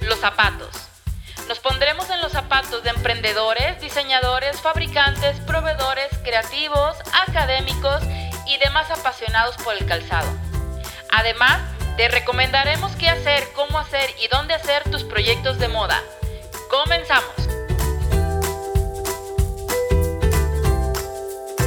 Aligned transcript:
los 0.00 0.18
zapatos. 0.18 0.68
Nos 1.48 1.60
pondremos 1.60 2.10
en 2.10 2.20
los 2.20 2.32
zapatos 2.32 2.82
de 2.82 2.90
emprendedores, 2.90 3.80
diseñadores, 3.80 4.60
fabricantes, 4.60 5.38
proveedores, 5.46 6.08
creativos, 6.24 6.96
académicos 7.28 8.02
y 8.46 8.58
demás 8.58 8.90
apasionados 8.90 9.56
por 9.58 9.76
el 9.76 9.86
calzado. 9.86 10.28
Además, 11.12 11.60
te 11.96 12.08
recomendaremos 12.08 12.96
qué 12.96 13.08
hacer, 13.08 13.44
cómo 13.54 13.78
hacer 13.78 14.10
y 14.20 14.26
dónde 14.26 14.54
hacer 14.54 14.82
tus 14.90 15.04
proyectos 15.04 15.60
de 15.60 15.68
moda. 15.68 16.02
Comenzamos. 16.68 17.30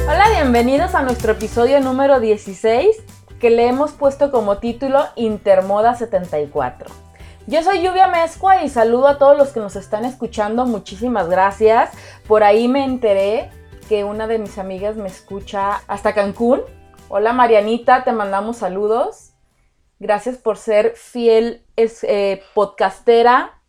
Hola, 0.06 0.28
bienvenidos 0.28 0.94
a 0.94 1.00
nuestro 1.00 1.32
episodio 1.32 1.80
número 1.80 2.20
16 2.20 2.96
que 3.40 3.48
le 3.48 3.66
hemos 3.66 3.92
puesto 3.92 4.30
como 4.30 4.58
título 4.58 5.08
Intermoda 5.16 5.94
74. 5.94 7.01
Yo 7.48 7.60
soy 7.64 7.82
Lluvia 7.82 8.06
Mezcua 8.06 8.62
y 8.62 8.68
saludo 8.68 9.08
a 9.08 9.18
todos 9.18 9.36
los 9.36 9.48
que 9.48 9.58
nos 9.58 9.74
están 9.74 10.04
escuchando. 10.04 10.64
Muchísimas 10.64 11.28
gracias. 11.28 11.90
Por 12.28 12.44
ahí 12.44 12.68
me 12.68 12.84
enteré 12.84 13.50
que 13.88 14.04
una 14.04 14.28
de 14.28 14.38
mis 14.38 14.58
amigas 14.58 14.94
me 14.94 15.08
escucha 15.08 15.82
hasta 15.88 16.14
Cancún. 16.14 16.60
Hola 17.08 17.32
Marianita, 17.32 18.04
te 18.04 18.12
mandamos 18.12 18.58
saludos. 18.58 19.32
Gracias 19.98 20.38
por 20.38 20.56
ser 20.56 20.94
fiel 20.94 21.64
eh, 21.76 22.42
podcastera 22.54 23.60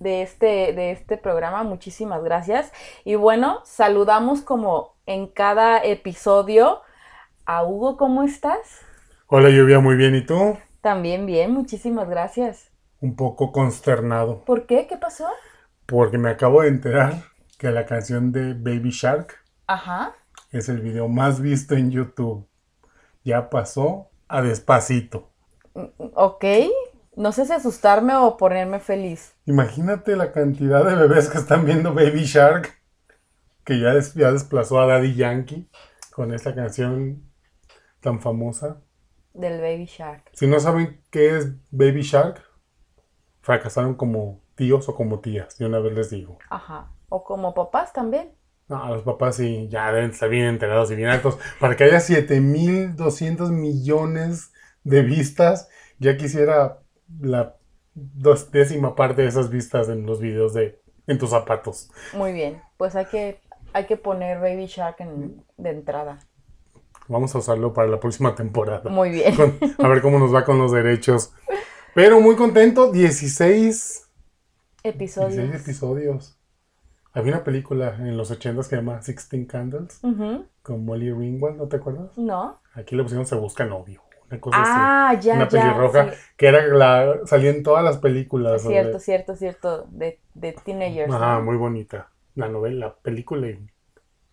de 0.00 0.22
este, 0.22 0.72
de 0.72 0.90
este 0.90 1.16
programa. 1.16 1.62
Muchísimas 1.62 2.24
gracias. 2.24 2.72
Y 3.04 3.14
bueno, 3.14 3.60
saludamos 3.64 4.40
como 4.40 4.96
en 5.06 5.28
cada 5.28 5.78
episodio 5.78 6.80
a 7.44 7.62
Hugo. 7.62 7.96
¿Cómo 7.96 8.24
estás? 8.24 8.80
Hola 9.28 9.48
Lluvia, 9.50 9.78
muy 9.78 9.94
bien. 9.94 10.16
¿Y 10.16 10.22
tú? 10.22 10.58
También 10.80 11.24
bien, 11.24 11.52
muchísimas 11.52 12.08
gracias. 12.08 12.75
Un 13.00 13.14
poco 13.16 13.52
consternado. 13.52 14.44
¿Por 14.44 14.66
qué? 14.66 14.86
¿Qué 14.86 14.96
pasó? 14.96 15.26
Porque 15.86 16.18
me 16.18 16.30
acabo 16.30 16.62
de 16.62 16.68
enterar 16.68 17.14
que 17.58 17.70
la 17.70 17.84
canción 17.86 18.32
de 18.32 18.54
Baby 18.54 18.90
Shark 18.90 19.34
Ajá. 19.66 20.14
es 20.50 20.68
el 20.68 20.80
video 20.80 21.08
más 21.08 21.40
visto 21.40 21.74
en 21.74 21.90
YouTube. 21.90 22.46
Ya 23.24 23.50
pasó 23.50 24.10
a 24.28 24.42
despacito. 24.42 25.30
Ok. 26.14 26.44
No 27.16 27.32
sé 27.32 27.46
si 27.46 27.52
asustarme 27.52 28.14
o 28.16 28.36
ponerme 28.36 28.78
feliz. 28.78 29.34
Imagínate 29.46 30.16
la 30.16 30.32
cantidad 30.32 30.84
de 30.84 30.94
bebés 30.94 31.28
que 31.30 31.38
están 31.38 31.64
viendo 31.64 31.94
Baby 31.94 32.24
Shark, 32.24 32.74
que 33.64 33.80
ya, 33.80 33.94
des- 33.94 34.14
ya 34.14 34.32
desplazó 34.32 34.80
a 34.80 34.86
Daddy 34.86 35.14
Yankee 35.14 35.68
con 36.12 36.32
esta 36.34 36.54
canción 36.54 37.22
tan 38.00 38.20
famosa. 38.20 38.82
Del 39.32 39.60
Baby 39.60 39.86
Shark. 39.86 40.30
Si 40.32 40.46
no 40.46 40.60
saben 40.60 41.02
qué 41.10 41.36
es 41.38 41.52
Baby 41.70 42.02
Shark, 42.02 42.42
fracasaron 43.46 43.94
como 43.94 44.40
tíos 44.56 44.88
o 44.88 44.94
como 44.96 45.20
tías, 45.20 45.56
de 45.56 45.66
una 45.66 45.78
vez 45.78 45.92
les 45.94 46.10
digo. 46.10 46.36
Ajá. 46.50 46.90
O 47.08 47.22
como 47.22 47.54
papás 47.54 47.92
también. 47.92 48.32
No, 48.66 48.82
a 48.82 48.90
los 48.90 49.02
papás 49.02 49.36
sí, 49.36 49.68
ya 49.70 49.92
deben 49.92 50.10
estar 50.10 50.28
bien 50.28 50.46
enterados 50.46 50.90
y 50.90 50.96
bien 50.96 51.10
altos. 51.10 51.38
Para 51.60 51.76
que 51.76 51.84
haya 51.84 52.00
7.200 52.00 53.50
millones 53.52 54.52
de 54.82 55.02
vistas, 55.02 55.68
ya 56.00 56.16
quisiera 56.16 56.80
la 57.20 57.54
dos 57.94 58.50
décima 58.50 58.96
parte 58.96 59.22
de 59.22 59.28
esas 59.28 59.48
vistas 59.48 59.88
en 59.88 60.04
los 60.06 60.18
videos 60.20 60.52
de 60.52 60.80
en 61.06 61.18
tus 61.18 61.30
zapatos. 61.30 61.88
Muy 62.14 62.32
bien. 62.32 62.60
Pues 62.76 62.96
hay 62.96 63.06
que, 63.06 63.40
hay 63.72 63.86
que 63.86 63.96
poner 63.96 64.40
Baby 64.40 64.66
Shark 64.66 64.96
en- 64.98 65.44
de 65.56 65.70
entrada. 65.70 66.18
Vamos 67.06 67.32
a 67.36 67.38
usarlo 67.38 67.72
para 67.72 67.86
la 67.86 68.00
próxima 68.00 68.34
temporada. 68.34 68.90
Muy 68.90 69.10
bien. 69.10 69.36
Con- 69.36 69.56
a 69.78 69.86
ver 69.88 70.02
cómo 70.02 70.18
nos 70.18 70.34
va 70.34 70.44
con 70.44 70.58
los 70.58 70.72
derechos. 70.72 71.32
Pero 71.96 72.20
muy 72.20 72.36
contento, 72.36 72.92
16, 72.92 74.06
Episodio. 74.82 75.28
16 75.28 75.62
episodios. 75.62 76.38
Había 77.14 77.32
una 77.32 77.42
película 77.42 77.96
en 77.98 78.18
los 78.18 78.30
80 78.30 78.60
que 78.60 78.68
se 78.68 78.76
llama 78.76 79.00
Sixteen 79.00 79.46
Candles 79.46 79.98
con 80.62 80.84
Molly 80.84 81.10
Ringwald, 81.10 81.56
¿no 81.56 81.68
te 81.68 81.76
acuerdas? 81.76 82.18
¿No? 82.18 82.60
Aquí 82.74 82.94
le 82.94 83.02
pusieron 83.02 83.24
Se 83.24 83.34
Busca 83.36 83.64
Novio, 83.64 84.02
una 84.30 84.38
cosa 84.38 84.60
así. 84.60 84.70
Ah, 84.74 85.18
ya, 85.18 85.36
una 85.36 85.48
pelirroja 85.48 86.12
sí. 86.12 86.18
que 86.36 86.48
era 86.48 86.66
la 86.66 87.20
salía 87.24 87.48
en 87.48 87.62
todas 87.62 87.82
las 87.82 87.96
películas 87.96 88.60
Cierto, 88.60 89.00
cierto, 89.00 89.34
cierto. 89.34 89.86
De, 89.90 90.20
de 90.34 90.52
teenagers. 90.52 91.10
Ajá, 91.10 91.40
muy 91.40 91.56
bonita 91.56 92.10
la 92.34 92.50
novela, 92.50 92.88
la 92.88 92.94
película 92.94 93.48
y 93.48 93.58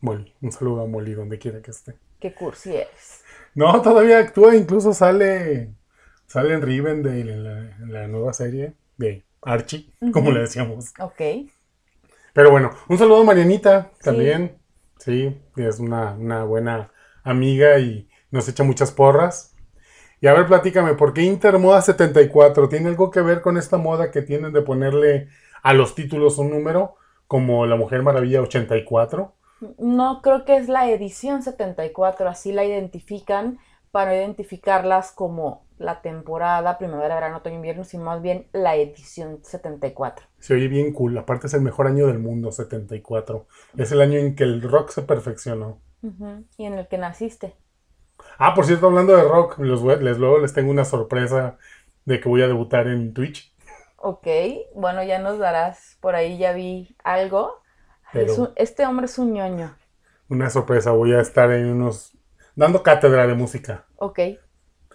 Molly 0.02 0.34
un 0.42 0.52
saludo 0.52 0.82
a 0.82 0.86
Molly 0.86 1.14
donde 1.14 1.40
quiera 1.40 1.62
que 1.62 1.72
esté 1.72 1.96
Qué 2.20 2.34
cursi 2.34 2.76
eres. 2.76 3.24
no 3.56 3.82
todavía 3.82 4.20
actúa 4.20 4.54
incluso 4.54 4.92
sale 4.92 5.70
sale 6.34 6.56
en 6.56 6.62
Rivendell 6.62 7.30
en 7.30 7.44
la, 7.44 7.60
en 7.60 7.94
la 7.94 8.08
nueva 8.08 8.34
serie 8.34 8.74
de 8.98 9.24
Archie 9.42 9.94
como 10.12 10.32
le 10.32 10.42
decíamos 10.42 10.94
Ok. 11.00 11.22
pero 12.34 12.52
bueno 12.52 12.72
un 12.90 12.98
saludo 12.98 13.22
a 13.22 13.24
Marianita 13.24 13.92
también 14.02 14.58
sí, 14.98 15.38
es 15.56 15.80
una, 15.80 16.14
una 16.14 16.44
buena 16.44 16.92
amiga 17.24 17.78
y 17.80 18.10
nos 18.32 18.50
echa 18.50 18.64
muchas 18.64 18.92
porras 18.92 19.54
y 20.24 20.28
a 20.28 20.34
ver, 20.34 20.48
platícame, 20.48 20.94
¿por 20.94 21.14
qué 21.14 21.24
Intermoda 21.24 21.82
74? 21.82 22.70
¿Tiene 22.70 22.88
algo 22.88 23.12
que 23.12 23.20
ver 23.20 23.42
con 23.42 23.58
esta 23.58 23.76
moda 23.76 24.10
que 24.10 24.22
tienen 24.22 24.54
de 24.54 24.62
ponerle 24.62 25.28
a 25.62 25.74
los 25.74 25.96
títulos 25.96 26.38
un 26.38 26.50
número 26.50 26.96
como 27.28 27.66
La 27.66 27.76
Mujer 27.76 28.04
Maravilla 28.04 28.40
84? 28.40 29.34
No 29.80 30.22
creo 30.22 30.46
que 30.46 30.56
es 30.56 30.70
la 30.70 30.90
edición 30.90 31.44
74, 31.44 32.30
así 32.30 32.54
la 32.54 32.64
identifican 32.64 33.60
para 33.94 34.16
identificarlas 34.16 35.12
como 35.12 35.68
la 35.78 36.02
temporada, 36.02 36.80
primavera, 36.80 37.14
verano, 37.14 37.38
otoño, 37.38 37.58
invierno, 37.58 37.84
sino 37.84 38.06
más 38.06 38.24
bien 38.24 38.48
la 38.52 38.76
edición 38.76 39.38
74. 39.44 40.26
Se 40.40 40.56
oye 40.56 40.68
bien 40.68 40.94
cool, 40.94 41.16
aparte 41.16 41.46
es 41.46 41.54
el 41.54 41.62
mejor 41.62 41.86
año 41.86 42.08
del 42.08 42.18
mundo, 42.18 42.52
74. 42.52 43.46
Es 43.78 43.92
el 43.92 44.02
año 44.02 44.18
en 44.18 44.36
que 44.36 44.46
el 44.46 44.64
rock 44.64 44.90
se 44.90 45.04
perfeccionó. 45.04 45.80
Y 46.58 46.66
en 46.66 46.74
el 46.74 46.88
que 46.88 46.98
naciste. 46.98 47.56
Ah, 48.40 48.56
por 48.56 48.66
cierto, 48.66 48.88
hablando 48.88 49.16
de 49.16 49.24
rock, 49.24 49.60
los 49.60 49.84
les, 50.02 50.18
luego 50.18 50.40
les 50.40 50.54
tengo 50.54 50.72
una 50.72 50.86
sorpresa 50.86 51.60
de 52.06 52.20
que 52.20 52.28
voy 52.30 52.42
a 52.42 52.48
debutar 52.48 52.88
en 52.88 53.14
Twitch. 53.14 53.54
Ok, 53.98 54.28
bueno, 54.74 55.04
ya 55.04 55.20
nos 55.20 55.38
darás, 55.38 55.98
por 56.02 56.16
ahí 56.16 56.40
ya 56.40 56.54
vi 56.54 56.96
algo. 57.04 57.62
Pero- 58.12 58.32
es 58.32 58.40
un- 58.40 58.50
este 58.56 58.88
hombre 58.88 59.06
es 59.06 59.20
un 59.20 59.34
ñoño. 59.34 59.76
Una 60.30 60.50
sorpresa, 60.50 60.90
voy 60.92 61.14
a 61.14 61.22
estar 61.22 61.52
en 61.52 61.68
unos... 61.68 62.18
dando 62.56 62.84
cátedra 62.84 63.28
de 63.28 63.34
música. 63.34 63.86
Ok. 63.98 64.20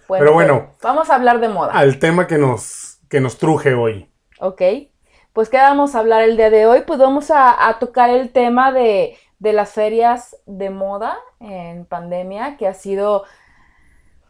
Pero 0.08 0.32
bueno. 0.32 0.66
pues, 0.68 0.78
vamos 0.82 1.10
a 1.10 1.14
hablar 1.14 1.40
de 1.40 1.48
moda. 1.48 1.72
Al 1.72 1.98
tema 1.98 2.26
que 2.26 2.38
nos, 2.38 3.00
que 3.08 3.20
nos 3.20 3.38
truje 3.38 3.74
hoy. 3.74 4.10
Ok, 4.40 4.62
pues 5.32 5.48
¿qué 5.48 5.58
vamos 5.58 5.94
a 5.94 5.98
hablar 5.98 6.22
el 6.22 6.36
día 6.36 6.50
de 6.50 6.66
hoy? 6.66 6.82
Pues 6.86 6.98
vamos 6.98 7.30
a, 7.30 7.68
a 7.68 7.78
tocar 7.78 8.08
el 8.10 8.30
tema 8.30 8.72
de, 8.72 9.16
de 9.38 9.52
las 9.52 9.70
ferias 9.70 10.36
de 10.46 10.70
moda 10.70 11.18
en 11.40 11.84
pandemia, 11.84 12.56
que 12.56 12.66
ha 12.66 12.74
sido 12.74 13.24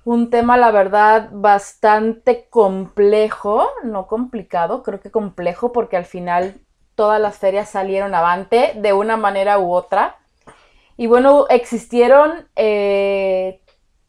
un 0.05 0.31
tema, 0.31 0.57
la 0.57 0.71
verdad, 0.71 1.29
bastante 1.33 2.49
complejo, 2.49 3.69
no 3.85 4.07
complicado, 4.07 4.83
creo 4.83 5.01
que 5.01 5.11
complejo, 5.11 5.73
porque 5.73 5.99
al 5.99 6.07
final 6.07 6.61
todas 6.95 7.21
las 7.21 7.37
ferias 7.37 7.69
salieron 7.69 8.15
avante 8.15 8.73
de 8.77 8.93
una 8.93 9.17
manera 9.17 9.59
u 9.59 9.73
otra. 9.73 10.17
Y 10.99 11.07
bueno, 11.07 11.47
existieron 11.49 12.49
eh, 12.57 13.63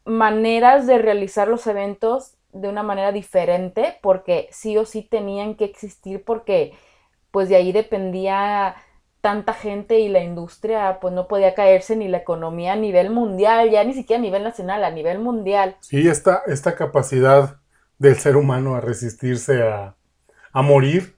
maneras 0.04 0.88
de 0.88 0.98
realizar 0.98 1.46
los 1.46 1.64
eventos 1.68 2.34
de 2.52 2.68
una 2.68 2.82
manera 2.82 3.12
diferente, 3.12 3.96
porque 4.02 4.48
sí 4.50 4.76
o 4.76 4.84
sí 4.84 5.02
tenían 5.02 5.54
que 5.54 5.64
existir, 5.64 6.24
porque 6.24 6.72
pues 7.30 7.48
de 7.48 7.54
ahí 7.54 7.70
dependía 7.70 8.74
tanta 9.20 9.52
gente 9.52 10.00
y 10.00 10.08
la 10.08 10.24
industria 10.24 10.98
pues 11.00 11.14
no 11.14 11.28
podía 11.28 11.54
caerse 11.54 11.94
ni 11.94 12.08
la 12.08 12.18
economía 12.18 12.72
a 12.72 12.76
nivel 12.76 13.10
mundial, 13.10 13.70
ya 13.70 13.84
ni 13.84 13.94
siquiera 13.94 14.18
a 14.18 14.22
nivel 14.22 14.42
nacional, 14.42 14.82
a 14.82 14.90
nivel 14.90 15.20
mundial. 15.20 15.76
Sí, 15.78 16.08
esta, 16.08 16.42
esta 16.48 16.74
capacidad 16.74 17.60
del 17.98 18.16
ser 18.16 18.36
humano 18.36 18.74
a 18.74 18.80
resistirse 18.80 19.62
a, 19.62 19.94
a 20.52 20.62
morir 20.62 21.14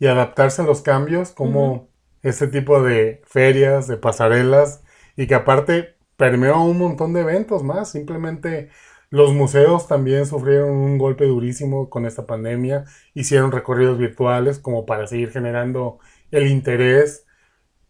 y 0.00 0.06
adaptarse 0.08 0.62
a 0.62 0.64
los 0.64 0.82
cambios, 0.82 1.30
como 1.30 1.90
este 2.24 2.48
tipo 2.48 2.82
de 2.82 3.22
ferias, 3.24 3.86
de 3.86 3.98
pasarelas, 3.98 4.82
y 5.16 5.26
que 5.26 5.34
aparte 5.34 5.96
permeó 6.16 6.62
un 6.62 6.78
montón 6.78 7.12
de 7.12 7.20
eventos 7.20 7.62
más. 7.62 7.90
Simplemente 7.90 8.70
los 9.10 9.32
museos 9.32 9.86
también 9.88 10.26
sufrieron 10.26 10.70
un 10.70 10.98
golpe 10.98 11.26
durísimo 11.26 11.88
con 11.88 12.06
esta 12.06 12.26
pandemia, 12.26 12.84
hicieron 13.14 13.52
recorridos 13.52 13.98
virtuales 13.98 14.58
como 14.58 14.86
para 14.86 15.06
seguir 15.06 15.30
generando 15.30 15.98
el 16.30 16.46
interés. 16.48 17.24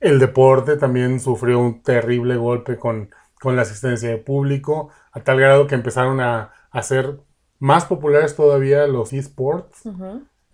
El 0.01 0.19
deporte 0.19 0.77
también 0.77 1.21
sufrió 1.21 1.59
un 1.59 1.83
terrible 1.83 2.37
golpe 2.37 2.77
con, 2.77 3.11
con 3.41 3.57
la 3.57 3.63
asistencia 3.63 4.11
de 4.11 4.19
público, 4.19 4.91
a 5.13 5.21
tal 5.21 5.41
grado 5.41 5.67
que 5.67 5.75
empezaron 5.75 6.21
a, 6.21 6.53
ser 6.83 7.21
más 7.59 7.87
populares 7.87 8.37
todavía 8.37 8.87
los 8.87 9.15
esports. 9.15 9.85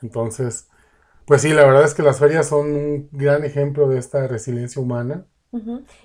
Entonces, 0.01 0.69
pues 1.25 1.43
sí, 1.43 1.53
la 1.53 1.65
verdad 1.65 1.83
es 1.83 1.95
que 1.95 2.05
las 2.05 2.21
ferias 2.21 2.49
son 2.49 2.73
un 2.73 3.09
gran 3.11 3.45
ejemplo 3.45 3.89
de 3.89 3.99
esta 3.99 4.29
resiliencia 4.29 4.81
humana 4.81 5.27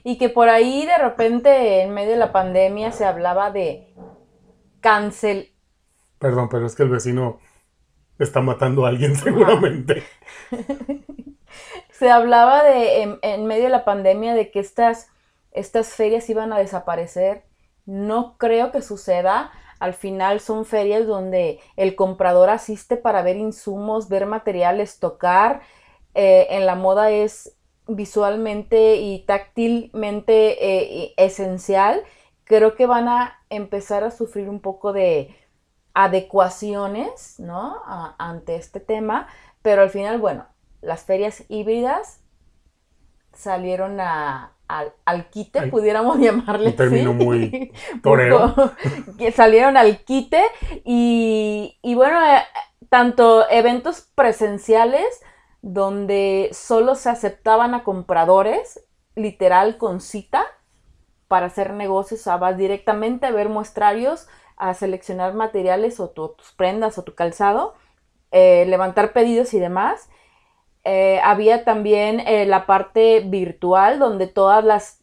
Y 0.04 0.18
que 0.18 0.30
por 0.30 0.50
ahí 0.50 0.86
de 0.86 0.98
repente 0.98 1.82
en 1.82 1.94
medio 1.94 2.12
de 2.12 2.18
la 2.18 2.34
pandemia 2.34 2.92
se 2.92 3.06
hablaba 3.06 3.52
de 3.52 3.94
cancel. 4.82 5.54
Perdón, 6.20 6.50
pero 6.50 6.66
es 6.66 6.76
que 6.76 6.84
el 6.84 6.90
vecino 6.90 7.40
está 8.20 8.42
matando 8.42 8.86
a 8.86 8.90
alguien 8.90 9.16
seguramente. 9.18 10.04
Se 11.92 12.12
hablaba 12.12 12.64
de 12.64 13.02
en, 13.02 13.20
en 13.22 13.46
medio 13.46 13.64
de 13.64 13.70
la 13.70 13.86
pandemia 13.86 14.36
de 14.36 14.52
que 14.52 14.60
estas, 14.60 15.08
estas 15.52 15.90
ferias 15.90 16.30
iban 16.30 16.54
a 16.54 16.60
desaparecer. 16.60 17.44
No 17.86 18.38
creo 18.38 18.72
que 18.72 18.82
suceda. 18.82 19.52
Al 19.80 19.94
final 19.94 20.40
son 20.40 20.66
ferias 20.66 21.08
donde 21.08 21.60
el 21.76 21.96
comprador 21.96 22.50
asiste 22.50 22.98
para 22.98 23.22
ver 23.22 23.38
insumos, 23.38 24.10
ver 24.10 24.26
materiales, 24.26 25.00
tocar. 25.00 25.62
Eh, 26.14 26.48
en 26.52 26.66
la 26.66 26.76
moda 26.76 27.10
es 27.12 27.57
visualmente 27.88 28.98
y 28.98 29.20
táctilmente 29.26 31.04
eh, 31.06 31.14
esencial. 31.18 32.04
Creo 32.44 32.76
que 32.76 32.86
van 32.86 33.08
a 33.08 33.40
empezar 33.50 34.04
a 34.04 34.12
sufrir 34.12 34.50
un 34.50 34.60
poco 34.62 34.94
de 34.94 35.36
adecuaciones, 35.94 37.40
¿no? 37.40 37.78
A- 37.86 38.16
ante 38.20 38.56
este 38.56 38.80
tema. 38.80 39.28
Pero 39.62 39.82
al 39.82 39.90
final, 39.90 40.20
bueno, 40.20 40.46
las 40.82 41.04
ferias 41.04 41.44
híbridas 41.50 42.22
salieron 43.34 44.00
a, 44.00 44.54
al, 44.68 44.94
al 45.06 45.30
quite, 45.30 45.60
Ay, 45.60 45.72
pudiéramos 45.72 46.18
llamarle 46.22 46.70
un 46.70 46.76
término 46.76 47.12
así. 47.12 47.26
muy 47.26 47.72
torero. 48.04 48.54
Que 49.18 49.32
salieron 49.32 49.78
al 49.78 50.04
quite 50.04 50.42
y, 50.84 51.78
y 51.82 51.96
bueno, 51.96 52.20
eh, 52.26 52.42
tanto 52.90 53.50
eventos 53.50 54.02
presenciales 54.16 55.22
donde 55.62 56.50
solo 56.54 56.96
se 56.96 57.10
aceptaban 57.10 57.74
a 57.74 57.84
compradores, 57.84 58.86
literal 59.16 59.78
con 59.78 60.02
cita, 60.02 60.46
para 61.28 61.48
hacer 61.48 61.74
negocios, 61.74 62.22
o 62.22 62.24
sea, 62.40 62.54
directamente 62.54 63.26
a 63.26 63.32
ver 63.32 63.50
muestrarios, 63.50 64.28
a 64.56 64.74
seleccionar 64.74 65.34
materiales 65.34 66.00
o 66.00 66.10
tu- 66.10 66.30
tus 66.30 66.52
prendas 66.54 66.98
o 66.98 67.04
tu 67.04 67.16
calzado, 67.16 67.76
eh, 68.32 68.66
levantar 68.68 69.14
pedidos 69.14 69.54
y 69.54 69.60
demás. 69.60 70.10
Eh, 70.84 71.20
había 71.24 71.66
también 71.66 72.22
eh, 72.22 72.46
la 72.46 72.66
parte 72.66 73.22
virtual 73.22 74.00
donde 74.00 74.28
todas 74.28 74.64
las 74.64 75.02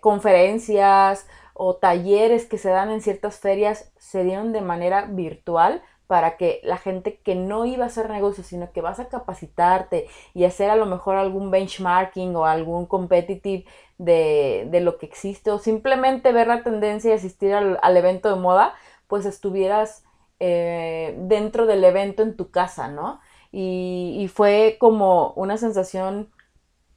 conferencias 0.00 1.28
o 1.54 1.76
talleres 1.76 2.46
que 2.46 2.58
se 2.58 2.70
dan 2.70 2.90
en 2.90 3.00
ciertas 3.00 3.38
ferias 3.38 3.92
se 3.96 4.24
dieron 4.24 4.52
de 4.52 4.60
manera 4.60 5.02
virtual 5.02 5.82
para 6.10 6.36
que 6.36 6.60
la 6.64 6.76
gente 6.76 7.20
que 7.20 7.36
no 7.36 7.66
iba 7.66 7.84
a 7.84 7.86
hacer 7.86 8.10
negocios, 8.10 8.48
sino 8.48 8.72
que 8.72 8.80
vas 8.80 8.98
a 8.98 9.08
capacitarte 9.08 10.08
y 10.34 10.42
hacer 10.42 10.68
a 10.68 10.74
lo 10.74 10.86
mejor 10.86 11.14
algún 11.14 11.52
benchmarking 11.52 12.34
o 12.34 12.46
algún 12.46 12.86
competitive 12.86 13.64
de, 13.96 14.66
de 14.72 14.80
lo 14.80 14.98
que 14.98 15.06
existe 15.06 15.52
o 15.52 15.60
simplemente 15.60 16.32
ver 16.32 16.48
la 16.48 16.64
tendencia 16.64 17.12
y 17.12 17.14
asistir 17.14 17.54
al, 17.54 17.96
evento 17.96 18.28
de 18.28 18.40
moda, 18.40 18.74
pues 19.06 19.24
estuvieras 19.24 20.02
eh, 20.40 21.14
dentro 21.16 21.66
del 21.66 21.84
evento 21.84 22.24
en 22.24 22.36
tu 22.36 22.50
casa, 22.50 22.88
¿no? 22.88 23.20
Y, 23.52 24.28
fue 24.34 24.78
como 24.80 25.32
una 25.36 25.58
sensación 25.58 26.32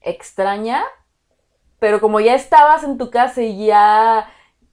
extraña, 0.01 0.83
pero 1.77 2.01
como 2.01 2.19
ya 2.19 2.33
estabas 2.33 2.83
en 2.83 2.98
tu 2.98 3.12
casa 3.12 3.44
y 3.44 3.68
ya 3.68 4.27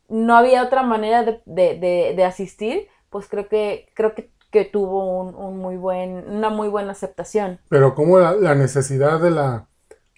no 0.08 0.34
había 0.34 0.62
otra 0.62 0.82
manera 0.82 1.42
de- 1.44 2.14
de 2.16 2.24
asistir, 2.24 2.88
pues 3.10 3.28
creo 3.28 3.48
que, 3.48 3.88
creo 3.94 4.14
que, 4.14 4.30
que 4.50 4.64
tuvo 4.64 5.20
un, 5.22 5.34
un 5.34 5.58
muy 5.58 5.76
buen, 5.76 6.28
una 6.30 6.50
muy 6.50 6.68
buena 6.68 6.92
aceptación. 6.92 7.60
Pero 7.68 7.94
como 7.94 8.18
la, 8.18 8.32
la 8.34 8.54
necesidad 8.54 9.20
de 9.20 9.30
la, 9.30 9.68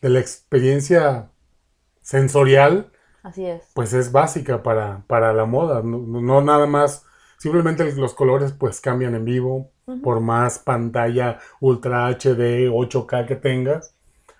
de 0.00 0.08
la 0.08 0.20
experiencia 0.20 1.30
sensorial, 2.02 2.92
Así 3.22 3.46
es. 3.46 3.64
pues 3.74 3.92
es 3.94 4.12
básica 4.12 4.62
para, 4.62 5.04
para 5.06 5.32
la 5.34 5.46
moda. 5.46 5.82
No, 5.82 5.98
no 6.20 6.42
nada 6.42 6.66
más, 6.66 7.06
simplemente 7.38 7.90
los 7.96 8.14
colores 8.14 8.52
pues 8.52 8.80
cambian 8.80 9.14
en 9.14 9.24
vivo, 9.24 9.70
por 10.02 10.20
más 10.20 10.58
pantalla 10.60 11.40
Ultra 11.60 12.08
HD, 12.08 12.68
8K 12.70 13.26
que 13.26 13.36
tengas, 13.36 13.96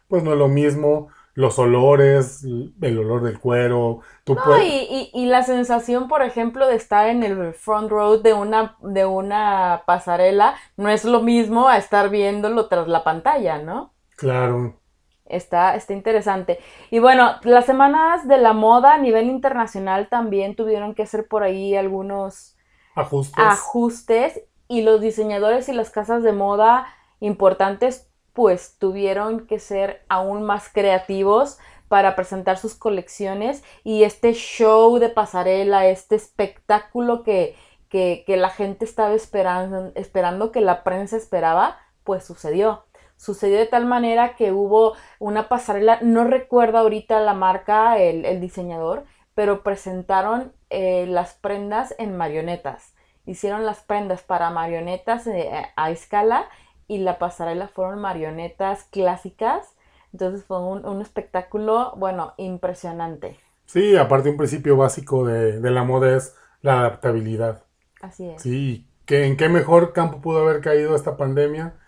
pues 0.09 0.23
no 0.25 0.33
es 0.33 0.39
lo 0.39 0.49
mismo. 0.49 1.09
Los 1.35 1.59
olores, 1.59 2.45
el 2.45 2.99
olor 2.99 3.23
del 3.25 3.39
cuero, 3.41 4.01
tú 4.25 4.35
No, 4.35 4.41
puedes- 4.43 4.67
y, 4.67 5.11
y- 5.15 5.23
y 5.23 5.27
la 5.27 5.43
sensación, 5.43 6.09
por 6.09 6.23
ejemplo, 6.23 6.67
de 6.67 6.75
estar 6.77 7.09
en 7.09 7.23
el 7.23 7.55
front 7.55 7.91
row 7.91 8.21
de 8.23 8.33
una, 8.35 8.77
de 8.81 9.05
una 9.07 9.83
pasarela 9.87 10.55
no 10.77 10.89
es 10.89 11.05
lo 11.05 11.21
mismo 11.23 11.69
a 11.69 11.77
estar 11.79 12.09
viéndolo 12.11 12.69
tras 12.69 12.89
la 12.89 13.05
pantalla, 13.05 13.59
¿no? 13.59 13.95
claro, 14.17 14.81
Está, 15.25 15.77
está 15.77 15.93
interesante. 15.95 16.59
Y 16.91 16.99
bueno, 16.99 17.37
las 17.45 17.65
semanas 17.65 18.27
de 18.29 18.39
la 18.39 18.53
moda 18.53 18.95
a 18.95 18.99
nivel 18.99 19.27
internacional 19.29 20.09
también 20.09 20.57
tuvieron 20.57 20.95
que 20.95 21.05
hacer 21.05 21.27
por 21.29 21.43
ahí 21.43 21.75
algunos 21.77 22.57
ajustes. 22.95 23.77
ajustes 23.81 24.43
y 24.69 24.83
los 24.83 25.01
diseñadores 25.01 25.69
y 25.69 25.75
las 25.75 25.91
casas 25.91 26.23
de 26.25 26.33
moda 26.33 26.87
importantes 27.21 28.11
pues 28.33 28.77
tuvieron 28.79 29.47
que 29.47 29.59
ser 29.59 30.05
aún 30.09 30.43
más 30.43 30.69
creativos 30.69 31.59
para 31.89 32.17
presentar 32.17 32.57
sus 32.57 32.75
colecciones 32.75 33.63
y 33.85 34.05
este 34.05 34.33
show 34.33 34.99
de 34.99 35.11
pasarela, 35.11 35.87
este 35.87 36.15
espectáculo 36.17 37.23
que, 37.23 37.55
que, 37.89 38.25
que 38.27 38.37
la 38.39 38.49
gente 38.49 38.85
estaba 38.85 39.13
esperando, 39.15 39.93
esperando, 39.95 40.53
que 40.53 40.63
la 40.63 40.85
prensa 40.85 41.17
esperaba, 41.17 41.79
pues 42.05 42.25
sucedió. 42.25 42.87
Sucedió 43.17 43.59
de 43.59 43.67
tal 43.67 43.85
manera 43.85 44.37
que 44.37 44.53
hubo 44.53 44.95
una 45.19 45.49
pasarela, 45.49 45.99
no 46.01 46.25
recuerdo 46.25 46.79
ahorita 46.79 47.21
la 47.21 47.35
marca, 47.35 47.99
el, 47.99 48.25
el 48.25 48.41
diseñador, 48.41 49.05
pero 49.35 49.63
presentaron 49.63 50.53
eh, 50.71 51.07
las 51.07 51.35
prendas 51.35 51.95
en 51.99 52.17
marionetas. 52.17 52.95
Hicieron 53.27 53.65
las 53.65 53.81
prendas 53.81 54.23
para 54.23 54.51
marionetas 54.51 55.27
eh, 55.27 55.51
a 55.77 55.91
escala 55.91 56.49
y 56.89 56.99
la 56.99 57.19
pasarela 57.19 57.69
fueron 57.69 58.01
marionetas 58.01 58.85
clásicas. 58.91 59.77
Entonces 60.13 60.45
fue 60.45 60.61
un, 60.61 60.85
un 60.87 61.01
espectáculo, 61.03 61.95
bueno, 61.97 62.35
impresionante. 62.39 63.39
Sí, 63.67 63.97
aparte 63.97 64.29
un 64.31 64.37
principio 64.37 64.77
básico 64.77 65.25
de, 65.27 65.61
de 65.61 65.71
la 65.71 65.83
moda 65.85 66.17
es 66.17 66.37
la 66.61 66.81
adaptabilidad. 66.81 67.67
Así 68.03 68.29
es. 68.29 68.45
Sí, 68.45 68.89
¿qué- 69.07 69.27
¿en 69.27 69.37
qué 69.37 69.49
mejor 69.51 69.93
campo 69.95 70.21
pudo 70.23 70.41
haber 70.43 70.61
caído 70.63 70.97
esta 70.97 71.17
pandemia 71.17 71.79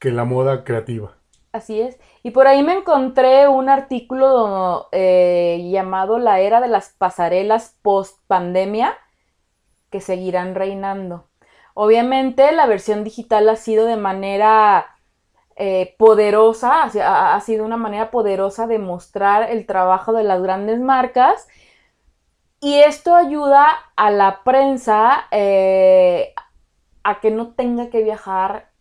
que 0.00 0.10
la 0.12 0.24
moda 0.24 0.64
creativa? 0.64 1.18
Así 1.52 1.80
es. 1.80 1.98
Y 2.24 2.32
por 2.32 2.46
ahí 2.48 2.62
me 2.64 2.72
encontré 2.74 3.46
un 3.48 3.68
artículo 3.68 4.88
eh, 4.92 5.68
llamado 5.70 6.18
La 6.18 6.40
era 6.40 6.60
de 6.60 6.68
las 6.68 6.90
pasarelas 6.90 7.78
post 7.82 8.18
pandemia 8.26 8.96
que 9.90 10.00
seguirán 10.00 10.54
reinando. 10.54 11.30
Obviamente 11.74 12.52
la 12.52 12.66
versión 12.66 13.04
digital 13.04 13.48
ha 13.48 13.56
sido 13.56 13.86
de 13.86 13.96
manera 13.96 14.86
eh, 15.56 15.94
poderosa, 15.98 16.84
ha, 16.84 16.90
si- 16.90 17.00
ha- 17.00 17.34
ha 17.36 17.40
sido 17.40 17.64
una 17.64 17.76
manera 17.76 18.10
poderosa 18.10 18.66
de 18.66 18.78
mostrar 18.80 19.50
el 19.50 19.66
trabajo 19.66 20.12
de 20.12 20.24
las 20.24 20.42
grandes 20.42 20.80
marcas 20.80 21.48
y 22.60 22.78
esto 22.80 23.14
ayuda 23.14 23.66
a 23.96 24.10
la 24.10 24.42
prensa 24.44 25.26
eh, 25.30 26.32
a 27.04 27.20
que 27.20 27.30
no 27.30 27.54
tenga 27.54 27.90
que 27.90 28.02
viajar 28.04 28.72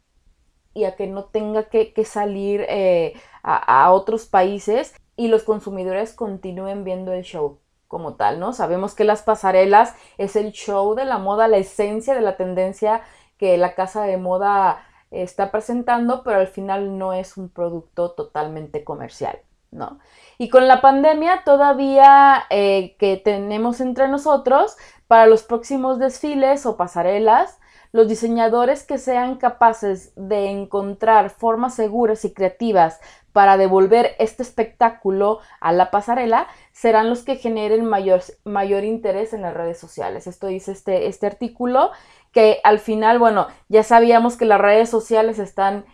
y 0.76 0.86
a 0.86 0.98
que 0.98 1.08
no 1.08 1.26
tenga 1.28 1.70
que, 1.70 1.94
salir 2.06 2.66
eh, 2.70 3.16
a 3.44 3.92
otros 3.94 4.28
países 4.28 4.96
y 5.18 5.30
los 5.30 5.44
consumidores 5.46 6.14
continúen 6.14 6.86
viendo 6.86 7.14
el 7.14 7.24
show 7.24 7.62
como 7.94 8.16
tal, 8.16 8.40
¿no? 8.40 8.54
Sabemos 8.54 8.96
que 8.96 9.04
las 9.04 9.22
pasarelas 9.22 9.94
es 10.18 10.36
el 10.36 10.52
show 10.52 10.96
de 10.96 11.06
la 11.06 11.20
moda, 11.20 11.48
la 11.48 11.58
esencia 11.58 12.16
de 12.16 12.22
la 12.22 12.38
tendencia 12.38 13.04
que 13.38 13.56
la 13.60 13.76
casa 13.76 14.02
de 14.02 14.18
moda 14.18 14.84
está 15.12 15.52
presentando, 15.52 16.24
pero 16.24 16.40
al 16.40 16.48
final 16.48 16.98
no 16.98 17.14
es 17.14 17.38
un 17.38 17.50
producto 17.50 18.10
totalmente 18.14 18.84
comercial, 18.84 19.38
¿no? 19.70 20.00
Y 20.40 20.50
con 20.50 20.68
la 20.68 20.82
pandemia 20.82 21.44
todavía 21.46 22.46
eh, 22.50 22.96
que 22.98 23.18
tenemos 23.18 23.80
entre 23.80 24.08
nosotros, 24.08 24.76
para 25.06 25.28
los 25.28 25.44
próximos 25.44 26.00
desfiles 26.00 26.66
o 26.66 26.78
pasarelas, 26.78 27.60
los 27.94 28.08
diseñadores 28.08 28.84
que 28.84 28.98
sean 28.98 29.38
capaces 29.38 30.12
de 30.16 30.50
encontrar 30.50 31.30
formas 31.30 31.76
seguras 31.76 32.26
y 32.26 32.34
creativas 32.34 33.00
para 33.34 33.56
devolver 33.56 34.16
este 34.18 34.42
espectáculo 34.42 35.40
a 35.62 35.72
la 35.72 35.92
pasarela 35.92 36.48
serán 36.72 37.08
los 37.08 37.24
que 37.24 37.36
generen 37.36 37.86
mayor, 37.86 38.22
mayor 38.44 38.84
interés 38.84 39.32
en 39.32 39.44
las 39.44 39.54
redes 39.54 39.78
sociales. 39.78 40.26
Esto 40.26 40.48
dice 40.48 40.72
este, 40.72 41.06
este 41.06 41.28
artículo 41.28 41.92
que 42.32 42.62
al 42.64 42.80
final, 42.80 43.20
bueno, 43.20 43.46
ya 43.70 43.84
sabíamos 43.84 44.38
que 44.38 44.46
las 44.46 44.60
redes 44.60 44.90
sociales 44.90 45.38
están, 45.38 45.86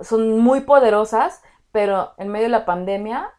son 0.00 0.38
muy 0.38 0.62
poderosas, 0.62 1.42
pero 1.70 2.14
en 2.16 2.28
medio 2.28 2.46
de 2.46 2.50
la 2.50 2.64
pandemia, 2.64 3.30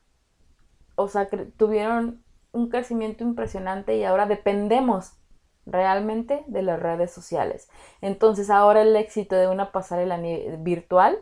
o 0.95 1.07
sea, 1.07 1.27
tuvieron 1.57 2.23
un 2.51 2.69
crecimiento 2.69 3.23
impresionante 3.23 3.97
y 3.97 4.03
ahora 4.03 4.27
dependemos 4.27 5.16
realmente 5.67 6.43
de 6.47 6.61
las 6.61 6.79
redes 6.79 7.11
sociales. 7.11 7.69
Entonces 8.01 8.49
ahora 8.49 8.81
el 8.81 8.95
éxito 8.95 9.35
de 9.35 9.47
una 9.47 9.71
pasarela 9.71 10.19
virtual 10.59 11.19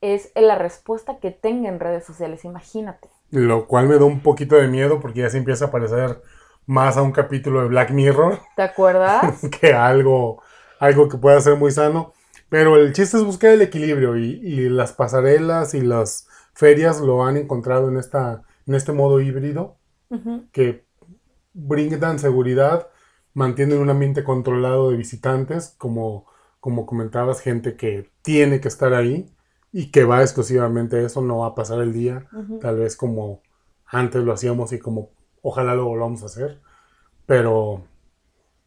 es 0.00 0.32
la 0.34 0.56
respuesta 0.56 1.18
que 1.18 1.30
tenga 1.30 1.68
en 1.68 1.80
redes 1.80 2.04
sociales, 2.04 2.44
imagínate. 2.44 3.08
lo 3.30 3.66
cual 3.66 3.88
me 3.88 3.96
da 3.96 4.04
un 4.04 4.20
poquito 4.20 4.56
de 4.56 4.68
miedo 4.68 5.00
porque 5.00 5.20
ya 5.20 5.30
se 5.30 5.38
empieza 5.38 5.66
a 5.66 5.70
parecer 5.70 6.22
más 6.66 6.96
a 6.96 7.02
un 7.02 7.12
capítulo 7.12 7.62
de 7.62 7.68
Black 7.68 7.90
Mirror. 7.90 8.40
¿Te 8.56 8.62
acuerdas? 8.62 9.40
que 9.60 9.72
algo, 9.72 10.42
algo 10.78 11.08
que 11.08 11.18
pueda 11.18 11.40
ser 11.40 11.56
muy 11.56 11.70
sano. 11.70 12.12
Pero 12.48 12.76
el 12.76 12.92
chiste 12.94 13.18
es 13.18 13.24
buscar 13.24 13.50
el 13.50 13.62
equilibrio 13.62 14.16
y, 14.16 14.68
las 14.70 14.92
pasarelas 14.92 15.74
y 15.74 15.82
las 15.82 16.28
ferias 16.54 17.00
lo 17.00 17.24
han 17.24 17.36
encontrado 17.36 17.88
en, 17.88 17.98
esta, 17.98 18.42
en 18.66 18.74
este 18.74 18.92
modo 18.92 19.20
híbrido 19.20 19.76
que 20.52 20.86
brindan 21.52 22.18
seguridad, 22.18 22.88
mantienen 23.38 23.78
un 23.78 23.88
ambiente 23.88 24.24
controlado 24.24 24.90
de 24.90 24.96
visitantes, 24.96 25.76
como, 25.78 26.26
como 26.58 26.86
comentabas, 26.86 27.40
gente 27.40 27.76
que 27.76 28.10
tiene 28.22 28.60
que 28.60 28.66
estar 28.66 28.94
ahí 28.94 29.32
y 29.70 29.92
que 29.92 30.02
va 30.02 30.22
exclusivamente 30.22 30.96
a 30.96 31.02
eso, 31.02 31.22
no 31.22 31.38
va 31.38 31.46
a 31.46 31.54
pasar 31.54 31.80
el 31.80 31.92
día, 31.92 32.26
tal 32.60 32.78
vez 32.78 32.96
como 32.96 33.42
antes 33.86 34.24
lo 34.24 34.32
hacíamos 34.32 34.72
y 34.72 34.80
como 34.80 35.10
ojalá 35.40 35.76
lo 35.76 35.84
volvamos 35.84 36.24
a 36.24 36.26
hacer. 36.26 36.60
Pero 37.26 37.84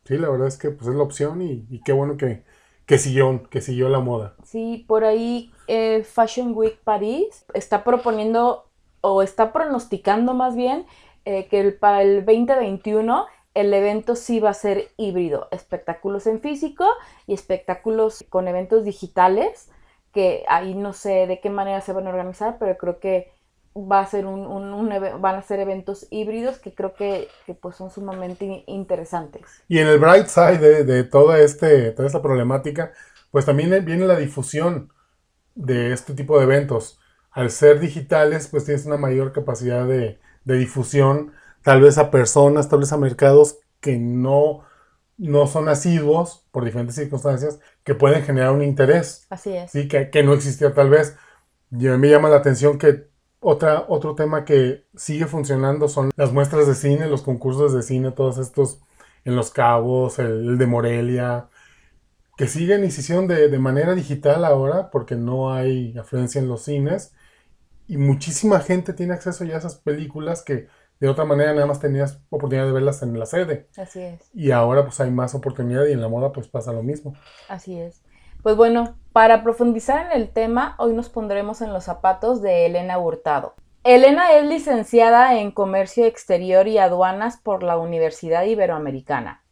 sí, 0.05 0.17
la 0.17 0.29
verdad 0.29 0.47
es 0.47 0.57
que 0.57 0.69
pues, 0.69 0.87
es 0.87 0.95
la 0.95 1.03
opción 1.03 1.41
y, 1.41 1.81
qué 1.83 1.91
bueno 1.91 2.15
que, 2.15 2.45
que 2.85 2.97
siguió, 2.97 3.43
que 3.49 3.59
siguió 3.59 3.89
la 3.89 3.99
moda. 3.99 4.37
Sí, 4.45 4.85
por 4.87 5.03
ahí 5.03 5.51
eh, 5.67 6.05
Fashion 6.05 6.53
Week 6.55 6.79
París 6.81 7.43
está 7.53 7.83
proponiendo 7.83 8.69
o 9.01 9.21
está 9.21 9.51
pronosticando 9.51 10.33
más 10.33 10.55
bien 10.55 10.85
eh, 11.25 11.49
que 11.49 11.73
para 11.73 12.03
el 12.03 12.25
2021 12.25 13.25
el 13.53 13.73
evento 13.73 14.15
sí 14.15 14.39
va 14.39 14.51
a 14.51 14.53
ser 14.53 14.89
híbrido, 14.97 15.47
espectáculos 15.51 16.27
en 16.27 16.39
físico 16.39 16.85
y 17.27 17.33
espectáculos 17.33 18.23
con 18.29 18.47
eventos 18.47 18.85
digitales, 18.85 19.69
que 20.13 20.43
ahí 20.47 20.73
no 20.73 20.93
sé 20.93 21.27
de 21.27 21.39
qué 21.39 21.49
manera 21.49 21.81
se 21.81 21.93
van 21.93 22.07
a 22.07 22.11
organizar, 22.11 22.57
pero 22.59 22.77
creo 22.77 22.99
que 22.99 23.31
va 23.75 24.01
a 24.01 24.05
ser 24.05 24.25
un, 24.25 24.89
van 25.21 25.35
a 25.35 25.41
ser 25.41 25.59
eventos 25.59 26.07
híbridos 26.09 26.59
que 26.59 26.73
creo 26.73 26.93
que, 26.93 27.29
pues 27.61 27.75
son 27.75 27.89
sumamente 27.89 28.63
interesantes. 28.67 29.63
Y 29.67 29.79
en 29.79 29.87
el 29.87 29.99
bright 29.99 30.27
side 30.27 30.83
de, 30.83 31.03
toda, 31.03 31.39
este, 31.39 31.91
toda 31.91 32.07
esta 32.07 32.21
problemática, 32.21 32.91
pues 33.31 33.45
también 33.45 33.85
viene 33.85 34.05
la 34.05 34.17
difusión 34.17 34.91
de 35.55 35.93
este 35.93 36.13
tipo 36.13 36.37
de 36.37 36.45
eventos. 36.45 36.99
Al 37.31 37.49
ser 37.49 37.79
digitales, 37.79 38.49
pues 38.49 38.65
tienes 38.65 38.85
una 38.85 38.97
mayor 38.97 39.31
capacidad 39.31 39.87
de 39.87 40.19
difusión, 40.43 41.31
tal 41.63 41.81
vez 41.81 41.97
a 41.97 42.11
personas, 42.11 42.69
tal 42.69 42.79
vez 42.79 42.91
a 42.91 42.97
mercados 42.97 43.57
que 43.79 43.97
no, 43.97 44.61
no 45.17 45.47
son 45.47 45.69
asiduos 45.69 46.45
por 46.51 46.65
diferentes 46.65 46.95
circunstancias, 46.95 47.59
que 47.83 47.95
pueden 47.95 48.23
generar 48.23 48.51
un 48.51 48.61
interés. 48.61 49.25
Así 49.29 49.53
es. 49.53 49.71
Sí, 49.71 49.87
que, 49.87 50.09
que 50.09 50.23
no 50.23 50.33
existía 50.33 50.73
tal 50.73 50.89
vez. 50.89 51.15
Y 51.71 51.87
a 51.87 51.91
mí 51.91 51.97
me 51.97 52.09
llama 52.09 52.29
la 52.29 52.37
atención 52.37 52.77
que 52.77 53.09
otra, 53.39 53.85
otro 53.87 54.15
tema 54.15 54.45
que 54.45 54.85
sigue 54.95 55.25
funcionando 55.25 55.87
son 55.87 56.11
las 56.15 56.31
muestras 56.31 56.67
de 56.67 56.75
cine, 56.75 57.07
los 57.07 57.23
concursos 57.23 57.73
de 57.73 57.81
cine, 57.81 58.11
todos 58.11 58.37
estos 58.37 58.81
en 59.25 59.35
Los 59.35 59.51
Cabos, 59.51 60.19
el, 60.19 60.57
de 60.57 60.67
Morelia, 60.67 61.49
que 62.37 62.47
siguen 62.47 62.83
y 62.83 62.91
se 62.91 63.01
hicieron 63.01 63.27
de, 63.27 63.49
de, 63.49 63.59
manera 63.59 63.95
digital 63.95 64.45
ahora 64.45 64.89
porque 64.91 65.15
no 65.15 65.53
hay 65.53 65.97
afluencia 65.97 66.39
en 66.39 66.47
los 66.47 66.63
cines 66.63 67.13
y 67.87 67.97
muchísima 67.97 68.59
gente 68.59 68.93
tiene 68.93 69.13
acceso 69.13 69.43
ya 69.43 69.55
a 69.55 69.59
esas 69.59 69.75
películas 69.75 70.43
que 70.43 70.67
de 71.01 71.09
otra 71.09 71.25
manera 71.25 71.51
nada 71.51 71.65
más 71.65 71.79
tenías 71.79 72.21
oportunidad 72.29 72.67
de 72.67 72.73
verlas 72.73 73.01
en 73.01 73.17
la 73.17 73.25
sede. 73.25 73.67
Así 73.75 73.99
es. 73.99 74.29
Y 74.35 74.51
ahora 74.51 74.83
pues 74.83 74.99
hay 74.99 75.09
más 75.09 75.33
oportunidad 75.33 75.87
y 75.87 75.93
en 75.93 76.01
la 76.01 76.07
moda 76.07 76.31
pues 76.31 76.47
pasa 76.47 76.71
lo 76.71 76.83
mismo. 76.83 77.15
Así 77.49 77.79
es. 77.79 78.03
Pues 78.43 78.55
bueno, 78.55 78.95
para 79.11 79.41
profundizar 79.41 80.05
en 80.05 80.11
el 80.11 80.29
tema, 80.29 80.75
hoy 80.77 80.93
nos 80.93 81.09
pondremos 81.09 81.61
en 81.61 81.73
los 81.73 81.85
zapatos 81.85 82.43
de 82.43 82.67
Elena 82.67 82.99
Hurtado. 82.99 83.55
Elena 83.83 84.33
es 84.33 84.45
licenciada 84.45 85.39
en 85.39 85.49
Comercio 85.49 86.05
Exterior 86.05 86.67
y 86.67 86.77
Aduanas 86.77 87.37
por 87.37 87.63
la 87.63 87.77
Universidad 87.77 88.43
Iberoamericana. 88.43 89.43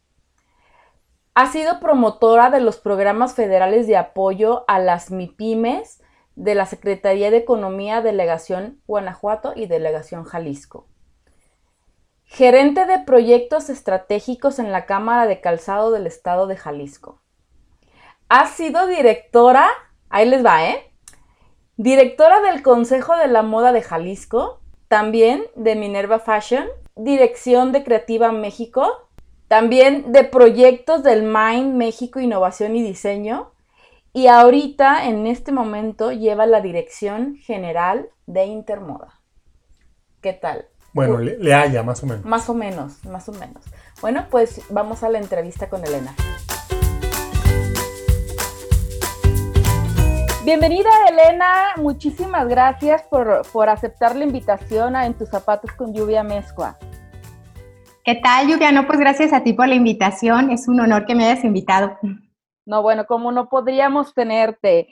Ha 1.34 1.50
sido 1.50 1.80
promotora 1.80 2.50
de 2.50 2.60
los 2.60 2.78
programas 2.78 3.34
federales 3.34 3.88
de 3.88 3.96
apoyo 3.96 4.64
a 4.68 4.78
las 4.78 5.10
MIPIMES 5.10 6.00
de 6.36 6.54
la 6.54 6.66
Secretaría 6.66 7.32
de 7.32 7.38
Economía 7.38 8.02
Delegación 8.02 8.80
Guanajuato 8.86 9.52
y 9.56 9.66
Delegación 9.66 10.22
Jalisco. 10.22 10.86
Gerente 12.32 12.86
de 12.86 13.00
proyectos 13.00 13.70
estratégicos 13.70 14.60
en 14.60 14.70
la 14.70 14.86
Cámara 14.86 15.26
de 15.26 15.40
Calzado 15.40 15.90
del 15.90 16.06
Estado 16.06 16.46
de 16.46 16.56
Jalisco 16.56 17.20
ha 18.28 18.46
sido 18.46 18.86
directora, 18.86 19.68
ahí 20.10 20.28
les 20.28 20.46
va, 20.46 20.64
¿eh? 20.64 20.92
Directora 21.76 22.40
del 22.40 22.62
Consejo 22.62 23.16
de 23.16 23.26
la 23.26 23.42
Moda 23.42 23.72
de 23.72 23.82
Jalisco, 23.82 24.60
también 24.86 25.42
de 25.56 25.74
Minerva 25.74 26.20
Fashion, 26.20 26.68
Dirección 26.94 27.72
de 27.72 27.82
Creativa 27.82 28.30
México, 28.30 29.08
también 29.48 30.12
de 30.12 30.22
proyectos 30.22 31.02
del 31.02 31.24
MIND 31.24 31.74
México 31.74 32.20
Innovación 32.20 32.76
y 32.76 32.82
Diseño, 32.84 33.50
y 34.12 34.28
ahorita, 34.28 35.06
en 35.06 35.26
este 35.26 35.50
momento, 35.50 36.12
lleva 36.12 36.46
la 36.46 36.60
Dirección 36.60 37.34
General 37.38 38.08
de 38.26 38.44
Intermoda. 38.44 39.20
¿Qué 40.20 40.32
tal? 40.32 40.68
Bueno, 40.92 41.18
le, 41.18 41.38
le 41.38 41.54
haya, 41.54 41.82
más 41.82 42.02
o 42.02 42.06
menos. 42.06 42.24
Más 42.24 42.48
o 42.48 42.54
menos, 42.54 43.04
más 43.04 43.28
o 43.28 43.32
menos. 43.32 43.64
Bueno, 44.00 44.26
pues 44.30 44.62
vamos 44.70 45.02
a 45.02 45.08
la 45.08 45.18
entrevista 45.18 45.68
con 45.68 45.84
Elena. 45.84 46.14
Bienvenida 50.42 50.88
Elena, 51.08 51.74
muchísimas 51.76 52.48
gracias 52.48 53.02
por, 53.04 53.68
aceptar 53.68 54.16
la 54.16 54.24
invitación 54.24 54.96
a 54.96 55.06
En 55.06 55.14
tus 55.14 55.28
zapatos 55.28 55.70
con 55.72 55.94
lluvia 55.94 56.24
mezcua. 56.24 56.76
¿Qué 58.02 58.16
tal 58.16 58.48
lluvia? 58.48 58.72
No, 58.72 58.86
pues 58.86 58.98
gracias 58.98 59.32
a 59.32 59.44
ti 59.44 59.52
por 59.52 59.68
la 59.68 59.76
invitación, 59.76 60.50
es 60.50 60.66
un 60.66 60.80
honor 60.80 61.06
que 61.06 61.14
me 61.14 61.26
hayas 61.26 61.44
invitado. 61.44 61.96
No, 62.66 62.82
bueno, 62.82 63.06
como 63.06 63.30
no 63.30 63.48
podríamos 63.48 64.12
tenerte. 64.12 64.88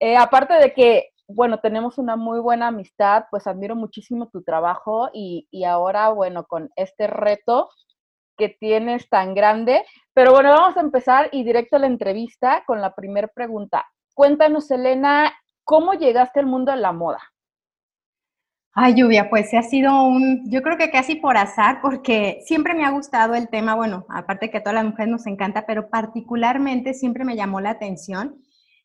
Eh, 0.00 0.16
aparte 0.16 0.54
de 0.54 0.72
que, 0.72 1.10
bueno, 1.28 1.60
tenemos 1.60 1.98
una 1.98 2.16
muy 2.16 2.40
buena 2.40 2.68
amistad, 2.68 3.26
pues 3.30 3.46
admiro 3.46 3.76
muchísimo 3.76 4.28
tu 4.28 4.42
trabajo 4.42 5.10
y, 5.12 5.46
y 5.50 5.64
ahora, 5.64 6.08
bueno, 6.08 6.46
con 6.46 6.70
este 6.74 7.06
reto 7.06 7.68
que 8.38 8.48
tienes 8.48 9.08
tan 9.10 9.34
grande. 9.34 9.84
Pero 10.14 10.32
bueno, 10.32 10.50
vamos 10.50 10.76
a 10.78 10.80
empezar 10.80 11.28
y 11.30 11.44
directo 11.44 11.76
a 11.76 11.80
la 11.80 11.86
entrevista 11.86 12.64
con 12.66 12.80
la 12.80 12.94
primera 12.94 13.28
pregunta. 13.28 13.84
Cuéntanos, 14.14 14.70
Elena, 14.70 15.32
¿cómo 15.64 15.92
llegaste 15.92 16.40
al 16.40 16.46
mundo 16.46 16.72
de 16.72 16.78
la 16.78 16.92
moda? 16.92 17.20
Ay, 18.72 18.94
Lluvia, 18.94 19.28
pues 19.28 19.52
ha 19.54 19.62
sido 19.62 20.04
un, 20.04 20.48
yo 20.50 20.62
creo 20.62 20.78
que 20.78 20.90
casi 20.90 21.16
por 21.16 21.36
azar, 21.36 21.80
porque 21.82 22.40
siempre 22.44 22.74
me 22.74 22.84
ha 22.84 22.90
gustado 22.90 23.34
el 23.34 23.48
tema, 23.48 23.74
bueno, 23.74 24.06
aparte 24.08 24.50
que 24.50 24.58
a 24.58 24.62
todas 24.62 24.76
las 24.76 24.84
mujeres 24.84 25.10
nos 25.10 25.26
encanta, 25.26 25.66
pero 25.66 25.90
particularmente 25.90 26.94
siempre 26.94 27.24
me 27.24 27.34
llamó 27.34 27.60
la 27.60 27.70
atención 27.70 28.40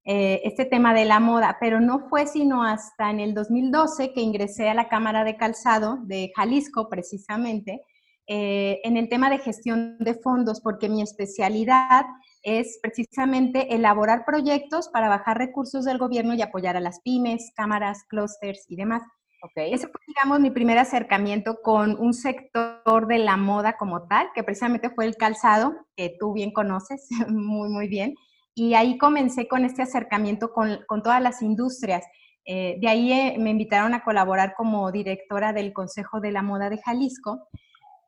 eh, 0.05 0.41
este 0.43 0.65
tema 0.65 0.93
de 0.93 1.05
la 1.05 1.21
moda, 1.21 1.57
pero 1.61 1.79
no 1.79 2.09
fue 2.09 2.27
sino 2.27 2.63
hasta 2.63 3.09
en 3.09 3.21
el 3.21 3.33
2012 3.33 4.11
que 4.11 4.19
ingresé 4.19 4.69
a 4.69 4.73
la 4.73 4.89
Cámara 4.89 5.23
de 5.23 5.37
Calzado 5.37 5.97
de 6.03 6.31
Jalisco, 6.35 6.89
precisamente, 6.89 7.81
eh, 8.27 8.81
en 8.83 8.97
el 8.97 9.07
tema 9.07 9.29
de 9.29 9.39
gestión 9.39 9.97
de 9.99 10.13
fondos, 10.15 10.59
porque 10.61 10.89
mi 10.89 11.01
especialidad 11.01 12.05
es 12.41 12.79
precisamente 12.81 13.75
elaborar 13.75 14.25
proyectos 14.25 14.89
para 14.89 15.07
bajar 15.07 15.37
recursos 15.37 15.85
del 15.85 15.97
gobierno 15.97 16.33
y 16.33 16.41
apoyar 16.41 16.75
a 16.75 16.81
las 16.81 16.99
pymes, 17.01 17.53
cámaras, 17.55 18.03
clústeres 18.09 18.65
y 18.67 18.75
demás. 18.75 19.03
Okay. 19.41 19.73
Ese 19.73 19.87
fue, 19.87 19.99
digamos, 20.07 20.39
mi 20.39 20.51
primer 20.51 20.77
acercamiento 20.77 21.57
con 21.61 21.97
un 21.99 22.13
sector 22.13 23.07
de 23.07 23.19
la 23.19 23.35
moda 23.35 23.75
como 23.77 24.07
tal, 24.07 24.29
que 24.33 24.43
precisamente 24.43 24.89
fue 24.89 25.05
el 25.05 25.15
calzado, 25.15 25.75
que 25.97 26.15
tú 26.17 26.33
bien 26.33 26.51
conoces 26.51 27.07
muy, 27.29 27.69
muy 27.69 27.87
bien. 27.87 28.15
Y 28.55 28.75
ahí 28.75 28.97
comencé 28.97 29.47
con 29.47 29.65
este 29.65 29.81
acercamiento 29.81 30.51
con, 30.51 30.79
con 30.87 31.01
todas 31.01 31.21
las 31.21 31.41
industrias. 31.41 32.05
Eh, 32.45 32.77
de 32.79 32.87
ahí 32.87 33.11
eh, 33.11 33.35
me 33.39 33.49
invitaron 33.49 33.93
a 33.93 34.03
colaborar 34.03 34.53
como 34.55 34.91
directora 34.91 35.53
del 35.53 35.73
Consejo 35.73 36.19
de 36.19 36.31
la 36.31 36.41
Moda 36.41 36.69
de 36.69 36.77
Jalisco 36.77 37.47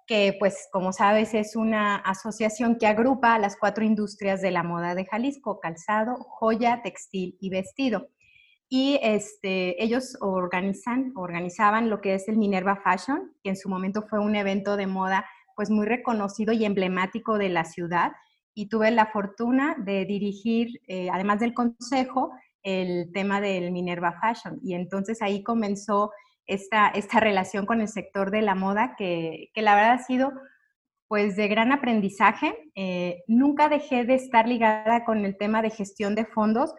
que 0.08 0.36
pues 0.40 0.68
como 0.72 0.94
sabes 0.94 1.34
es 1.34 1.56
una 1.56 1.96
asociación 1.96 2.78
que 2.78 2.88
agrupa 2.88 3.34
a 3.34 3.40
las 3.40 3.58
cuatro 3.58 3.84
industrias 3.84 4.42
de 4.42 4.52
la 4.52 4.64
moda 4.64 4.96
de 4.96 5.06
Jalisco, 5.06 5.60
calzado, 5.60 6.16
joya, 6.30 6.82
textil 6.84 7.38
y 7.40 7.50
vestido. 7.50 8.08
Y 8.70 9.00
este, 9.02 9.82
ellos 9.84 10.18
organizan, 10.22 11.14
organizaban 11.16 11.90
lo 11.90 12.02
que 12.02 12.16
es 12.16 12.28
el 12.28 12.38
Minerva 12.38 12.76
Fashion, 12.78 13.34
que 13.44 13.50
en 13.50 13.56
su 13.56 13.70
momento 13.70 14.04
fue 14.04 14.20
un 14.20 14.36
evento 14.36 14.76
de 14.78 14.88
moda 14.88 15.26
pues 15.56 15.70
muy 15.70 15.86
reconocido 15.86 16.52
y 16.54 16.66
emblemático 16.66 17.38
de 17.38 17.50
la 17.50 17.64
ciudad. 17.66 18.12
Y 18.56 18.68
tuve 18.68 18.90
la 18.90 19.06
fortuna 19.08 19.76
de 19.78 20.06
dirigir, 20.06 20.82
eh, 20.88 21.10
además 21.12 21.40
del 21.40 21.54
consejo, 21.54 22.32
el 22.64 23.12
tema 23.14 23.42
del 23.42 23.72
Minerva 23.72 24.20
Fashion. 24.20 24.60
Y 24.64 24.74
entonces 24.74 25.22
ahí 25.22 25.44
comenzó 25.44 26.12
esta, 26.48 26.88
esta 26.88 27.20
relación 27.20 27.68
con 27.68 27.82
el 27.82 27.88
sector 27.88 28.32
de 28.32 28.42
la 28.42 28.56
moda 28.56 28.96
que, 28.98 29.52
que 29.54 29.62
la 29.62 29.76
verdad 29.76 29.94
ha 29.94 30.04
sido 30.04 30.32
pues 31.08 31.36
de 31.36 31.48
gran 31.48 31.72
aprendizaje. 31.72 32.72
Eh, 32.74 33.24
nunca 33.28 33.70
dejé 33.70 34.06
de 34.06 34.16
estar 34.16 34.48
ligada 34.48 35.06
con 35.06 35.26
el 35.26 35.38
tema 35.38 35.62
de 35.62 35.70
gestión 35.70 36.16
de 36.16 36.26
fondos 36.26 36.74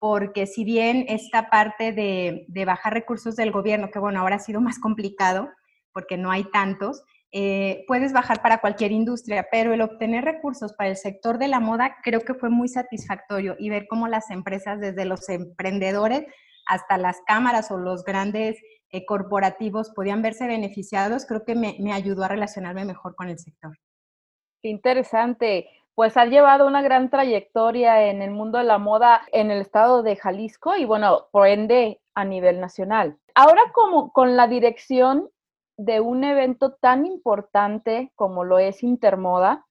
porque 0.00 0.46
si 0.46 0.64
bien 0.64 1.04
esta 1.08 1.50
parte 1.50 1.92
de, 1.92 2.64
bajar 2.64 2.94
recursos 2.94 3.36
del 3.36 3.52
gobierno, 3.52 3.90
que 3.90 3.98
bueno, 3.98 4.20
ahora 4.20 4.36
ha 4.36 4.40
sido 4.40 4.60
más 4.60 4.78
complicado 4.78 5.50
porque 5.92 6.16
no 6.16 6.30
hay 6.30 6.44
tantos, 6.44 7.02
eh, 7.32 7.84
puedes 7.86 8.12
bajar 8.12 8.42
para 8.42 8.60
cualquier 8.60 8.90
industria, 8.90 9.46
pero 9.50 9.72
el 9.72 9.82
obtener 9.82 10.24
recursos 10.24 10.72
para 10.72 10.90
el 10.90 10.96
sector 10.96 11.38
de 11.38 11.48
la 11.48 11.60
moda 11.60 11.96
creo 12.02 12.20
que 12.20 12.34
fue 12.34 12.50
muy 12.50 12.68
satisfactorio 12.68 13.54
y 13.58 13.70
ver 13.70 13.86
cómo 13.88 14.08
las 14.08 14.30
empresas, 14.30 14.80
desde 14.80 15.04
los 15.04 15.28
emprendedores 15.28 16.26
hasta 16.66 16.98
las 16.98 17.20
cámaras 17.26 17.70
o 17.70 17.78
los 17.78 18.04
grandes 18.04 18.60
eh, 18.90 19.04
corporativos 19.06 19.90
podían 19.90 20.22
verse 20.22 20.46
beneficiados, 20.46 21.24
creo 21.24 21.44
que 21.44 21.54
me, 21.54 21.76
me 21.78 21.92
ayudó 21.92 22.24
a 22.24 22.28
relacionarme 22.28 22.84
mejor 22.84 23.14
con 23.14 23.28
el 23.28 23.38
sector. 23.38 23.76
Qué 24.62 24.68
interesante 24.68 25.68
pues 25.94 26.16
ha 26.16 26.24
llevado 26.24 26.66
una 26.66 26.80
gran 26.80 27.10
trayectoria 27.10 28.08
en 28.08 28.22
el 28.22 28.30
mundo 28.30 28.58
de 28.58 28.64
la 28.64 28.78
moda 28.78 29.20
en 29.32 29.50
el 29.50 29.60
estado 29.60 30.02
de 30.02 30.16
Jalisco 30.16 30.74
y 30.76 30.86
bueno, 30.86 31.26
por 31.30 31.46
ende 31.46 32.00
a 32.14 32.24
nivel 32.24 32.58
nacional. 32.58 33.18
Ahora 33.34 33.60
como 33.74 34.10
con 34.12 34.36
la 34.36 34.46
dirección 34.46 35.28
de 35.84 36.00
un 36.00 36.24
evento 36.24 36.74
tan 36.74 37.06
importante 37.06 38.12
como 38.14 38.44
lo 38.44 38.58
es 38.58 38.82
Intermoda, 38.82 39.66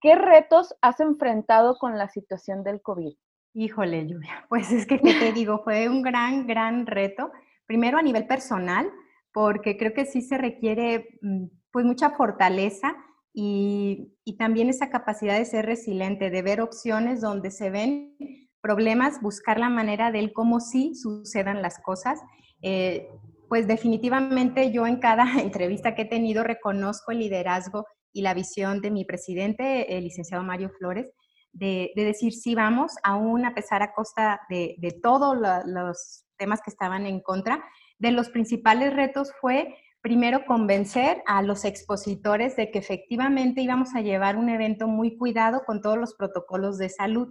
¿qué 0.00 0.16
retos 0.16 0.74
has 0.82 0.98
enfrentado 0.98 1.76
con 1.78 1.96
la 1.96 2.08
situación 2.08 2.64
del 2.64 2.82
COVID? 2.82 3.14
Híjole, 3.54 4.06
Lluvia, 4.06 4.46
pues 4.48 4.72
es 4.72 4.84
que, 4.86 4.98
¿qué 4.98 5.14
te 5.14 5.32
digo? 5.32 5.62
Fue 5.62 5.88
un 5.88 6.02
gran, 6.02 6.46
gran 6.46 6.86
reto. 6.86 7.30
Primero 7.66 7.98
a 7.98 8.02
nivel 8.02 8.26
personal, 8.26 8.90
porque 9.32 9.76
creo 9.76 9.94
que 9.94 10.06
sí 10.06 10.22
se 10.22 10.38
requiere 10.38 11.18
mm, 11.22 11.46
pues 11.70 11.86
mucha 11.86 12.10
fortaleza 12.10 12.96
y, 13.32 14.12
también 14.38 14.68
esa 14.68 14.90
capacidad 14.90 15.38
de 15.38 15.44
ser 15.44 15.66
resiliente, 15.66 16.30
de 16.30 16.42
ver 16.42 16.60
opciones 16.60 17.20
donde 17.20 17.52
se 17.52 17.70
ven 17.70 18.16
problemas, 18.60 19.22
buscar 19.22 19.58
la 19.60 19.68
manera 19.68 20.10
del 20.10 20.32
cómo 20.32 20.58
sí 20.58 20.94
sucedan 20.96 21.62
las 21.62 21.78
cosas. 21.78 22.20
Eh, 22.62 23.08
pues 23.48 23.66
definitivamente 23.66 24.72
yo 24.72 24.86
en 24.86 24.96
cada 24.96 25.24
entrevista 25.40 25.94
que 25.94 26.02
he 26.02 26.08
tenido 26.08 26.44
reconozco 26.44 27.12
el 27.12 27.18
liderazgo 27.18 27.86
y 28.12 28.22
la 28.22 28.34
visión 28.34 28.80
de 28.80 28.90
mi 28.90 29.04
presidente, 29.04 29.96
el 29.96 30.04
licenciado 30.04 30.44
Mario 30.44 30.70
Flores, 30.78 31.12
de, 31.52 31.92
decir 31.94 32.32
sí 32.32 32.54
vamos, 32.54 32.94
aún 33.02 33.44
a 33.44 33.54
pesar 33.54 33.82
a 33.82 33.92
costa 33.92 34.40
de, 34.48 34.76
de 34.78 34.92
todos 34.92 35.36
los 35.66 36.24
temas 36.36 36.60
que 36.62 36.70
estaban 36.70 37.06
en 37.06 37.20
contra. 37.20 37.64
De 37.98 38.10
los 38.10 38.28
principales 38.28 38.94
retos 38.94 39.32
fue 39.40 39.76
primero 40.04 40.44
convencer 40.44 41.22
a 41.26 41.42
los 41.42 41.64
expositores 41.64 42.56
de 42.56 42.70
que 42.70 42.78
efectivamente 42.78 43.62
íbamos 43.62 43.94
a 43.94 44.02
llevar 44.02 44.36
un 44.36 44.48
evento 44.50 44.86
muy 44.86 45.16
cuidado 45.16 45.62
con 45.64 45.80
todos 45.80 45.96
los 45.96 46.14
protocolos 46.14 46.76
de 46.76 46.90
salud, 46.90 47.28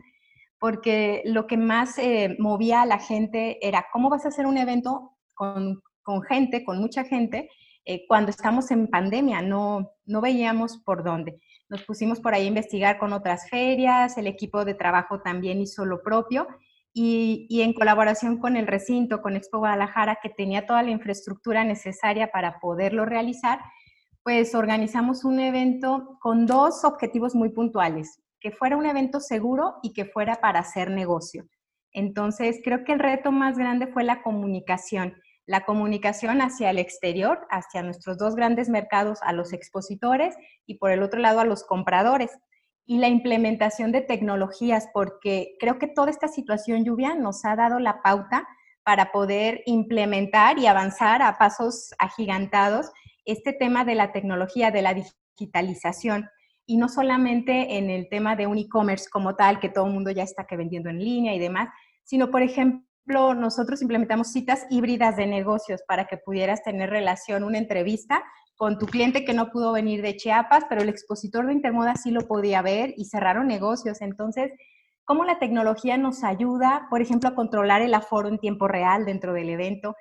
porque 0.57 1.21
lo 1.25 1.45
que 1.45 1.57
más 1.57 1.97
eh, 1.99 2.35
movía 2.39 2.81
a 2.81 2.85
la 2.85 2.97
gente 2.97 3.59
era 3.65 3.85
cómo 3.91 4.09
vas 4.09 4.25
a 4.25 4.29
hacer 4.29 4.45
un 4.45 4.57
evento 4.57 5.11
con, 5.35 5.81
gente, 6.21 6.63
con 6.63 6.79
mucha 6.79 7.03
gente, 7.03 7.49
eh, 7.85 8.05
cuando 8.07 8.29
estamos 8.29 8.71
en 8.71 8.87
pandemia, 8.87 9.41
no, 9.41 9.91
no 10.05 10.21
veíamos 10.21 10.77
por 10.77 11.03
dónde. 11.03 11.39
Nos 11.69 11.83
pusimos 11.83 12.19
por 12.19 12.33
ahí 12.33 12.45
a 12.45 12.47
investigar 12.47 12.97
con 12.97 13.13
otras 13.13 13.49
ferias, 13.49 14.17
el 14.17 14.27
equipo 14.27 14.63
de 14.65 14.73
trabajo 14.73 15.21
también 15.21 15.61
hizo 15.61 15.85
lo 15.85 16.01
propio 16.01 16.47
y, 16.93 17.61
en 17.61 17.73
colaboración 17.73 18.37
con 18.37 18.55
el 18.55 18.67
recinto, 18.67 19.21
con 19.21 19.35
Expo 19.35 19.57
Guadalajara, 19.57 20.19
que 20.21 20.29
tenía 20.29 20.67
toda 20.67 20.83
la 20.83 20.91
infraestructura 20.91 21.63
necesaria 21.63 22.27
para 22.31 22.59
poderlo 22.59 23.05
realizar, 23.05 23.59
pues 24.21 24.53
organizamos 24.53 25.25
un 25.25 25.39
evento 25.39 26.17
con 26.21 26.45
dos 26.45 26.85
objetivos 26.85 27.33
muy 27.33 27.49
puntuales, 27.49 28.21
que 28.39 28.51
fuera 28.51 28.77
un 28.77 28.85
evento 28.85 29.19
seguro 29.19 29.75
y 29.81 29.93
que 29.93 30.05
fuera 30.05 30.35
para 30.35 30.59
hacer 30.59 30.91
negocio. 30.91 31.47
Entonces, 31.91 32.61
creo 32.63 32.83
que 32.83 32.93
el 32.93 32.99
reto 32.99 33.31
más 33.31 33.57
grande 33.57 33.87
fue 33.87 34.03
la 34.03 34.21
comunicación, 34.21 35.15
la 35.45 35.65
comunicación 35.65 36.41
hacia 36.41 36.69
el 36.69 36.79
exterior, 36.79 37.45
hacia 37.49 37.83
nuestros 37.83 38.17
dos 38.17 38.35
grandes 38.35 38.69
mercados, 38.69 39.19
a 39.21 39.33
los 39.33 39.53
expositores 39.53 40.35
y 40.65 40.75
por 40.75 40.91
el 40.91 41.03
otro 41.03 41.19
lado 41.19 41.39
a 41.39 41.45
los 41.45 41.63
compradores. 41.63 42.31
Y 42.85 42.97
la 42.97 43.07
implementación 43.07 43.91
de 43.91 44.01
tecnologías, 44.01 44.89
porque 44.93 45.55
creo 45.59 45.79
que 45.79 45.87
toda 45.87 46.11
esta 46.11 46.27
situación 46.27 46.83
lluvia 46.83 47.15
nos 47.15 47.45
ha 47.45 47.55
dado 47.55 47.79
la 47.79 48.01
pauta 48.01 48.47
para 48.83 49.11
poder 49.11 49.63
implementar 49.65 50.59
y 50.59 50.67
avanzar 50.67 51.21
a 51.21 51.37
pasos 51.37 51.93
agigantados 51.97 52.91
este 53.25 53.53
tema 53.53 53.85
de 53.85 53.95
la 53.95 54.11
tecnología, 54.11 54.71
de 54.71 54.81
la 54.81 54.93
digitalización, 54.93 56.29
y 56.65 56.77
no 56.77 56.89
solamente 56.89 57.77
en 57.77 57.89
el 57.89 58.07
tema 58.09 58.35
de 58.35 58.47
un 58.47 58.57
e-commerce 58.57 59.09
como 59.09 59.35
tal, 59.35 59.59
que 59.59 59.69
todo 59.69 59.85
el 59.85 59.93
mundo 59.93 60.11
ya 60.11 60.23
está 60.23 60.45
que 60.45 60.57
vendiendo 60.57 60.89
en 60.89 60.99
línea 60.99 61.33
y 61.33 61.39
demás, 61.39 61.69
sino, 62.03 62.31
por 62.31 62.41
ejemplo, 62.41 62.85
nosotros 63.05 63.81
implementamos 63.81 64.31
citas 64.31 64.65
híbridas 64.69 65.17
de 65.17 65.27
negocios 65.27 65.81
para 65.87 66.05
que 66.05 66.17
pudieras 66.17 66.63
tener 66.63 66.89
relación, 66.89 67.43
una 67.43 67.57
entrevista 67.57 68.23
con 68.55 68.77
tu 68.77 68.85
cliente 68.85 69.25
que 69.25 69.33
no 69.33 69.49
pudo 69.49 69.73
venir 69.73 70.01
de 70.01 70.15
Chiapas, 70.15 70.65
pero 70.69 70.81
el 70.81 70.89
expositor 70.89 71.45
de 71.45 71.53
Intermoda 71.53 71.95
sí 71.95 72.11
lo 72.11 72.27
podía 72.27 72.61
ver 72.61 72.93
y 72.95 73.05
cerraron 73.05 73.47
negocios. 73.47 74.01
Entonces, 74.01 74.51
¿cómo 75.03 75.25
la 75.25 75.39
tecnología 75.39 75.97
nos 75.97 76.23
ayuda, 76.23 76.87
por 76.89 77.01
ejemplo, 77.01 77.29
a 77.29 77.35
controlar 77.35 77.81
el 77.81 77.93
aforo 77.93 78.29
en 78.29 78.39
tiempo 78.39 78.67
real 78.67 79.05
dentro 79.05 79.33
del 79.33 79.49
evento? 79.49 79.95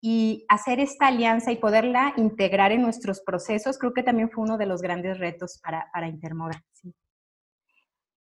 Y 0.00 0.44
hacer 0.48 0.80
esta 0.80 1.06
alianza 1.06 1.50
y 1.50 1.56
poderla 1.56 2.12
integrar 2.18 2.72
en 2.72 2.82
nuestros 2.82 3.22
procesos, 3.22 3.78
creo 3.78 3.94
que 3.94 4.02
también 4.02 4.30
fue 4.30 4.44
uno 4.44 4.58
de 4.58 4.66
los 4.66 4.82
grandes 4.82 5.18
retos 5.18 5.58
para, 5.62 5.88
para 5.92 6.08
Intermoda. 6.08 6.62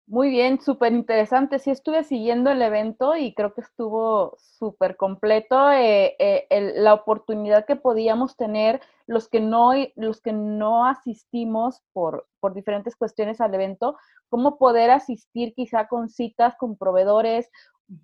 Muy 0.05 0.29
bien, 0.29 0.59
súper 0.59 0.91
interesante. 0.91 1.59
Sí 1.59 1.71
estuve 1.71 2.03
siguiendo 2.03 2.51
el 2.51 2.61
evento 2.61 3.15
y 3.15 3.33
creo 3.33 3.53
que 3.53 3.61
estuvo 3.61 4.37
súper 4.37 4.97
completo. 4.97 5.71
Eh, 5.71 6.15
eh, 6.19 6.73
la 6.75 6.93
oportunidad 6.93 7.65
que 7.65 7.77
podíamos 7.77 8.35
tener 8.35 8.81
los 9.07 9.29
que 9.29 9.39
no, 9.39 9.71
los 9.95 10.19
que 10.19 10.33
no 10.33 10.85
asistimos 10.85 11.81
por, 11.93 12.27
por 12.41 12.53
diferentes 12.53 12.97
cuestiones 12.97 13.39
al 13.39 13.53
evento, 13.53 13.97
cómo 14.27 14.57
poder 14.57 14.91
asistir 14.91 15.53
quizá 15.55 15.87
con 15.87 16.09
citas 16.09 16.55
con 16.57 16.77
proveedores 16.77 17.49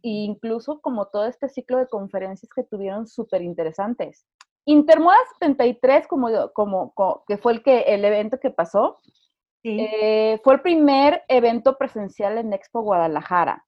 e 0.01 0.09
incluso 0.09 0.79
como 0.81 1.07
todo 1.07 1.25
este 1.25 1.49
ciclo 1.49 1.77
de 1.79 1.87
conferencias 1.87 2.49
que 2.53 2.63
tuvieron 2.63 3.07
súper 3.07 3.41
interesantes. 3.41 4.25
Intermoda 4.65 5.17
73, 5.33 6.07
como, 6.07 6.29
como, 6.53 6.93
como, 6.93 7.23
que 7.27 7.37
fue 7.37 7.53
el, 7.53 7.63
que, 7.63 7.79
el 7.81 8.05
evento 8.05 8.39
que 8.39 8.51
pasó, 8.51 8.99
eh, 9.63 10.39
fue 10.43 10.53
el 10.55 10.61
primer 10.61 11.23
evento 11.27 11.77
presencial 11.77 12.37
en 12.37 12.53
Expo 12.53 12.81
Guadalajara, 12.81 13.65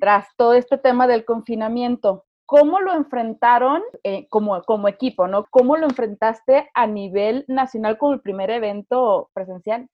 tras 0.00 0.26
todo 0.36 0.54
este 0.54 0.78
tema 0.78 1.06
del 1.06 1.24
confinamiento. 1.24 2.24
¿Cómo 2.46 2.80
lo 2.80 2.92
enfrentaron 2.92 3.82
eh, 4.04 4.28
como, 4.28 4.62
como 4.62 4.86
equipo, 4.88 5.26
no? 5.26 5.46
¿Cómo 5.50 5.76
lo 5.76 5.86
enfrentaste 5.86 6.70
a 6.74 6.86
nivel 6.86 7.44
nacional 7.48 7.98
como 7.98 8.12
el 8.12 8.20
primer 8.20 8.50
evento 8.50 9.30
presencial? 9.34 9.88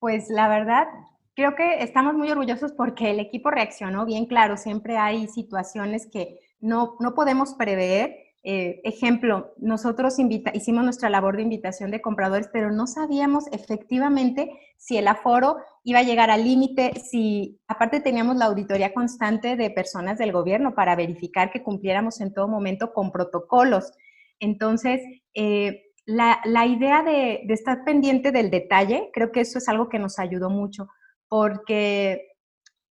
Pues 0.00 0.28
la 0.28 0.48
verdad, 0.48 0.88
creo 1.34 1.54
que 1.54 1.82
estamos 1.82 2.14
muy 2.14 2.30
orgullosos 2.30 2.72
porque 2.72 3.12
el 3.12 3.20
equipo 3.20 3.50
reaccionó 3.50 4.04
bien, 4.04 4.26
claro, 4.26 4.56
siempre 4.56 4.96
hay 4.96 5.28
situaciones 5.28 6.08
que 6.10 6.40
no, 6.58 6.96
no 6.98 7.14
podemos 7.14 7.54
prever, 7.54 8.16
eh, 8.50 8.80
ejemplo, 8.82 9.52
nosotros 9.58 10.16
hicimos 10.54 10.82
nuestra 10.82 11.10
labor 11.10 11.36
de 11.36 11.42
invitación 11.42 11.90
de 11.90 12.00
compradores, 12.00 12.48
pero 12.50 12.70
no 12.72 12.86
sabíamos 12.86 13.44
efectivamente 13.52 14.50
si 14.78 14.96
el 14.96 15.06
aforo 15.06 15.58
iba 15.84 15.98
a 15.98 16.02
llegar 16.02 16.30
al 16.30 16.44
límite, 16.44 16.98
si 16.98 17.60
aparte 17.68 18.00
teníamos 18.00 18.36
la 18.36 18.46
auditoría 18.46 18.94
constante 18.94 19.54
de 19.56 19.68
personas 19.68 20.16
del 20.16 20.32
gobierno 20.32 20.74
para 20.74 20.96
verificar 20.96 21.50
que 21.50 21.62
cumpliéramos 21.62 22.22
en 22.22 22.32
todo 22.32 22.48
momento 22.48 22.94
con 22.94 23.12
protocolos. 23.12 23.92
Entonces, 24.40 25.02
eh, 25.34 25.82
la, 26.06 26.40
idea 26.66 27.02
de, 27.02 27.42
de 27.44 27.52
estar 27.52 27.84
pendiente 27.84 28.32
del 28.32 28.48
detalle, 28.48 29.10
creo 29.12 29.30
que 29.30 29.42
eso 29.42 29.58
es 29.58 29.68
algo 29.68 29.90
que 29.90 29.98
nos 29.98 30.18
ayudó 30.18 30.48
mucho, 30.48 30.88
porque 31.28 32.28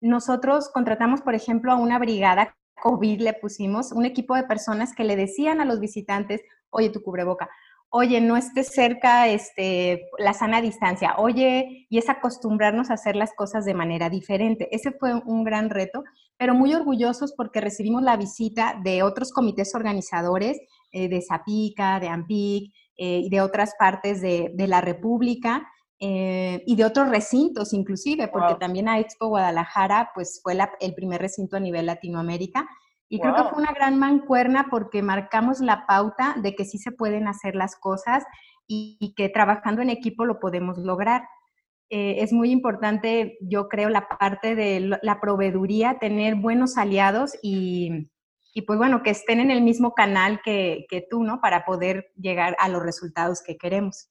nosotros 0.03 0.69
contratamos, 0.69 1.23
por 1.23 1.35
ejemplo, 1.35 1.73
a 1.73 1.77
una 1.77 1.99
brigada 1.99 2.55
COVID 2.83 3.21
le 3.21 3.35
pusimos 3.35 3.93
un 3.93 4.05
equipo 4.05 4.35
de 4.35 4.45
personas 4.45 4.95
que 4.95 5.05
le 5.05 5.17
decían 5.17 5.61
a 5.61 5.65
los 5.65 5.81
visitantes, 5.81 6.43
oye, 6.71 6.91
tu 6.91 7.03
cubreboca, 7.03 7.49
oye, 7.91 8.21
no 8.21 8.37
estés 8.37 8.69
cerca, 8.69 9.29
este, 9.29 10.09
la 10.19 10.35
sana 10.35 10.61
distancia, 10.61 11.15
oye, 11.19 11.87
y 11.89 11.99
es 11.99 12.09
acostumbrarnos 12.09 12.91
a 12.91 12.95
hacer 12.95 13.17
las 13.17 13.33
cosas 13.35 13.65
de 13.65 13.75
manera 13.75 14.11
diferente. 14.11 14.69
Ese 14.71 14.93
fue 14.93 15.15
un 15.15 15.45
gran 15.45 15.71
reto, 15.71 16.05
pero 16.37 16.55
muy 16.55 16.75
orgullosos 16.75 17.33
porque 17.35 17.61
recibimos 17.61 18.03
la 18.03 18.17
visita 18.17 18.79
de 18.83 19.03
otros 19.03 19.33
comités 19.33 19.75
organizadores, 19.75 20.59
eh, 20.93 21.09
de 21.09 21.23
Zapica, 21.23 22.01
de 22.01 22.09
AMPIC 22.09 22.75
eh, 22.97 23.21
y 23.25 23.31
de 23.31 23.41
otras 23.41 23.75
partes 23.79 24.21
de, 24.21 24.51
de 24.55 24.69
la 24.69 24.81
República, 24.81 25.67
eh, 25.99 26.63
y 26.67 26.77
de 26.77 26.85
otros 26.85 27.09
recintos 27.09 27.73
inclusive, 27.73 28.29
porque 28.29 28.55
también 28.57 28.89
a 28.89 28.99
Expo 28.99 29.29
Guadalajara 29.29 30.11
pues 30.15 30.41
fue 30.43 30.57
el 30.81 30.95
primer 30.95 31.21
recinto 31.21 31.57
a 31.57 31.61
nivel 31.61 31.87
Latinoamérica. 31.87 32.69
Y 33.09 33.21
creo 33.21 33.35
que 33.37 33.45
fue 33.45 33.63
una 33.63 33.73
gran 33.73 33.99
mancuerna 33.99 34.67
porque 34.69 35.01
marcamos 35.01 35.61
la 35.61 35.87
pauta 35.87 36.35
de 36.43 36.57
que 36.57 36.65
sí 36.65 36.79
se 36.79 36.91
pueden 36.91 37.29
hacer 37.29 37.55
las 37.55 37.77
cosas 37.77 38.25
y, 38.67 39.15
que 39.17 39.29
trabajando 39.29 39.81
en 39.81 39.91
equipo 39.91 40.25
lo 40.25 40.41
podemos 40.41 40.77
lograr. 40.79 41.23
eh, 41.89 42.17
es 42.19 42.33
muy 42.33 42.51
importante, 42.51 43.39
yo 43.41 43.69
creo, 43.69 43.89
la 43.91 44.09
parte 44.09 44.57
de 44.57 44.99
la 45.03 45.21
proveeduría, 45.21 45.99
tener 46.01 46.35
buenos 46.35 46.77
aliados 46.79 47.39
y, 47.43 48.11
pues 48.67 48.79
bueno, 48.79 49.03
que 49.05 49.11
estén 49.11 49.39
en 49.39 49.53
el 49.53 49.63
mismo 49.63 49.95
canal 49.95 50.41
que, 50.45 50.87
que 50.91 51.07
tú, 51.09 51.23
¿no? 51.23 51.41
Para 51.41 51.65
poder 51.65 52.11
llegar 52.17 52.57
a 52.59 52.69
los 52.69 52.83
resultados 52.83 53.41
que 53.41 53.57
queremos. 53.57 54.11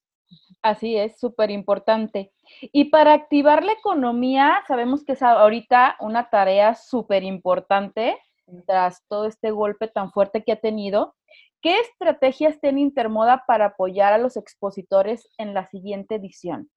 Así 0.61 0.97
es, 0.97 1.19
súper 1.19 1.51
importante. 1.51 2.31
Y 2.61 2.85
para 2.85 3.13
activar 3.13 3.63
la 3.63 3.73
economía, 3.73 4.63
sabemos 4.67 5.03
que 5.03 5.13
es 5.13 5.21
ahorita 5.21 5.95
una 5.99 6.29
tarea 6.29 6.73
súper 6.75 7.23
importante 7.23 8.17
tras 8.65 9.03
todo 9.07 9.25
este 9.25 9.51
golpe 9.51 9.87
tan 9.87 10.11
fuerte 10.11 10.43
que 10.43 10.53
ha 10.53 10.59
tenido. 10.59 11.15
¿Qué 11.61 11.79
estrategias 11.79 12.59
tiene 12.59 12.81
Intermoda 12.81 13.43
para 13.47 13.65
apoyar 13.65 14.13
a 14.13 14.17
los 14.17 14.37
expositores 14.37 15.29
en 15.37 15.53
la 15.53 15.65
siguiente 15.67 16.15
edición? 16.15 16.69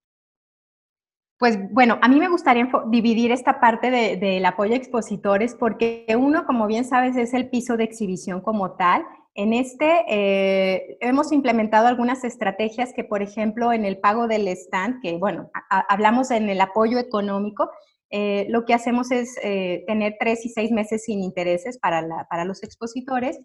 Pues 1.38 1.56
bueno, 1.72 1.98
a 2.02 2.08
mí 2.08 2.18
me 2.18 2.28
gustaría 2.28 2.68
dividir 2.88 3.30
esta 3.30 3.60
parte 3.60 3.90
del 3.90 4.44
apoyo 4.44 4.72
a 4.72 4.76
expositores 4.76 5.54
porque 5.54 6.04
uno, 6.18 6.44
como 6.46 6.66
bien 6.66 6.84
sabes, 6.84 7.16
es 7.16 7.32
el 7.32 7.48
piso 7.48 7.76
de 7.76 7.84
exhibición 7.84 8.40
como 8.40 8.72
tal. 8.72 9.04
En 9.38 9.52
este 9.52 10.02
eh, 10.08 10.98
hemos 11.00 11.30
implementado 11.30 11.86
algunas 11.86 12.24
estrategias 12.24 12.92
que, 12.92 13.04
por 13.04 13.22
ejemplo, 13.22 13.72
en 13.72 13.84
el 13.84 13.98
pago 14.00 14.26
del 14.26 14.48
stand, 14.48 15.00
que 15.00 15.16
bueno, 15.16 15.48
hablamos 15.70 16.32
en 16.32 16.48
el 16.48 16.60
apoyo 16.60 16.98
económico, 16.98 17.70
eh, 18.10 18.46
lo 18.48 18.64
que 18.64 18.74
hacemos 18.74 19.12
es 19.12 19.36
eh, 19.44 19.84
tener 19.86 20.16
tres 20.18 20.44
y 20.44 20.48
seis 20.48 20.72
meses 20.72 21.04
sin 21.04 21.22
intereses 21.22 21.78
para, 21.78 22.26
para 22.28 22.44
los 22.44 22.64
expositores. 22.64 23.38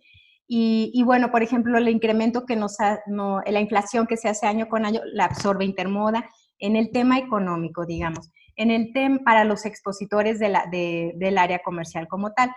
Y, 0.47 1.03
bueno, 1.05 1.29
por 1.29 1.43
ejemplo, 1.43 1.77
el 1.77 1.87
incremento 1.87 2.47
que 2.47 2.55
nos 2.55 2.77
no, 3.05 3.41
la 3.45 3.59
inflación 3.59 4.07
que 4.07 4.17
se 4.17 4.29
hace 4.29 4.47
año 4.47 4.69
con 4.69 4.87
año 4.87 5.01
la 5.05 5.25
absorbe 5.25 5.63
Intermoda 5.63 6.27
en 6.57 6.75
el 6.75 6.91
tema 6.91 7.19
económico, 7.19 7.85
digamos, 7.85 8.31
en 8.55 8.71
el 8.71 8.93
tema 8.93 9.19
para 9.23 9.43
los 9.43 9.65
expositores 9.65 10.39
de 10.39 10.49
la, 10.49 10.65
del 10.71 11.37
área 11.37 11.59
comercial 11.59 12.07
como 12.07 12.33
tal. 12.33 12.49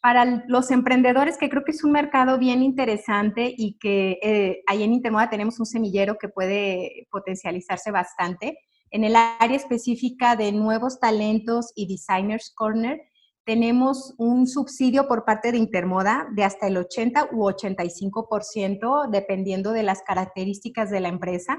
Para 0.00 0.44
los 0.46 0.70
emprendedores, 0.70 1.38
que 1.38 1.48
creo 1.48 1.64
que 1.64 1.72
es 1.72 1.82
un 1.82 1.92
mercado 1.92 2.38
bien 2.38 2.62
interesante 2.62 3.52
y 3.56 3.78
que 3.78 4.18
eh, 4.22 4.62
ahí 4.66 4.84
en 4.84 4.92
Intermoda 4.92 5.28
tenemos 5.28 5.58
un 5.58 5.66
semillero 5.66 6.18
que 6.18 6.28
puede 6.28 7.08
potencializarse 7.10 7.90
bastante. 7.90 8.58
En 8.90 9.04
el 9.04 9.16
área 9.16 9.56
específica 9.56 10.36
de 10.36 10.52
nuevos 10.52 11.00
talentos 11.00 11.72
y 11.74 11.88
Designers 11.88 12.52
Corner, 12.54 13.00
tenemos 13.44 14.14
un 14.18 14.46
subsidio 14.46 15.08
por 15.08 15.24
parte 15.24 15.52
de 15.52 15.58
Intermoda 15.58 16.28
de 16.32 16.44
hasta 16.44 16.66
el 16.66 16.76
80 16.76 17.30
u 17.32 17.48
85%, 17.48 19.08
dependiendo 19.10 19.72
de 19.72 19.82
las 19.82 20.02
características 20.02 20.90
de 20.90 21.00
la 21.00 21.08
empresa. 21.08 21.58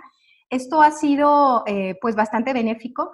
Esto 0.50 0.82
ha 0.82 0.92
sido 0.92 1.64
eh, 1.66 1.96
pues 2.00 2.16
bastante 2.16 2.54
benéfico. 2.54 3.12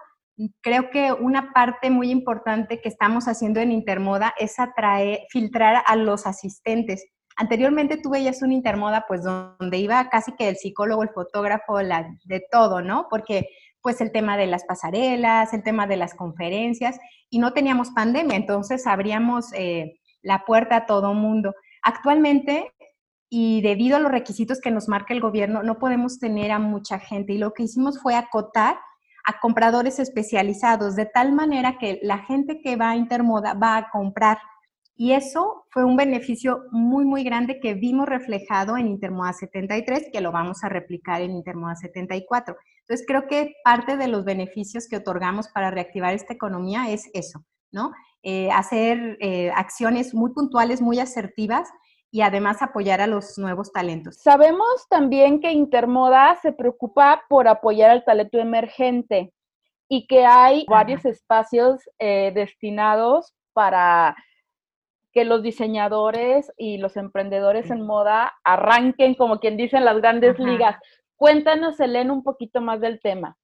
Creo 0.61 0.89
que 0.89 1.13
una 1.13 1.53
parte 1.53 1.89
muy 1.89 2.11
importante 2.11 2.81
que 2.81 2.89
estamos 2.89 3.27
haciendo 3.27 3.59
en 3.61 3.71
Intermoda 3.71 4.33
es 4.37 4.59
atraer, 4.59 5.21
filtrar 5.29 5.83
a 5.85 5.95
los 5.95 6.27
asistentes. 6.27 7.05
Anteriormente 7.37 7.97
tú 7.97 8.09
veías 8.09 8.41
un 8.41 8.51
Intermoda 8.51 9.05
pues 9.07 9.23
donde 9.23 9.77
iba 9.77 10.09
casi 10.09 10.33
que 10.33 10.49
el 10.49 10.57
psicólogo, 10.57 11.03
el 11.03 11.09
fotógrafo, 11.09 11.81
la, 11.81 12.09
de 12.25 12.43
todo, 12.51 12.81
¿no? 12.81 13.07
Porque 13.09 13.47
pues 13.81 14.01
el 14.01 14.11
tema 14.11 14.35
de 14.35 14.47
las 14.47 14.65
pasarelas, 14.65 15.53
el 15.53 15.63
tema 15.63 15.85
de 15.85 15.97
las 15.97 16.15
conferencias, 16.15 16.97
y 17.29 17.39
no 17.39 17.53
teníamos 17.53 17.91
pandemia, 17.91 18.35
entonces 18.35 18.87
abríamos 18.87 19.53
eh, 19.53 19.99
la 20.21 20.43
puerta 20.43 20.75
a 20.77 20.85
todo 20.85 21.13
mundo. 21.13 21.53
Actualmente 21.83 22.73
y 23.29 23.61
debido 23.61 23.97
a 23.97 23.99
los 23.99 24.11
requisitos 24.11 24.59
que 24.61 24.71
nos 24.71 24.87
marca 24.87 25.13
el 25.13 25.19
gobierno, 25.19 25.63
no 25.63 25.77
podemos 25.77 26.19
tener 26.19 26.51
a 26.51 26.59
mucha 26.59 26.99
gente. 26.99 27.33
Y 27.33 27.37
lo 27.37 27.53
que 27.53 27.63
hicimos 27.63 28.01
fue 28.01 28.15
acotar 28.15 28.77
a 29.25 29.39
compradores 29.39 29.99
especializados, 29.99 30.95
de 30.95 31.05
tal 31.05 31.33
manera 31.33 31.77
que 31.79 31.99
la 32.03 32.19
gente 32.19 32.61
que 32.61 32.75
va 32.75 32.91
a 32.91 32.95
Intermoda 32.95 33.53
va 33.53 33.77
a 33.77 33.89
comprar. 33.89 34.37
Y 34.95 35.11
eso 35.11 35.65
fue 35.71 35.83
un 35.83 35.97
beneficio 35.97 36.63
muy, 36.71 37.03
muy 37.03 37.23
grande 37.23 37.59
que 37.59 37.73
vimos 37.73 38.07
reflejado 38.07 38.77
en 38.77 38.87
Intermoda 38.87 39.33
73, 39.33 40.09
que 40.13 40.21
lo 40.21 40.31
vamos 40.31 40.63
a 40.63 40.69
replicar 40.69 41.21
en 41.21 41.31
Intermoda 41.31 41.75
74. 41.75 42.55
Entonces, 42.81 43.05
creo 43.05 43.27
que 43.27 43.55
parte 43.63 43.97
de 43.97 44.07
los 44.07 44.23
beneficios 44.23 44.87
que 44.87 44.97
otorgamos 44.97 45.49
para 45.49 45.71
reactivar 45.71 46.13
esta 46.13 46.33
economía 46.33 46.91
es 46.91 47.09
eso, 47.13 47.43
¿no? 47.71 47.91
Eh, 48.23 48.49
hacer 48.51 49.17
eh, 49.19 49.51
acciones 49.55 50.13
muy 50.13 50.31
puntuales, 50.33 50.81
muy 50.81 50.99
asertivas 50.99 51.67
y 52.15 52.21
además 52.21 52.61
apoyar 52.61 53.01
a 53.01 53.07
los 53.07 53.37
nuevos 53.37 53.73
talentos. 53.73 54.15
Sabemos 54.15 54.87
también 54.89 55.41
que 55.41 55.51
Intermoda 55.51 56.37
se 56.41 56.53
preocupa 56.53 57.23
por 57.27 57.49
apoyar 57.49 57.91
al 57.91 58.05
talento 58.05 58.39
emergente 58.39 59.33
y 59.89 60.07
que 60.07 60.25
hay 60.25 60.65
varios 60.69 61.03
espacios 61.03 61.81
eh, 61.99 62.31
destinados 62.33 63.33
para 63.51 64.15
que 65.11 65.25
los 65.25 65.43
diseñadores 65.43 66.53
y 66.55 66.77
los 66.77 66.95
emprendedores 66.95 67.69
en 67.69 67.81
moda 67.81 68.33
arranquen, 68.45 69.15
como 69.15 69.41
quien 69.41 69.57
dice, 69.57 69.75
en 69.75 69.83
las 69.83 69.97
grandes 69.97 70.39
ligas. 70.39 70.77
Cuéntanos, 71.17 71.81
Elena, 71.81 72.13
un 72.13 72.23
poquito 72.23 72.61
más 72.61 72.79
del 72.79 73.01
tema. 73.01 73.35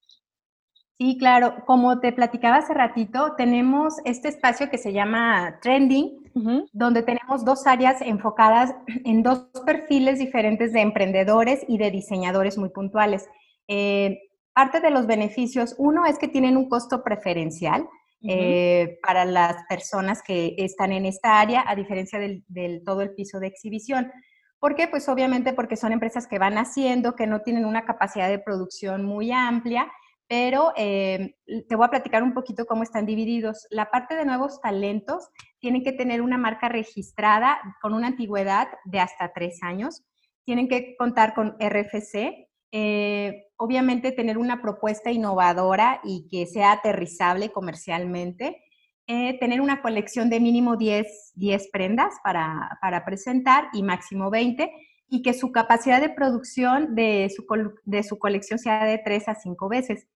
Sí, 1.02 1.18
claro. 1.18 1.56
Como 1.66 2.00
te 2.00 2.14
platicaba 2.14 2.58
hace 2.58 2.76
ratito, 2.76 3.34
tenemos 3.36 3.96
este 4.06 4.28
espacio 4.28 4.70
que 4.70 4.78
se 4.78 4.94
llama 4.94 5.58
Trending, 5.60 6.30
donde 6.74 7.02
tenemos 7.02 7.44
dos 7.44 7.66
áreas 7.66 8.02
enfocadas 8.02 8.76
en 9.04 9.24
dos 9.24 9.50
perfiles 9.66 10.20
diferentes 10.20 10.74
de 10.74 10.82
emprendedores 10.82 11.66
y 11.68 11.80
de 11.80 11.90
diseñadores 11.90 12.60
muy 12.60 12.70
puntuales. 12.70 13.28
Eh, 13.68 14.20
parte 14.54 14.80
de 14.80 14.92
los 14.92 15.08
beneficios, 15.08 15.74
uno 15.80 16.06
es 16.06 16.20
que 16.20 16.28
tienen 16.28 16.56
un 16.56 16.70
costo 16.70 17.04
preferencial 17.04 17.90
eh, 18.22 19.00
para 19.02 19.26
las 19.26 19.56
personas 19.68 20.22
que 20.22 20.54
están 20.60 20.92
en 20.92 21.08
esta 21.08 21.40
área, 21.40 21.64
a 21.66 21.76
diferencia 21.76 22.20
del, 22.20 22.44
del 22.48 22.84
todo 22.84 23.02
el 23.02 23.16
piso 23.16 23.40
de 23.40 23.48
exhibición. 23.48 24.12
¿Por 24.60 24.76
qué? 24.76 24.88
Pues 24.88 25.10
obviamente 25.10 25.54
porque 25.54 25.78
son 25.78 25.94
empresas 25.94 26.28
que 26.28 26.38
van 26.38 26.60
haciendo, 26.60 27.16
que 27.16 27.26
no 27.26 27.42
tienen 27.42 27.66
una 27.66 27.86
capacidad 27.86 28.30
de 28.30 28.38
producción 28.38 29.04
muy 29.04 29.32
amplia 29.32 29.92
pero 30.32 30.72
eh, 30.78 31.36
te 31.68 31.76
voy 31.76 31.86
a 31.86 31.90
platicar 31.90 32.24
un 32.24 32.34
poquito 32.34 32.66
cómo 32.66 32.84
están 32.84 33.06
divididos. 33.06 33.68
La 33.70 33.92
parte 33.92 34.16
de 34.16 34.24
nuevos 34.24 34.62
talentos 34.62 35.28
tienen 35.60 35.84
que 35.84 35.92
tener 35.92 36.22
una 36.22 36.38
marca 36.38 36.70
registrada 36.70 37.60
con 37.82 37.94
una 37.94 38.08
antigüedad 38.08 38.70
de 38.86 39.02
hasta 39.02 39.34
tres 39.34 39.62
años, 39.62 40.06
tienen 40.46 40.70
que 40.70 40.96
contar 40.96 41.34
con 41.34 41.58
RFC, 41.60 42.48
eh, 42.72 43.48
obviamente 43.58 44.14
tener 44.14 44.38
una 44.38 44.62
propuesta 44.62 45.12
innovadora 45.12 46.00
y 46.06 46.30
que 46.32 46.46
sea 46.46 46.72
aterrizable 46.72 47.50
comercialmente, 47.50 48.64
eh, 49.08 49.38
tener 49.38 49.60
una 49.60 49.82
colección 49.82 50.30
de 50.30 50.40
mínimo 50.40 50.78
10, 50.78 51.34
10 51.36 51.70
prendas 51.74 52.14
para, 52.24 52.80
para, 52.82 53.04
presentar 53.04 53.66
y 53.74 53.84
máximo 53.84 54.30
20, 54.30 54.72
y 55.10 55.24
que 55.24 55.34
su 55.34 55.52
capacidad 55.52 56.00
de 56.00 56.08
producción 56.08 56.96
de 56.96 57.30
su, 57.36 57.46
de 57.84 58.04
su 58.04 58.18
colección 58.18 58.60
sea 58.60 58.86
de 58.86 58.98
3 58.98 59.28
a 59.28 59.36
5 59.36 59.68
veces. 59.68 60.08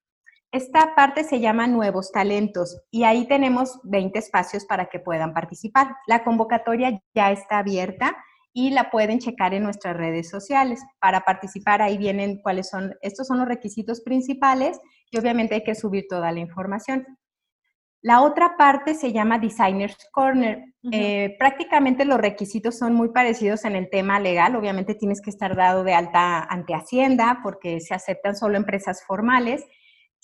Esta 0.51 0.95
parte 0.95 1.23
se 1.23 1.39
llama 1.39 1.67
Nuevos 1.67 2.11
Talentos 2.11 2.81
y 2.89 3.03
ahí 3.03 3.27
tenemos 3.27 3.79
20 3.83 4.17
espacios 4.17 4.65
para 4.65 4.85
que 4.85 4.99
puedan 4.99 5.33
participar. 5.33 5.95
La 6.07 6.23
convocatoria 6.23 7.01
ya 7.13 7.31
está 7.31 7.59
abierta 7.59 8.15
y 8.53 8.69
la 8.69 8.89
pueden 8.89 9.19
checar 9.19 9.53
en 9.53 9.63
nuestras 9.63 9.97
redes 9.97 10.29
sociales. 10.29 10.81
Para 10.99 11.21
participar 11.21 11.81
ahí 11.81 11.97
vienen 11.97 12.39
cuáles 12.41 12.69
son, 12.69 12.95
estos 13.01 13.27
son 13.27 13.39
los 13.39 13.47
requisitos 13.49 14.01
principales 14.01 14.79
y 15.11 15.17
obviamente 15.19 15.55
hay 15.55 15.63
que 15.63 15.75
subir 15.75 16.05
toda 16.09 16.31
la 16.31 16.39
información. 16.39 17.05
La 18.01 18.21
otra 18.21 18.55
parte 18.55 18.93
se 18.93 19.11
llama 19.11 19.39
Designers 19.39 19.97
Corner. 20.11 20.63
Eh, 20.91 21.35
prácticamente 21.39 22.05
los 22.05 22.19
requisitos 22.19 22.77
son 22.77 22.93
muy 22.93 23.09
parecidos 23.09 23.65
en 23.65 23.75
el 23.75 23.89
tema 23.89 24.19
legal. 24.19 24.55
Obviamente 24.55 24.93
tienes 24.93 25.21
que 25.21 25.31
estar 25.31 25.55
dado 25.55 25.83
de 25.83 25.95
alta 25.95 26.43
ante 26.43 26.75
Hacienda 26.75 27.39
porque 27.43 27.81
se 27.81 27.93
aceptan 27.93 28.37
solo 28.37 28.57
empresas 28.57 29.03
formales 29.05 29.65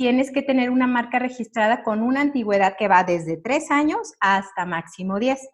tienes 0.01 0.31
que 0.31 0.41
tener 0.41 0.71
una 0.71 0.87
marca 0.87 1.19
registrada 1.19 1.83
con 1.83 2.01
una 2.01 2.21
antigüedad 2.21 2.75
que 2.75 2.87
va 2.87 3.03
desde 3.03 3.37
tres 3.37 3.69
años 3.69 4.13
hasta 4.19 4.65
máximo 4.65 5.19
10. 5.19 5.47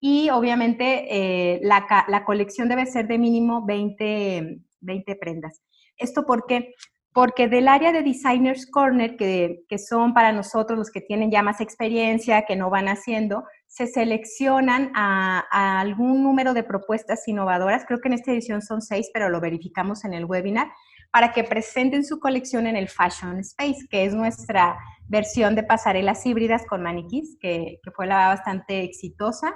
Y 0.00 0.30
obviamente 0.30 1.06
eh, 1.08 1.60
la, 1.62 2.24
colección 2.26 2.68
debe 2.68 2.86
ser 2.86 3.06
de 3.06 3.18
mínimo 3.18 3.64
20, 3.64 4.58
20 4.80 5.14
prendas. 5.14 5.62
¿Esto 5.96 6.26
por 6.26 6.44
qué? 6.46 6.74
Porque 7.12 7.46
del 7.46 7.68
área 7.68 7.92
de 7.92 8.02
Designers 8.02 8.68
Corner, 8.68 9.16
que, 9.16 9.64
son 9.78 10.12
para 10.12 10.32
nosotros 10.32 10.76
los 10.76 10.90
que 10.90 11.00
tienen 11.00 11.30
ya 11.30 11.44
más 11.44 11.60
experiencia, 11.60 12.46
que 12.46 12.56
no 12.56 12.70
van 12.70 12.88
haciendo, 12.88 13.44
se 13.68 13.86
seleccionan 13.86 14.90
a, 14.96 15.44
a, 15.52 15.78
algún 15.78 16.24
número 16.24 16.52
de 16.52 16.64
propuestas 16.64 17.28
innovadoras. 17.28 17.84
Creo 17.86 18.00
que 18.00 18.08
en 18.08 18.14
esta 18.14 18.32
edición 18.32 18.60
son 18.60 18.82
seis, 18.82 19.08
pero 19.14 19.28
lo 19.28 19.40
verificamos 19.40 20.04
en 20.04 20.14
el 20.14 20.24
webinar 20.24 20.66
para 21.14 21.32
que 21.32 21.44
presenten 21.44 22.04
su 22.04 22.18
colección 22.18 22.66
en 22.66 22.74
el 22.74 22.88
Fashion 22.88 23.38
Space, 23.38 23.86
que 23.88 24.04
es 24.04 24.16
nuestra 24.16 24.76
versión 25.06 25.54
de 25.54 25.62
pasarelas 25.62 26.26
híbridas 26.26 26.66
con 26.66 26.82
maniquís, 26.82 27.38
que, 27.40 27.78
fue 27.94 28.08
la 28.08 28.26
bastante 28.26 28.82
exitosa. 28.82 29.54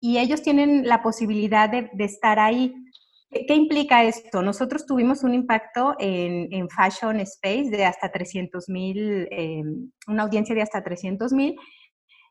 Y 0.00 0.16
ellos 0.16 0.40
tienen 0.40 0.88
la 0.88 1.02
posibilidad 1.02 1.68
de, 1.68 1.90
estar 1.98 2.38
ahí. 2.38 2.72
¿Qué 3.30 3.54
implica 3.54 4.02
esto? 4.02 4.40
Nosotros 4.40 4.86
tuvimos 4.86 5.24
un 5.24 5.34
impacto 5.34 5.94
en, 5.98 6.70
Fashion 6.70 7.20
Space 7.20 7.68
de 7.68 7.84
hasta 7.84 8.10
300 8.10 8.70
mil, 8.70 9.28
em, 9.30 9.90
una 10.06 10.22
audiencia 10.22 10.54
de 10.54 10.62
hasta 10.62 10.82
300 10.82 11.34
mil, 11.34 11.54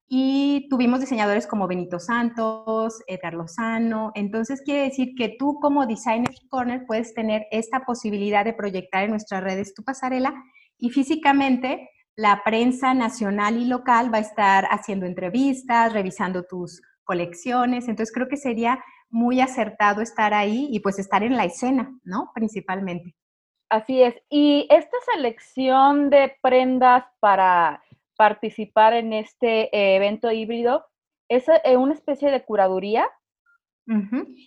y 0.07 0.67
tuvimos 0.69 0.99
diseñadores 0.99 1.47
como 1.47 1.67
Benito 1.67 1.99
Santos, 1.99 3.01
Edgar 3.07 3.33
Lozano. 3.33 4.11
Entonces 4.15 4.61
quiere 4.63 4.83
decir 4.83 5.15
que 5.17 5.35
tú 5.39 5.59
como 5.59 5.85
Designer 5.85 6.33
Corner 6.49 6.83
puedes 6.85 7.13
tener 7.13 7.45
esta 7.51 7.81
posibilidad 7.85 8.45
de 8.45 8.53
proyectar 8.53 9.03
en 9.03 9.11
nuestras 9.11 9.43
redes 9.43 9.73
tu 9.73 9.83
pasarela 9.83 10.33
y 10.77 10.89
físicamente 10.89 11.89
la 12.15 12.41
prensa 12.45 12.93
nacional 12.93 13.57
y 13.57 13.65
local 13.65 14.13
va 14.13 14.19
a 14.19 14.21
estar 14.21 14.65
haciendo 14.69 15.05
entrevistas, 15.05 15.93
revisando 15.93 16.43
tus 16.43 16.81
colecciones. 17.03 17.87
Entonces 17.87 18.13
creo 18.13 18.27
que 18.27 18.37
sería 18.37 18.83
muy 19.09 19.41
acertado 19.41 20.01
estar 20.01 20.33
ahí 20.33 20.67
y 20.71 20.79
pues 20.79 20.99
estar 20.99 21.23
en 21.23 21.37
la 21.37 21.45
escena, 21.45 21.91
¿no? 22.03 22.31
Principalmente. 22.33 23.15
Así 23.69 24.03
es. 24.03 24.15
Y 24.29 24.67
esta 24.69 24.97
selección 25.13 26.09
de 26.11 26.35
prendas 26.41 27.05
para 27.19 27.81
participar 28.17 28.93
en 28.93 29.13
este 29.13 29.75
eh, 29.75 29.95
evento 29.95 30.31
híbrido, 30.31 30.85
¿es 31.29 31.45
eh, 31.47 31.77
una 31.77 31.93
especie 31.93 32.31
de 32.31 32.43
curaduría? 32.43 33.05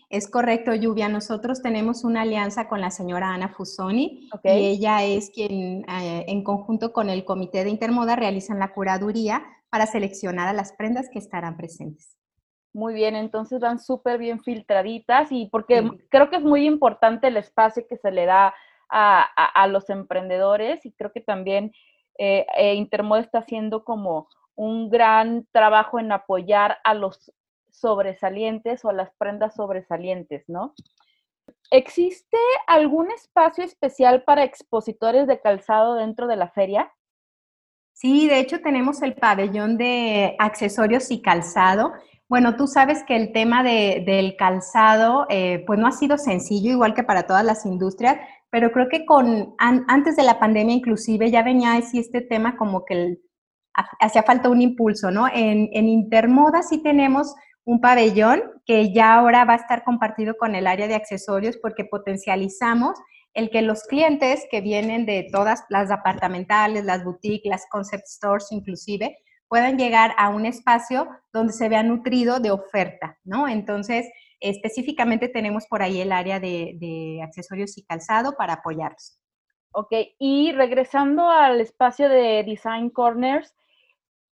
Es 0.08 0.30
correcto, 0.30 0.74
Lluvia. 0.74 1.10
Nosotros 1.10 1.60
tenemos 1.60 2.04
una 2.04 2.22
alianza 2.22 2.68
con 2.68 2.80
la 2.80 2.90
señora 2.90 3.34
Ana 3.34 3.50
Fusoni 3.50 4.30
y 4.42 4.48
ella 4.48 5.04
es 5.04 5.30
quien, 5.30 5.84
eh, 5.90 6.24
en 6.26 6.42
conjunto 6.42 6.92
con 6.92 7.10
el 7.10 7.24
Comité 7.26 7.62
de 7.62 7.70
Intermoda, 7.70 8.16
realizan 8.16 8.58
la 8.58 8.72
curaduría 8.72 9.44
para 9.68 9.86
seleccionar 9.86 10.48
a 10.48 10.54
las 10.54 10.72
prendas 10.72 11.10
que 11.12 11.18
estarán 11.18 11.58
presentes. 11.58 12.16
Muy 12.72 12.94
bien, 12.94 13.14
entonces 13.16 13.60
van 13.60 13.78
súper 13.78 14.18
bien 14.18 14.42
filtraditas 14.42 15.32
y 15.32 15.46
porque 15.46 15.90
creo 16.10 16.30
que 16.30 16.36
es 16.36 16.42
muy 16.42 16.66
importante 16.66 17.28
el 17.28 17.36
espacio 17.36 17.86
que 17.88 17.96
se 17.96 18.10
le 18.10 18.26
da 18.26 18.54
a, 18.88 19.66
los 19.68 19.90
emprendedores 19.90 20.84
y 20.84 20.92
creo 20.92 21.12
que 21.12 21.20
también 21.20 21.72
eh, 22.18 22.46
eh, 22.56 22.74
Intermoda 22.74 23.20
está 23.20 23.38
haciendo 23.38 23.84
como 23.84 24.28
un 24.54 24.88
gran 24.88 25.46
trabajo 25.52 25.98
en 25.98 26.12
apoyar 26.12 26.78
a 26.84 26.94
los 26.94 27.32
sobresalientes 27.70 28.84
o 28.84 28.90
a 28.90 28.94
las 28.94 29.10
prendas 29.18 29.54
sobresalientes, 29.54 30.44
¿no? 30.48 30.74
¿Existe 31.70 32.38
algún 32.66 33.10
espacio 33.10 33.64
especial 33.64 34.22
para 34.22 34.44
expositores 34.44 35.26
de 35.26 35.40
calzado 35.40 35.94
dentro 35.94 36.26
de 36.26 36.36
la 36.36 36.48
feria? 36.48 36.92
Sí, 37.92 38.28
de 38.28 38.40
hecho 38.40 38.60
tenemos 38.60 39.02
el 39.02 39.14
pabellón 39.14 39.76
de 39.76 40.36
accesorios 40.38 41.10
y 41.10 41.22
calzado 41.22 41.92
bueno, 42.28 42.56
tú 42.56 42.66
sabes 42.66 43.04
que 43.04 43.14
el 43.14 43.32
tema 43.32 43.62
del 43.62 44.34
calzado, 44.36 45.26
eh, 45.28 45.62
pues 45.64 45.78
no 45.78 45.86
ha 45.86 45.92
sido 45.92 46.18
sencillo, 46.18 46.72
igual 46.72 46.92
que 46.92 47.04
para 47.04 47.24
todas 47.24 47.44
las 47.44 47.64
industrias, 47.64 48.18
pero 48.56 48.72
creo 48.72 48.88
que 48.88 49.04
con 49.04 49.54
antes 49.58 50.16
de 50.16 50.22
la 50.22 50.38
pandemia 50.38 50.74
inclusive 50.74 51.30
ya 51.30 51.42
venía 51.42 51.74
así 51.74 51.98
este 51.98 52.22
tema 52.22 52.56
como 52.56 52.86
que 52.86 53.18
hacía 54.00 54.22
falta 54.22 54.48
un 54.48 54.62
impulso, 54.62 55.10
¿no? 55.10 55.28
En, 55.28 55.68
en 55.74 55.90
Intermoda 55.90 56.62
sí 56.62 56.82
tenemos 56.82 57.34
un 57.64 57.82
pabellón 57.82 58.40
que 58.64 58.94
ya 58.94 59.12
ahora 59.12 59.44
va 59.44 59.52
a 59.52 59.56
estar 59.56 59.84
compartido 59.84 60.38
con 60.38 60.54
el 60.54 60.66
área 60.66 60.88
de 60.88 60.94
accesorios 60.94 61.58
porque 61.58 61.84
potencializamos 61.84 62.98
el 63.34 63.50
que 63.50 63.60
los 63.60 63.82
clientes 63.82 64.46
que 64.50 64.62
vienen 64.62 65.04
de 65.04 65.28
todas 65.30 65.64
las 65.68 65.90
apartamentales, 65.90 66.86
las 66.86 67.04
boutiques, 67.04 67.50
las 67.50 67.66
concept 67.70 68.06
stores 68.06 68.46
inclusive, 68.52 69.18
puedan 69.48 69.76
llegar 69.76 70.14
a 70.16 70.30
un 70.30 70.46
espacio 70.46 71.08
donde 71.30 71.52
se 71.52 71.68
vea 71.68 71.82
nutrido 71.82 72.40
de 72.40 72.52
oferta, 72.52 73.18
¿no? 73.22 73.48
Entonces, 73.48 74.06
específicamente 74.40 75.28
tenemos 75.28 75.66
por 75.66 75.82
ahí 75.82 76.00
el 76.00 76.12
área 76.12 76.40
de, 76.40 77.20
accesorios 77.22 77.76
y 77.78 77.84
calzado 77.84 78.36
para 78.36 78.54
apoyarlos. 78.54 79.18
Ok, 79.72 79.92
y 80.18 80.52
regresando 80.52 81.28
al 81.28 81.60
espacio 81.60 82.08
de 82.08 82.42
Design 82.44 82.90
Corners, 82.90 83.54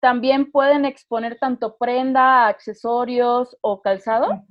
¿también 0.01 0.51
pueden 0.51 0.85
exponer 0.85 1.37
tanto 1.39 1.77
prenda, 1.77 2.47
accesorios 2.47 3.57
o 3.61 3.81
calzado? 3.81 4.43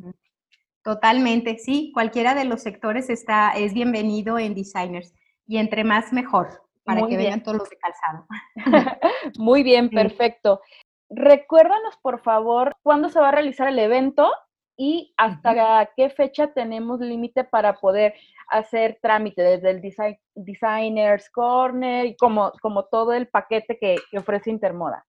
Totalmente, 0.82 1.58
sí, 1.58 1.90
cualquiera 1.92 2.34
de 2.34 2.44
los 2.44 2.62
sectores 2.62 3.10
está, 3.10 3.50
es 3.50 3.74
bienvenido 3.74 4.38
en 4.38 4.54
Designers 4.54 5.12
y 5.46 5.58
entre 5.58 5.84
más 5.84 6.12
mejor 6.12 6.62
para 6.84 7.06
que 7.06 7.18
vean 7.18 7.42
todos 7.42 7.58
los 7.58 7.70
de 7.70 7.76
calzado. 7.76 8.26
Muy 9.38 9.62
bien, 9.62 9.90
perfecto. 9.90 10.62
Recuérdanos, 11.10 11.98
por 12.00 12.22
favor, 12.22 12.76
cuándo 12.82 13.10
se 13.10 13.20
va 13.20 13.28
a 13.28 13.32
realizar 13.32 13.68
el 13.68 13.78
evento 13.78 14.30
y 14.78 15.12
hasta 15.16 15.90
qué 15.96 16.08
fecha 16.08 16.46
tenemos 16.54 17.00
límite 17.00 17.42
para 17.42 17.74
poder 17.74 18.14
hacer 18.48 18.98
trámite 19.02 19.42
desde 19.42 19.70
el 19.70 19.82
design, 19.82 20.16
Designers 20.36 21.28
Corner 21.30 22.06
y 22.06 22.16
como, 22.16 22.52
como 22.62 22.84
todo 22.84 23.12
el 23.12 23.26
paquete 23.26 23.76
que, 23.78 23.96
que 24.10 24.18
ofrece 24.18 24.50
Intermoda. 24.50 25.04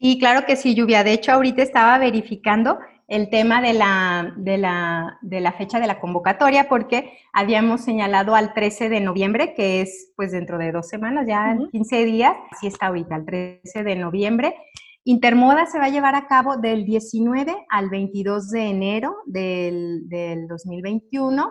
Sí, 0.00 0.18
claro 0.18 0.46
que 0.46 0.56
sí, 0.56 0.74
Lluvia. 0.74 1.04
De 1.04 1.12
hecho, 1.12 1.32
ahorita 1.32 1.62
estaba 1.62 1.98
verificando 1.98 2.78
el 3.08 3.28
tema 3.30 3.60
de 3.60 3.74
la, 3.74 4.32
de 4.36 4.56
la, 4.56 5.18
de 5.22 5.40
la 5.40 5.52
fecha 5.52 5.80
de 5.80 5.86
la 5.86 6.00
convocatoria 6.00 6.68
porque 6.68 7.18
habíamos 7.32 7.82
señalado 7.82 8.34
al 8.34 8.54
13 8.54 8.88
de 8.88 9.00
noviembre, 9.00 9.54
que 9.54 9.82
es 9.82 10.12
pues 10.16 10.32
dentro 10.32 10.56
de 10.56 10.72
dos 10.72 10.88
semanas, 10.88 11.26
ya 11.26 11.50
en 11.50 11.68
15 11.70 12.04
días, 12.04 12.36
así 12.52 12.68
está 12.68 12.86
ahorita, 12.86 13.16
el 13.16 13.24
13 13.26 13.82
de 13.82 13.96
noviembre. 13.96 14.54
Intermoda 15.10 15.64
se 15.64 15.78
va 15.78 15.86
a 15.86 15.88
llevar 15.88 16.14
a 16.14 16.26
cabo 16.26 16.58
del 16.58 16.84
19 16.84 17.64
al 17.70 17.88
22 17.88 18.50
de 18.50 18.66
enero 18.66 19.16
del, 19.24 20.06
del 20.06 20.46
2021 20.46 21.50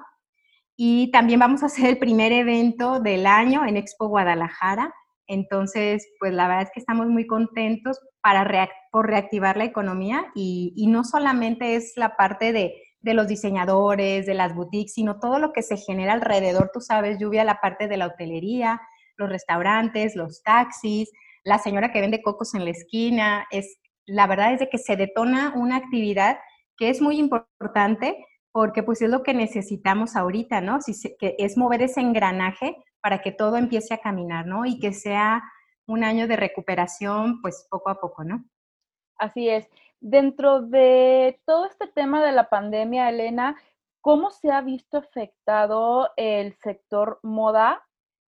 y 0.75 1.09
también 1.09 1.39
vamos 1.39 1.63
a 1.63 1.65
hacer 1.65 1.89
el 1.89 1.97
primer 1.97 2.31
evento 2.33 2.99
del 2.99 3.25
año 3.25 3.65
en 3.65 3.75
Expo 3.75 4.09
Guadalajara. 4.09 4.93
Entonces, 5.25 6.07
pues 6.19 6.33
la 6.33 6.47
verdad 6.47 6.65
es 6.65 6.69
que 6.71 6.79
estamos 6.79 7.07
muy 7.07 7.25
contentos 7.25 7.99
para 8.21 8.69
por 8.91 9.07
reactivar 9.07 9.57
la 9.57 9.63
economía 9.63 10.27
y, 10.35 10.85
no 10.87 11.03
solamente 11.03 11.77
es 11.77 11.93
la 11.95 12.15
parte 12.15 12.53
de, 12.53 12.75
los 13.01 13.27
diseñadores, 13.27 14.27
de 14.27 14.35
las 14.35 14.53
boutiques, 14.53 14.93
sino 14.93 15.19
todo 15.19 15.39
lo 15.39 15.51
que 15.51 15.63
se 15.63 15.77
genera 15.77 16.13
alrededor, 16.13 16.69
tú 16.71 16.79
sabes, 16.79 17.17
lluvia, 17.17 17.43
la 17.43 17.59
parte 17.59 17.87
de 17.87 17.97
la 17.97 18.05
hotelería, 18.05 18.79
los 19.17 19.29
restaurantes, 19.29 20.15
los 20.15 20.43
taxis, 20.43 21.09
la 21.47 21.59
señora 21.59 21.93
que 21.93 22.01
vende 22.01 22.21
cocos 22.21 22.53
en 22.55 22.65
la 22.65 22.71
esquina, 22.71 23.47
es 23.51 23.79
la 24.05 24.27
verdad 24.27 24.53
es 24.53 24.59
de 24.59 24.67
que 24.69 24.77
se 24.77 24.97
detona 24.97 25.53
una 25.55 25.77
actividad 25.77 26.39
que 26.75 26.89
es 26.89 27.01
muy 27.01 27.17
importante 27.17 28.25
porque 28.51 28.83
pues 28.83 29.01
es 29.01 29.09
lo 29.09 29.23
que 29.23 29.33
necesitamos 29.33 30.17
ahorita, 30.17 30.59
¿no? 30.59 30.81
Si 30.81 31.15
que 31.17 31.35
es 31.39 31.57
mover 31.57 31.83
ese 31.83 32.01
engranaje 32.01 32.75
para 33.01 33.21
que 33.21 33.31
todo 33.31 33.55
empiece 33.55 33.93
a 33.93 33.99
caminar, 33.99 34.45
¿no? 34.45 34.65
Y 34.65 34.77
que 34.79 34.91
sea 34.91 35.41
un 35.87 36.03
año 36.03 36.27
de 36.27 36.35
recuperación, 36.35 37.41
pues 37.41 37.65
poco 37.69 37.89
a 37.91 38.01
poco, 38.01 38.25
¿no? 38.25 38.43
Así 39.17 39.47
es. 39.47 39.69
Dentro 40.01 40.61
de 40.61 41.39
todo 41.45 41.65
este 41.65 41.87
tema 41.87 42.21
de 42.25 42.33
la 42.33 42.49
pandemia, 42.49 43.09
Elena, 43.09 43.55
¿cómo 44.01 44.31
se 44.31 44.51
ha 44.51 44.59
visto 44.59 44.97
afectado 44.97 46.11
el 46.17 46.55
sector 46.55 47.19
moda? 47.23 47.86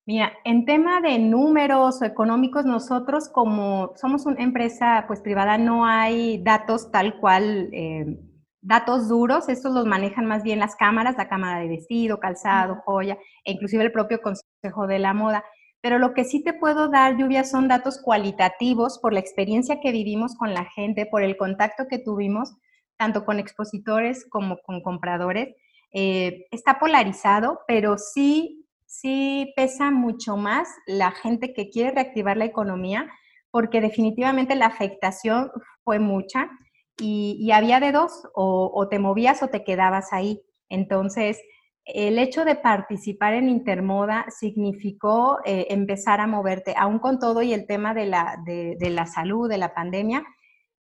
Mira, 0.06 0.34
en 0.44 0.66
tema 0.66 1.00
de 1.00 1.18
números 1.18 2.02
o 2.02 2.04
económicos, 2.04 2.66
nosotros 2.66 3.30
como 3.30 3.94
somos 3.96 4.26
una 4.26 4.42
empresa 4.42 5.04
pues 5.06 5.22
privada, 5.22 5.56
no 5.56 5.86
hay 5.86 6.42
datos 6.42 6.90
tal 6.90 7.18
cual, 7.18 7.70
eh, 7.72 8.18
datos 8.60 9.08
duros, 9.08 9.48
estos 9.48 9.72
los 9.72 9.86
manejan 9.86 10.26
más 10.26 10.42
bien 10.42 10.58
las 10.58 10.76
cámaras, 10.76 11.16
la 11.16 11.28
cámara 11.28 11.60
de 11.60 11.68
vestido, 11.68 12.20
calzado, 12.20 12.82
joya, 12.84 13.16
e 13.44 13.52
inclusive 13.52 13.82
el 13.82 13.92
propio 13.92 14.20
Consejo 14.20 14.86
de 14.86 14.98
la 14.98 15.14
Moda. 15.14 15.42
Pero 15.80 15.98
lo 15.98 16.12
que 16.12 16.24
sí 16.24 16.42
te 16.44 16.52
puedo 16.52 16.88
dar, 16.88 17.16
Lluvia, 17.16 17.44
son 17.44 17.68
datos 17.68 17.98
cualitativos 18.02 18.98
por 18.98 19.14
la 19.14 19.20
experiencia 19.20 19.80
que 19.80 19.92
vivimos 19.92 20.34
con 20.36 20.52
la 20.52 20.66
gente, 20.66 21.06
por 21.06 21.22
el 21.22 21.38
contacto 21.38 21.86
que 21.88 21.98
tuvimos, 21.98 22.54
tanto 22.98 23.24
con 23.24 23.38
expositores 23.38 24.26
como 24.28 24.58
con 24.58 24.82
compradores. 24.82 25.54
Eh, 25.92 26.46
está 26.50 26.78
polarizado, 26.78 27.60
pero 27.66 27.96
sí, 27.98 28.63
sí 28.86 29.52
pesa 29.56 29.90
mucho 29.90 30.36
más 30.36 30.68
la 30.86 31.10
gente 31.10 31.52
que 31.52 31.70
quiere 31.70 31.92
reactivar 31.92 32.36
la 32.36 32.44
economía, 32.44 33.10
porque 33.50 33.80
definitivamente 33.80 34.54
la 34.56 34.66
afectación 34.66 35.50
fue 35.84 35.98
mucha 35.98 36.50
y, 36.98 37.50
había 37.52 37.80
de 37.80 37.92
dos, 37.92 38.22
o, 38.34 38.88
te 38.88 38.98
movías 38.98 39.42
o 39.42 39.48
te 39.48 39.64
quedabas 39.64 40.12
ahí. 40.12 40.42
Entonces, 40.68 41.40
el 41.84 42.18
hecho 42.18 42.44
de 42.44 42.56
participar 42.56 43.34
en 43.34 43.48
Intermoda 43.48 44.26
significó 44.28 45.38
eh, 45.44 45.66
empezar 45.70 46.20
a 46.20 46.26
moverte, 46.26 46.74
aún 46.76 46.98
con 46.98 47.18
todo 47.18 47.42
y 47.42 47.52
el 47.52 47.66
tema 47.66 47.94
de 47.94 48.06
la, 48.06 48.38
de, 48.44 48.90
la 48.90 49.06
salud, 49.06 49.48
de 49.48 49.58
la 49.58 49.74
pandemia, 49.74 50.24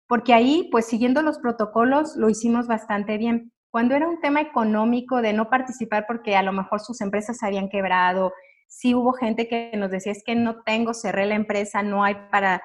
porque 0.06 0.34
ahí, 0.34 0.68
pues 0.70 0.86
siguiendo 0.86 1.22
los 1.22 1.38
protocolos, 1.38 2.16
lo 2.16 2.30
hicimos 2.30 2.66
bastante 2.66 3.18
bien. 3.18 3.52
Cuando 3.74 3.96
era 3.96 4.06
un 4.06 4.20
tema 4.20 4.40
económico 4.40 5.20
de 5.20 5.32
no 5.32 5.50
participar 5.50 6.04
porque 6.06 6.36
a 6.36 6.44
lo 6.44 6.52
mejor 6.52 6.78
sus 6.78 7.00
empresas 7.00 7.42
habían 7.42 7.68
quebrado, 7.68 8.32
sí 8.68 8.94
hubo 8.94 9.12
gente 9.14 9.48
que 9.48 9.72
nos 9.74 9.90
decía, 9.90 10.12
es 10.12 10.22
que 10.24 10.36
no 10.36 10.62
tengo, 10.62 10.94
cerré 10.94 11.26
la 11.26 11.34
empresa, 11.34 11.82
no 11.82 12.04
hay 12.04 12.14
para, 12.30 12.62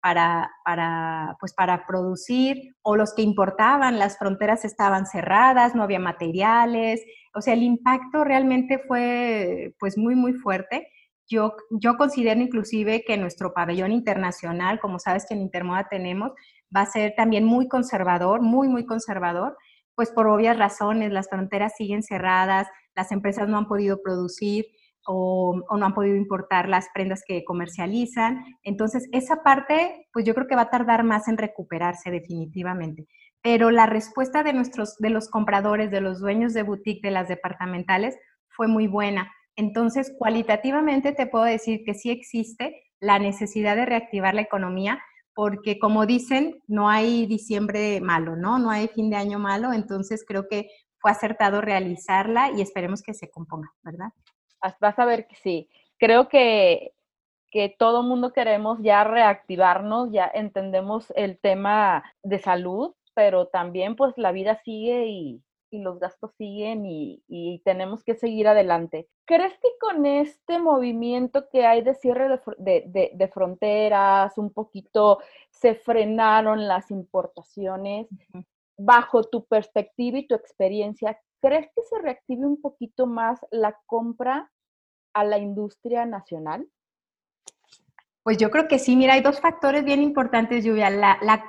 para, 0.00 0.50
para, 0.64 1.36
pues 1.40 1.52
para 1.52 1.86
producir, 1.86 2.74
o 2.80 2.96
los 2.96 3.12
que 3.12 3.20
importaban, 3.20 3.98
las 3.98 4.16
fronteras 4.16 4.64
estaban 4.64 5.04
cerradas, 5.04 5.74
no 5.74 5.82
había 5.82 6.00
materiales, 6.00 7.04
o 7.34 7.42
sea, 7.42 7.52
el 7.52 7.62
impacto 7.62 8.24
realmente 8.24 8.78
fue 8.88 9.74
pues 9.78 9.98
muy, 9.98 10.14
muy 10.14 10.32
fuerte. 10.32 10.88
Yo, 11.28 11.54
yo 11.68 11.98
considero 11.98 12.40
inclusive 12.40 13.04
que 13.06 13.18
nuestro 13.18 13.52
pabellón 13.52 13.92
internacional, 13.92 14.80
como 14.80 15.00
sabes 15.00 15.26
que 15.28 15.34
en 15.34 15.42
Intermoda 15.42 15.86
tenemos, 15.90 16.32
va 16.74 16.80
a 16.80 16.86
ser 16.86 17.12
también 17.14 17.44
muy 17.44 17.68
conservador, 17.68 18.40
muy, 18.40 18.68
muy 18.68 18.86
conservador, 18.86 19.54
pues 19.96 20.10
por 20.10 20.28
obvias 20.28 20.58
razones, 20.58 21.10
las 21.10 21.28
fronteras 21.28 21.72
siguen 21.76 22.02
cerradas, 22.02 22.68
las 22.94 23.10
empresas 23.10 23.48
no 23.48 23.58
han 23.58 23.66
podido 23.66 24.00
producir, 24.02 24.66
o, 25.06 25.62
no 25.76 25.86
han 25.86 25.94
podido 25.94 26.16
importar 26.16 26.68
las 26.68 26.88
prendas 26.92 27.22
que 27.26 27.44
comercializan. 27.44 28.44
Entonces, 28.62 29.08
esa 29.12 29.42
parte, 29.42 30.08
pues 30.12 30.24
yo 30.24 30.34
creo 30.34 30.46
que 30.46 30.56
va 30.56 30.62
a 30.62 30.70
tardar 30.70 31.04
más 31.04 31.28
en 31.28 31.38
recuperarse 31.38 32.10
definitivamente. 32.10 33.06
Pero 33.40 33.70
la 33.70 33.86
respuesta 33.86 34.42
de, 34.42 34.52
nuestros, 34.52 34.96
de 34.98 35.10
los 35.10 35.30
compradores, 35.30 35.90
de 35.90 36.00
los 36.00 36.20
dueños 36.20 36.52
de 36.54 36.64
boutique, 36.64 37.02
de 37.02 37.12
las 37.12 37.28
departamentales, 37.28 38.16
fue 38.48 38.66
muy 38.66 38.88
buena. 38.88 39.32
Entonces, 39.54 40.12
cualitativamente 40.18 41.12
te 41.12 41.26
puedo 41.26 41.44
decir 41.44 41.82
que 41.84 41.94
sí 41.94 42.10
existe 42.10 42.82
la 43.00 43.18
necesidad 43.18 43.76
de 43.76 43.86
reactivar 43.86 44.34
la 44.34 44.42
economía, 44.42 45.00
porque 45.36 45.78
como 45.78 46.06
dicen, 46.06 46.62
no 46.66 46.88
hay 46.88 47.26
diciembre 47.26 48.00
malo, 48.00 48.36
¿no? 48.36 48.58
No 48.58 48.70
hay 48.70 48.88
fin 48.88 49.10
de 49.10 49.16
año 49.16 49.38
malo, 49.38 49.74
entonces 49.74 50.24
creo 50.26 50.48
que 50.48 50.70
fue 50.98 51.10
acertado 51.10 51.60
realizarla 51.60 52.52
y 52.52 52.62
esperemos 52.62 53.02
que 53.02 53.12
se 53.12 53.30
componga, 53.30 53.70
¿verdad? 53.82 54.08
vas 54.80 54.98
a 54.98 55.04
ver 55.04 55.26
que 55.26 55.36
sí. 55.36 55.68
Creo 55.98 56.30
que, 56.30 56.94
que 57.50 57.68
todo 57.78 58.02
mundo 58.02 58.32
queremos 58.32 58.78
ya 58.80 59.04
reactivarnos, 59.04 60.10
ya 60.10 60.30
entendemos 60.32 61.12
el 61.14 61.38
tema 61.38 62.02
de 62.22 62.38
salud, 62.38 62.94
pero 63.12 63.46
también 63.46 63.94
pues 63.94 64.14
la 64.16 64.32
vida 64.32 64.62
sigue 64.64 65.06
y, 65.06 65.42
los 65.78 65.98
gastos 65.98 66.32
siguen 66.36 66.84
y, 66.86 67.62
tenemos 67.64 68.04
que 68.04 68.14
seguir 68.14 68.48
adelante. 68.48 69.08
¿Crees 69.24 69.54
que 69.54 69.68
con 69.80 70.06
este 70.06 70.58
movimiento 70.58 71.48
que 71.50 71.66
hay 71.66 71.82
de 71.82 71.94
cierre 71.94 72.40
de, 72.58 73.30
fronteras, 73.32 74.38
un 74.38 74.52
poquito 74.52 75.18
se 75.50 75.74
frenaron 75.74 76.68
las 76.68 76.90
importaciones? 76.90 78.08
Bajo 78.78 79.24
tu 79.24 79.46
perspectiva 79.46 80.18
y 80.18 80.26
tu 80.26 80.34
experiencia, 80.34 81.18
¿crees 81.40 81.66
que 81.74 81.82
se 81.82 81.98
reactive 81.98 82.46
un 82.46 82.60
poquito 82.60 83.06
más 83.06 83.40
la 83.50 83.78
compra 83.86 84.52
a 85.14 85.24
la 85.24 85.38
industria 85.38 86.04
nacional? 86.04 86.68
Pues 88.22 88.38
yo 88.38 88.50
creo 88.50 88.66
que 88.66 88.78
sí, 88.78 88.96
mira, 88.96 89.14
hay 89.14 89.22
dos 89.22 89.40
factores 89.40 89.84
bien 89.84 90.02
importantes, 90.02 90.64
Lluvia. 90.64 90.90
La, 90.90 91.16
la, 91.22 91.48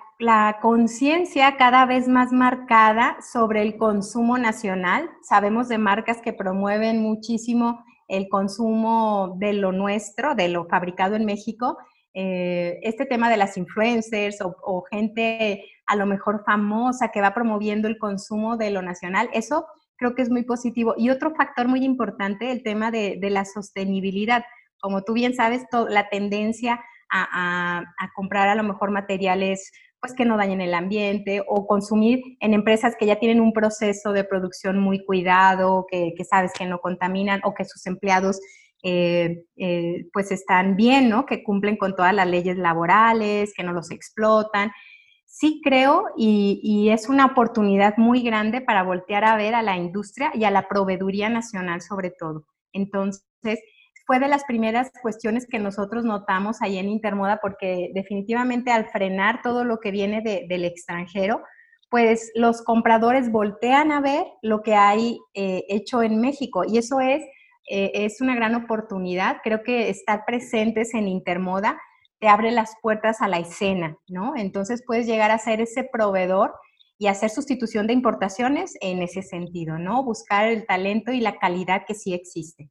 conciencia 0.62 1.58
cada 1.58 1.86
vez 1.86 2.08
más 2.08 2.32
marcada 2.32 3.18
sobre 3.22 3.62
el 3.62 3.78
consumo 3.78 4.38
nacional. 4.38 5.10
Sabemos 5.22 5.68
de 5.68 5.78
marcas 5.78 6.22
que 6.22 6.34
promueven 6.34 7.02
muchísimo 7.02 7.84
el 8.08 8.30
consumo 8.30 9.36
de 9.40 9.54
lo 9.54 9.72
nuestro, 9.72 10.34
de 10.34 10.50
lo 10.50 10.66
fabricado 10.66 11.16
en 11.16 11.26
México. 11.26 11.78
Eh, 12.14 12.80
este 12.82 13.06
tema 13.06 13.30
de 13.30 13.38
las 13.38 13.58
influencers 13.58 14.40
o, 14.42 14.84
gente 14.90 15.64
a 15.86 15.96
lo 15.96 16.06
mejor 16.06 16.44
famosa 16.46 17.10
que 17.10 17.22
va 17.22 17.34
promoviendo 17.34 17.88
el 17.88 18.00
consumo 18.00 18.58
de 18.58 18.72
lo 18.72 18.82
nacional, 18.82 19.30
eso 19.34 19.68
creo 19.98 20.16
que 20.16 20.24
es 20.24 20.30
muy 20.30 20.44
positivo. 20.44 20.96
Y 20.98 21.12
otro 21.12 21.36
factor 21.36 21.68
muy 21.68 21.84
importante, 21.84 22.52
el 22.52 22.64
tema 22.64 22.90
de, 22.92 23.20
la 23.22 23.46
sostenibilidad. 23.46 24.44
Como 24.80 25.04
tú 25.04 25.14
bien 25.14 25.36
sabes, 25.36 25.66
la 25.90 26.10
tendencia 26.10 26.80
a, 27.10 27.84
comprar 28.16 28.50
a 28.50 28.56
lo 28.56 28.64
mejor 28.64 28.92
materiales 28.92 29.72
pues 30.00 30.14
que 30.14 30.26
no 30.26 30.38
dañen 30.38 30.62
el 30.62 30.74
ambiente 30.74 31.44
o 31.48 31.66
consumir 31.68 32.22
en 32.40 32.54
empresas 32.54 32.96
que 33.00 33.06
ya 33.06 33.20
tienen 33.20 33.42
un 33.42 33.54
proceso 33.54 34.14
de 34.14 34.24
producción 34.24 34.80
muy 34.80 35.04
cuidado, 35.04 35.86
que, 35.90 36.14
sabes 36.30 36.52
que 36.54 36.66
no 36.66 36.80
contaminan 36.80 37.42
o 37.44 37.54
que 37.54 37.66
sus 37.66 37.86
empleados 37.88 38.40
eh, 38.84 39.44
eh, 39.56 40.06
pues 40.14 40.32
están 40.32 40.76
bien, 40.76 41.10
¿no? 41.10 41.26
Que 41.26 41.44
cumplen 41.44 41.78
con 41.78 41.96
todas 41.96 42.14
las 42.14 42.28
leyes 42.28 42.58
laborales, 42.58 43.54
que 43.56 43.64
no 43.64 43.74
los 43.74 43.92
explotan 43.92 44.72
sí 45.40 45.62
creo 45.64 46.06
y, 46.18 46.90
es 46.90 47.10
una 47.10 47.26
oportunidad 47.26 47.98
muy 47.98 48.24
grande 48.24 48.62
para 48.62 48.84
voltear 48.84 49.24
a 49.24 49.38
ver 49.38 49.54
a 49.54 49.62
la 49.62 49.78
industria 49.78 50.32
y 50.34 50.46
a 50.46 50.52
la 50.52 50.68
proveeduría 50.68 51.30
nacional 51.30 51.82
sobre 51.82 52.12
todo. 52.12 52.48
Entonces, 52.74 53.60
fue 54.08 54.20
de 54.20 54.30
las 54.30 54.46
primeras 54.46 54.90
cuestiones 55.02 55.46
que 55.46 55.60
nosotros 55.60 56.06
notamos 56.06 56.62
ahí 56.62 56.78
en 56.78 56.88
Intermoda 56.88 57.40
porque 57.42 57.92
definitivamente 57.94 58.72
al 58.72 58.90
frenar 58.90 59.42
todo 59.44 59.66
lo 59.66 59.80
que 59.80 59.92
viene 59.92 60.22
del 60.22 60.64
extranjero, 60.64 61.44
pues 61.90 62.32
los 62.34 62.64
compradores 62.64 63.30
voltean 63.30 63.92
a 63.92 64.00
ver 64.00 64.26
lo 64.42 64.64
que 64.64 64.76
hay 64.76 65.20
eh, 65.34 65.66
hecho 65.68 66.02
en 66.02 66.22
México 66.22 66.64
y 66.66 66.78
eso 66.78 67.02
es, 67.02 67.22
eh, 67.70 67.92
es 67.94 68.22
una 68.22 68.34
gran 68.34 68.56
oportunidad. 68.56 69.38
Creo 69.44 69.62
que 69.62 69.90
estar 69.90 70.24
presentes 70.26 70.94
en 70.94 71.10
Intermoda 71.10 71.78
te 72.20 72.30
abre 72.30 72.52
las 72.52 72.76
puertas 72.82 73.22
a 73.22 73.28
la 73.28 73.40
escena, 73.40 73.98
¿no? 74.08 74.36
Entonces 74.38 74.84
puedes 74.88 75.06
llegar 75.06 75.32
a 75.32 75.38
ser 75.38 75.60
ese 75.60 75.84
proveedor 75.84 76.54
y 76.98 77.08
hacer 77.08 77.30
sustitución 77.30 77.88
de 77.88 77.94
importaciones 77.94 78.76
en 78.80 79.04
ese 79.04 79.22
sentido, 79.22 79.78
¿no? 79.78 80.04
Buscar 80.04 80.48
el 80.48 80.66
talento 80.66 81.12
y 81.12 81.20
la 81.20 81.38
calidad 81.38 81.84
que 81.86 81.94
sí 81.94 82.14
existe. 82.14 82.70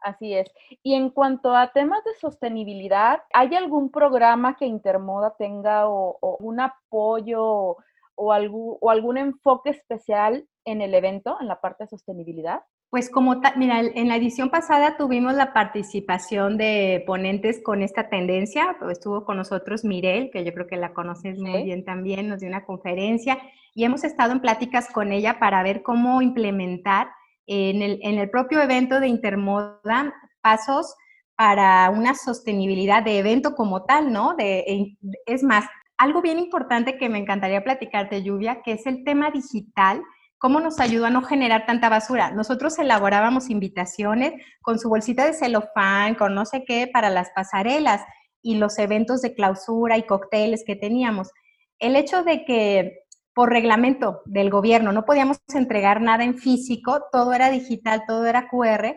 Así 0.00 0.34
es. 0.34 0.50
Y 0.82 0.94
en 0.94 1.10
cuanto 1.10 1.54
a 1.54 1.72
temas 1.72 2.02
de 2.04 2.14
sostenibilidad, 2.14 3.22
¿hay 3.32 3.54
algún 3.54 3.90
programa 3.90 4.56
que 4.56 4.66
Intermoda 4.66 5.34
tenga 5.38 5.88
o, 5.88 6.18
un 6.40 6.60
apoyo 6.60 7.76
o, 8.14 8.32
algún, 8.32 8.76
o 8.80 8.90
algún 8.90 9.18
enfoque 9.18 9.70
especial 9.70 10.46
en 10.64 10.80
el 10.80 10.94
evento, 10.94 11.36
en 11.40 11.48
la 11.48 11.60
parte 11.60 11.84
de 11.84 11.88
sostenibilidad? 11.88 12.62
Pues 12.90 13.08
como, 13.08 13.40
mira, 13.56 13.80
en 13.80 14.08
la 14.08 14.16
edición 14.16 14.50
pasada 14.50 14.96
tuvimos 14.96 15.34
la 15.34 15.52
participación 15.52 16.56
de 16.58 17.04
ponentes 17.06 17.62
con 17.62 17.82
esta 17.82 18.08
tendencia. 18.08 18.76
Estuvo 18.90 19.24
con 19.24 19.36
nosotros 19.36 19.84
Mirel, 19.84 20.30
que 20.32 20.44
yo 20.44 20.52
creo 20.52 20.66
que 20.66 20.76
la 20.76 20.92
conoces 20.92 21.38
muy 21.38 21.62
bien 21.62 21.84
también, 21.84 22.28
nos 22.28 22.40
dio 22.40 22.48
una 22.48 22.64
conferencia 22.64 23.38
y 23.74 23.84
hemos 23.84 24.02
estado 24.02 24.32
en 24.32 24.40
pláticas 24.40 24.88
con 24.92 25.12
ella 25.12 25.38
para 25.38 25.62
ver 25.62 25.82
cómo 25.82 26.20
implementar 26.20 27.10
en 27.50 28.18
el, 28.18 28.30
propio 28.30 28.62
evento 28.62 29.00
de 29.00 29.08
Intermoda 29.08 30.14
pasos 30.40 30.94
para 31.36 31.90
una 31.90 32.14
sostenibilidad 32.14 33.02
de 33.02 33.18
evento 33.18 33.54
como 33.54 33.84
tal, 33.84 34.12
¿no? 34.12 34.36
Es 34.38 35.42
más, 35.42 35.64
algo 35.98 36.22
bien 36.22 36.38
importante 36.38 36.96
que 36.96 37.08
me 37.08 37.18
encantaría 37.18 37.64
platicarte, 37.64 38.22
Lluvia, 38.22 38.62
que 38.62 38.72
es 38.72 38.86
el 38.86 39.04
tema 39.04 39.30
digital 39.30 40.02
¿Cómo 40.40 40.58
nos 40.58 40.80
ayudó 40.80 41.04
a 41.04 41.10
no 41.10 41.20
generar 41.20 41.66
tanta 41.66 41.90
basura? 41.90 42.30
Nosotros 42.30 42.78
elaborábamos 42.78 43.50
invitaciones 43.50 44.32
con 44.62 44.78
su 44.78 44.88
bolsita 44.88 45.26
de 45.26 45.34
celofán, 45.34 46.14
con 46.14 46.34
no 46.34 46.46
sé 46.46 46.64
qué, 46.66 46.88
para 46.90 47.10
las 47.10 47.28
pasarelas 47.34 48.02
y 48.40 48.54
los 48.54 48.78
eventos 48.78 49.20
de 49.20 49.34
clausura 49.34 49.98
y 49.98 50.04
cócteles 50.04 50.64
que 50.66 50.76
teníamos. 50.76 51.28
El 51.78 51.94
hecho 51.94 52.24
de 52.24 52.46
que 52.46 53.00
por 53.34 53.50
reglamento 53.50 54.22
del 54.24 54.50
gobierno 54.50 54.92
no 54.92 55.04
podíamos 55.04 55.38
entregar 55.54 56.00
nada 56.00 56.24
en 56.24 56.38
físico, 56.38 57.04
todo 57.12 57.32
era 57.32 57.50
digital, 57.50 58.02
todo 58.06 58.26
era 58.26 58.48
QR, 58.48 58.96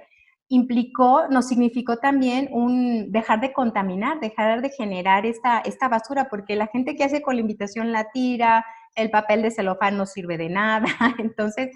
implicó, 0.50 1.28
nos 1.30 1.48
significó 1.48 1.98
también 1.98 2.50
un 2.52 3.12
dejar 3.12 3.42
de 3.42 3.54
contaminar, 3.54 4.20
dejar 4.20 4.62
de 4.62 4.70
generar 4.70 5.26
esta, 5.26 5.60
esta 5.60 5.88
basura, 5.88 6.28
porque 6.30 6.56
la 6.56 6.68
gente 6.68 6.96
que 6.96 7.04
hace 7.04 7.22
con 7.22 7.36
la 7.36 7.42
invitación 7.42 7.92
la 7.92 8.12
tira, 8.12 8.66
el 8.96 9.10
papel 9.10 9.42
de 9.42 9.52
celofán 9.52 9.98
no 9.98 10.06
sirve 10.06 10.38
de 10.38 10.50
nada. 10.50 10.86
Entonces, 11.18 11.72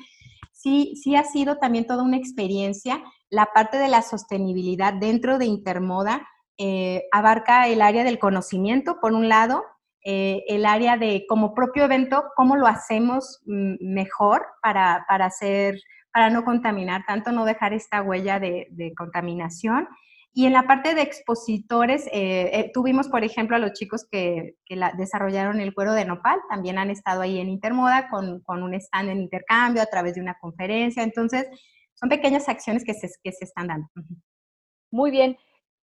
sí, 0.51 0.93
sí 1.01 1.15
ha 1.15 1.23
sido 1.23 1.57
también 1.57 1.87
toda 1.87 2.03
una 2.03 2.17
experiencia. 2.17 3.01
La 3.29 3.47
parte 3.47 3.77
de 3.77 3.87
la 3.87 4.01
sostenibilidad 4.01 4.93
dentro 4.93 5.37
de 5.39 5.45
Intermoda 5.45 6.27
eh, 6.57 7.05
abarca 7.11 7.67
el 7.67 7.81
área 7.81 8.03
del 8.03 8.19
conocimiento, 8.19 8.99
por 8.99 9.13
un 9.13 9.29
lado, 9.29 9.63
eh, 10.09 10.45
el 10.47 10.65
área 10.65 10.95
de 10.95 11.25
como 11.27 11.53
propio 11.53 11.83
evento, 11.83 12.31
cómo 12.37 12.55
lo 12.55 12.65
hacemos 12.65 13.41
mm, 13.45 13.75
mejor 13.81 14.45
para, 14.61 15.05
para, 15.05 15.25
hacer, 15.25 15.81
para 16.13 16.29
no 16.29 16.45
contaminar 16.45 17.03
tanto, 17.05 17.33
no 17.33 17.43
dejar 17.43 17.73
esta 17.73 18.01
huella 18.01 18.39
de, 18.39 18.93
contaminación. 18.95 19.85
Y 20.33 20.45
en 20.45 20.53
la 20.53 20.65
parte 20.65 20.95
de 20.95 21.01
expositores, 21.01 22.07
eh, 22.13 22.51
eh, 22.53 22.71
tuvimos, 22.73 23.09
por 23.09 23.25
ejemplo, 23.25 23.57
a 23.57 23.59
los 23.59 23.73
chicos 23.73 24.07
que, 24.09 24.55
desarrollaron 24.97 25.59
el 25.59 25.73
cuero 25.73 25.91
de 25.91 26.05
nopal, 26.05 26.39
también 26.49 26.77
han 26.77 26.89
estado 26.89 27.23
ahí 27.23 27.37
en 27.39 27.49
Intermoda 27.49 28.07
con, 28.07 28.63
un 28.63 28.73
stand 28.75 29.09
en 29.09 29.19
intercambio 29.19 29.81
a 29.81 29.87
través 29.87 30.15
de 30.15 30.21
una 30.21 30.37
conferencia. 30.39 31.03
Entonces, 31.03 31.47
son 31.95 32.07
pequeñas 32.07 32.47
acciones 32.47 32.85
que 32.85 32.93
se, 32.93 33.09
que 33.21 33.33
se 33.33 33.43
están 33.43 33.67
dando. 33.67 33.89
Muy 34.89 35.11
bien. 35.11 35.35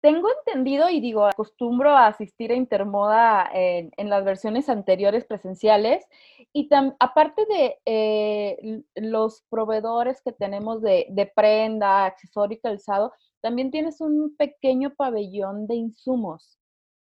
Tengo 0.01 0.29
entendido 0.45 0.89
y 0.89 0.99
digo, 0.99 1.27
acostumbro 1.27 1.91
a 1.91 2.07
asistir 2.07 2.51
a 2.51 2.55
Intermoda 2.55 3.47
en, 3.53 4.09
las 4.09 4.25
versiones 4.25 4.67
anteriores 4.67 5.25
presenciales 5.25 6.03
y 6.51 6.67
aparte 6.99 7.45
de 7.45 7.77
eh, 7.85 8.81
los 8.95 9.43
proveedores 9.49 10.23
que 10.23 10.31
tenemos 10.31 10.81
de, 10.81 11.31
prenda, 11.35 12.05
accesorio 12.05 12.57
y 12.57 12.61
calzado, 12.61 13.13
también 13.41 13.69
tienes 13.69 14.01
un 14.01 14.35
pequeño 14.35 14.95
pabellón 14.95 15.67
de 15.67 15.75
insumos. 15.75 16.57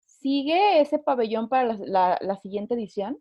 ¿Sigue 0.05 0.81
ese 0.81 1.01
pabellón 1.01 1.49
para 1.49 1.75
la, 1.75 2.37
siguiente 2.41 2.75
edición? 2.75 3.19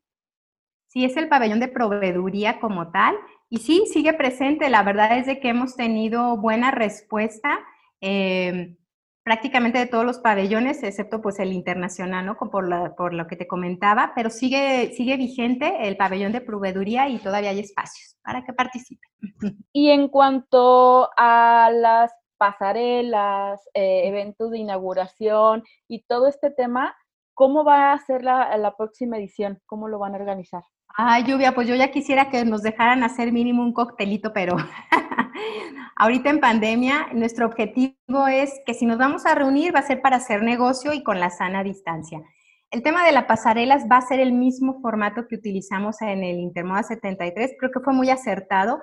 Sí, 0.85 1.05
es 1.05 1.17
el 1.17 1.27
pabellón 1.27 1.59
de 1.59 1.69
proveeduría 1.69 2.59
como 2.59 2.91
tal. 2.91 3.15
Y 3.49 3.57
sí, 3.57 3.85
sigue 3.87 4.13
presente. 4.13 4.69
La 4.69 4.83
verdad 4.83 5.17
es 5.17 5.25
de 5.25 5.39
que 5.39 5.49
hemos 5.49 5.75
tenido 5.75 6.37
buena 6.37 6.69
respuesta. 6.69 7.59
Eh, 7.99 8.77
prácticamente 9.25 9.79
de 9.79 9.87
todos 9.87 10.05
los 10.05 10.19
pabellones, 10.19 10.83
excepto 10.83 11.19
pues 11.19 11.39
el 11.39 11.51
internacional, 11.51 12.27
¿no? 12.27 12.37
Por, 12.37 12.95
por 12.95 13.13
lo 13.15 13.25
que 13.25 13.35
te 13.35 13.47
comentaba, 13.47 14.13
pero 14.15 14.29
sigue, 14.29 14.93
sigue 14.93 15.17
vigente 15.17 15.87
el 15.87 15.97
pabellón 15.97 16.31
de 16.31 16.41
proveeduría 16.41 17.09
y 17.09 17.17
todavía 17.17 17.49
hay 17.49 17.59
espacios 17.59 18.15
para 18.23 18.45
que 18.45 18.53
participen. 18.53 19.09
Y 19.73 19.89
en 19.89 20.09
cuanto 20.09 21.09
a 21.17 21.71
las 21.73 22.13
pasarelas, 22.37 23.59
eh, 23.73 24.07
eventos 24.07 24.51
de 24.51 24.59
inauguración 24.59 25.63
y 25.87 26.03
todo 26.03 26.27
este 26.27 26.51
tema, 26.51 26.95
¿cómo 27.33 27.63
va 27.63 27.93
a 27.93 27.99
ser 27.99 28.23
la, 28.23 28.55
la 28.57 28.77
próxima 28.77 29.17
edición? 29.17 29.59
¿Cómo 29.65 29.87
lo 29.87 29.97
van 29.97 30.13
a 30.13 30.17
organizar? 30.17 30.61
Ay, 30.97 31.25
Lluvia, 31.25 31.53
pues 31.53 31.67
yo 31.67 31.75
ya 31.75 31.91
quisiera 31.91 32.29
que 32.29 32.45
nos 32.45 32.61
dejaran 32.61 33.03
hacer 33.03 33.33
mínimo 33.33 33.61
un 33.61 33.73
coctelito, 33.73 34.31
pero 34.31 34.55
ahorita 35.97 36.29
en 36.29 36.39
pandemia 36.39 37.07
nuestro 37.11 37.45
objetivo 37.47 38.27
es 38.29 38.61
que 38.65 38.73
si 38.73 38.85
nos 38.85 38.97
vamos 38.97 39.25
a 39.25 39.35
reunir 39.35 39.75
va 39.75 39.79
a 39.79 39.87
ser 39.87 40.01
para 40.01 40.15
hacer 40.15 40.41
negocio 40.41 40.93
y 40.93 41.03
con 41.03 41.19
la 41.19 41.31
sana 41.31 41.65
distancia. 41.65 42.21
El 42.71 42.81
tema 42.81 43.05
de 43.05 43.11
las 43.11 43.25
pasarelas 43.25 43.87
va 43.91 43.97
a 43.97 44.07
ser 44.07 44.21
el 44.21 44.31
mismo 44.31 44.79
formato 44.81 45.27
que 45.27 45.35
utilizamos 45.35 46.01
en 46.01 46.23
el 46.23 46.39
Intermoda 46.39 46.83
73, 46.83 47.55
creo 47.59 47.71
que 47.71 47.81
fue 47.81 47.93
muy 47.93 48.09
acertado, 48.09 48.81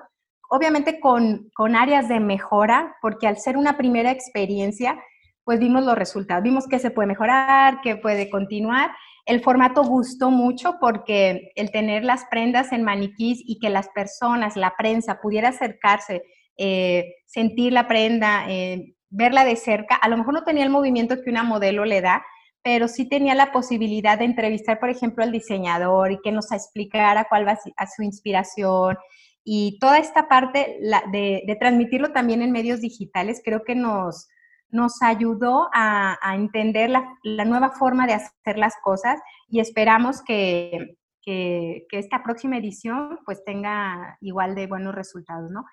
obviamente 0.51 1.01
con, 1.01 1.51
con 1.55 1.77
áreas 1.77 2.09
de 2.11 2.21
mejora, 2.21 2.95
porque 3.01 3.27
al 3.27 3.39
ser 3.39 3.57
una 3.57 3.79
primera 3.79 4.11
experiencia, 4.11 5.03
pues 5.45 5.59
vimos 5.59 5.85
los 5.85 5.97
resultados, 5.97 6.43
vimos 6.43 6.67
que 6.67 6.79
se 6.79 6.91
puede 6.91 7.09
mejorar, 7.09 7.81
que 7.81 7.97
puede 7.97 8.31
continuar 8.31 8.91
el 9.25 9.41
formato 9.41 9.85
gustó 9.85 10.31
mucho 10.31 10.79
porque 10.81 11.53
el 11.55 11.71
tener 11.71 12.05
las 12.05 12.25
prendas 12.25 12.73
en 12.73 12.83
maniquís 12.83 13.41
y 13.45 13.59
que 13.61 13.71
las 13.71 13.89
personas, 13.91 14.57
la 14.57 14.75
prensa, 14.77 15.21
pudiera 15.21 15.51
acercarse, 15.51 16.23
eh, 16.57 17.15
sentir 17.27 17.73
la 17.73 17.87
prenda, 17.87 18.47
eh, 18.49 18.95
verla 19.11 19.45
de 19.45 19.57
cerca, 19.57 19.95
a 19.95 20.09
lo 20.09 20.17
mejor 20.17 20.35
no 20.35 20.45
tenía 20.45 20.65
el 20.65 20.71
movimiento 20.71 21.17
que 21.23 21.31
una 21.31 21.45
modelo 21.45 21.85
le 21.85 22.01
da, 22.01 22.25
pero 22.63 22.89
sí 22.89 23.09
tenía 23.09 23.35
la 23.35 23.53
posibilidad 23.53 24.19
de 24.19 24.25
entrevistar, 24.25 24.81
por 24.81 24.91
ejemplo, 24.91 25.23
al 25.23 25.33
diseñador 25.33 26.13
y 26.13 26.21
que 26.23 26.33
nos 26.33 26.51
explicara 26.51 27.27
cuál 27.29 27.47
va 27.47 27.59
a 27.77 27.87
su 27.87 28.03
inspiración. 28.03 28.97
Y 29.45 29.79
toda 29.81 29.99
esta 29.99 30.29
parte 30.29 30.79
de 31.13 31.57
transmitirlo 31.59 32.13
también 32.13 32.43
en 32.43 32.53
medios 32.53 32.81
digitales 32.81 33.43
creo 33.45 33.65
que 33.65 33.75
nos, 33.75 34.29
nos 34.73 35.03
ayudó 35.03 35.69
a, 35.73 36.19
entender 36.35 36.91
la, 36.91 37.45
nueva 37.45 37.71
forma 37.71 38.07
de 38.07 38.15
hacer 38.15 38.59
las 38.59 38.75
cosas 38.83 39.21
y 39.49 39.61
esperamos 39.61 40.23
que, 40.23 40.97
esta 41.25 42.25
próxima 42.25 42.57
edición 42.57 43.21
pues 43.25 43.45
tenga 43.45 44.19
igual 44.21 44.57
de 44.57 44.67
buenos 44.67 44.93
resultados, 44.93 45.51
¿no? 45.51 45.65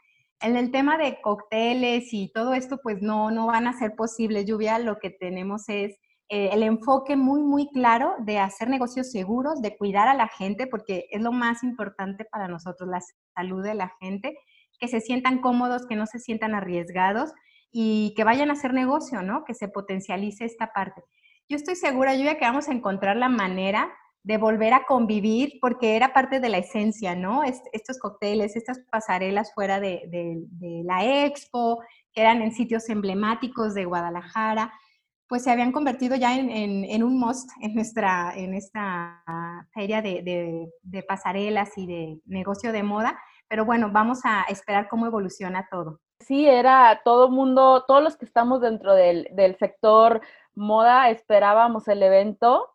En 0.42 0.56
el 0.56 0.72
tema 0.72 0.98
de 0.98 1.20
cócteles 1.22 2.14
y 2.14 2.32
todo 2.32 2.54
esto, 2.54 2.80
pues 2.84 3.02
no, 3.02 3.32
no 3.32 3.48
van 3.48 3.66
a 3.66 3.74
ser 3.74 3.96
posibles, 3.96 4.46
Lluvia. 4.46 4.78
Lo 4.78 5.00
que 5.00 5.10
tenemos 5.10 5.68
es 5.68 5.98
eh, 6.30 6.52
el 6.54 6.62
enfoque 6.62 7.16
muy, 7.16 7.42
muy 7.42 7.68
claro 7.72 8.14
de 8.20 8.38
hacer 8.38 8.70
negocios 8.70 9.12
seguros, 9.12 9.62
de 9.62 9.76
cuidar 9.76 10.08
a 10.08 10.14
la 10.14 10.28
gente, 10.28 10.68
porque 10.68 11.08
es 11.10 11.22
lo 11.22 11.32
más 11.32 11.64
importante 11.64 12.26
para 12.26 12.48
nosotros, 12.48 12.88
la 12.88 13.02
salud 13.36 13.64
de 13.64 13.74
la 13.74 13.92
gente, 14.00 14.38
que 14.80 14.88
se 14.88 15.02
sientan 15.02 15.42
cómodos, 15.42 15.88
que 15.88 15.96
no 15.96 16.06
se 16.06 16.20
sientan 16.20 16.54
arriesgados 16.54 17.34
y 17.72 18.14
que 18.16 18.24
vayan 18.24 18.50
a 18.50 18.54
hacer 18.54 18.74
negocio, 18.74 19.22
¿no? 19.22 19.44
Que 19.46 19.54
se 19.54 19.68
potencialice 19.68 20.46
esta 20.46 20.72
parte. 20.74 21.04
Yo 21.48 21.56
estoy 21.56 21.76
segura, 21.76 22.16
Lluvia, 22.16 22.38
que 22.38 22.46
vamos 22.46 22.68
a 22.70 22.74
encontrar 22.74 23.16
la 23.16 23.30
manera 23.30 23.92
de 24.24 24.38
volver 24.38 24.74
a 24.74 24.86
convivir, 24.86 25.60
porque 25.62 25.96
era 25.96 26.14
parte 26.14 26.40
de 26.40 26.50
la 26.50 26.58
esencia, 26.58 27.16
¿no? 27.16 27.42
estos 27.44 27.98
cócteles, 28.00 28.56
estas 28.56 28.80
pasarelas 28.92 29.54
fuera 29.54 29.80
de, 29.80 30.46
la 30.84 31.26
expo, 31.26 31.82
que 32.14 32.22
eran 32.22 32.42
en 32.42 32.52
sitios 32.52 32.90
emblemáticos 32.90 33.74
de 33.74 33.86
Guadalajara, 33.86 34.74
pues 35.28 35.44
se 35.44 35.52
habían 35.52 35.72
convertido 35.72 36.16
ya 36.16 36.36
en, 36.36 37.04
un 37.04 37.20
must 37.20 37.50
en, 37.62 37.76
nuestra, 37.76 38.34
en 38.36 38.54
esta 38.56 39.24
feria 39.74 40.02
de, 40.02 40.68
de 40.82 41.04
pasarelas 41.04 41.78
y 41.78 41.88
de 41.88 42.22
negocio 42.26 42.72
de 42.72 42.84
moda. 42.84 43.20
Pero 43.48 43.64
bueno, 43.64 43.90
vamos 43.92 44.20
a 44.26 44.44
esperar 44.50 44.88
cómo 44.90 45.06
evoluciona 45.06 45.68
todo 45.72 46.02
sí 46.20 46.48
era 46.48 47.02
todo 47.04 47.30
mundo, 47.30 47.86
todos 47.88 48.04
los 48.04 48.18
que 48.18 48.26
estamos 48.26 48.62
dentro 48.62 48.94
del, 48.94 49.28
sector 49.58 50.22
moda 50.54 51.10
esperábamos 51.10 51.88
el 51.88 52.04
evento 52.04 52.70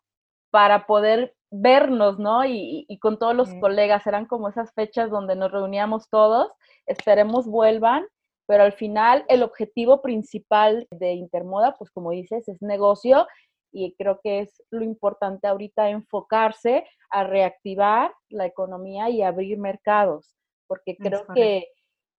para 0.49 0.87
poder 0.87 1.35
vernos, 1.51 2.19
¿no? 2.19 2.43
Y, 2.45 2.87
con 3.01 3.19
todos 3.19 3.35
los 3.35 3.53
colegas, 3.55 4.05
eran 4.07 4.25
como 4.25 4.49
esas 4.49 4.73
fechas 4.73 5.09
donde 5.09 5.35
nos 5.35 5.51
reuníamos 5.51 6.09
todos, 6.09 6.51
esperemos 6.85 7.47
vuelvan, 7.47 8.05
pero 8.47 8.63
al 8.63 8.73
final 8.73 9.25
el 9.27 9.43
objetivo 9.43 10.01
principal 10.01 10.87
de 10.91 11.13
Intermoda, 11.13 11.75
pues 11.77 11.91
como 11.91 12.11
dices, 12.11 12.47
es 12.47 12.61
negocio 12.61 13.27
y 13.71 13.93
creo 13.97 14.19
que 14.23 14.41
es 14.41 14.63
lo 14.69 14.83
importante 14.83 15.47
ahorita 15.47 15.89
enfocarse 15.89 16.85
a 17.09 17.23
reactivar 17.23 18.13
la 18.29 18.45
economía 18.45 19.09
y 19.09 19.21
abrir 19.21 19.57
mercados, 19.57 20.35
porque 20.67 20.95
creo 20.97 21.25
que 21.33 21.67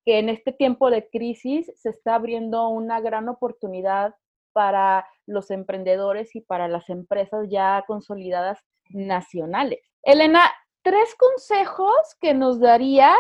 que 0.07 0.21
en 0.21 0.29
este 0.29 0.53
tiempo 0.53 0.89
de 0.89 1.09
crisis 1.11 1.71
se 1.75 1.91
está 1.91 2.15
abriendo 2.15 2.69
una 2.69 3.01
gran 3.01 3.29
oportunidad 3.29 4.15
para 4.53 5.07
los 5.27 5.51
emprendedores 5.51 6.35
y 6.37 6.41
para 6.41 6.69
las 6.69 6.89
empresas 6.89 7.49
ya 7.51 7.85
consolidadas 7.87 8.61
nacionales. 8.89 9.81
Elena, 10.05 10.41
tres 10.83 11.15
consejos 11.17 11.93
que 12.21 12.33
nos 12.33 12.61
darías 12.61 13.19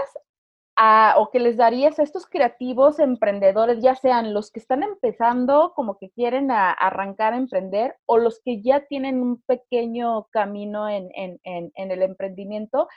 o 1.16 1.30
que 1.32 1.40
les 1.40 1.56
darías 1.56 1.98
a 1.98 2.02
estos 2.02 2.26
creativos 2.26 2.98
emprendedores, 2.98 3.82
ya 3.82 3.94
sean 3.94 4.34
los 4.34 4.50
que 4.50 4.60
están 4.60 4.82
empezando 4.82 5.72
como 5.74 5.98
que 5.98 6.10
quieren 6.10 6.50
arrancar 6.50 7.32
a 7.32 7.38
emprender 7.38 7.96
o 8.04 8.18
los 8.18 8.40
que 8.44 8.62
ya 8.62 8.86
tienen 8.86 9.20
un 9.20 9.42
pequeño 9.42 10.26
camino 10.30 10.88
en, 10.88 11.10
el 11.42 12.02
emprendimiento, 12.02 12.88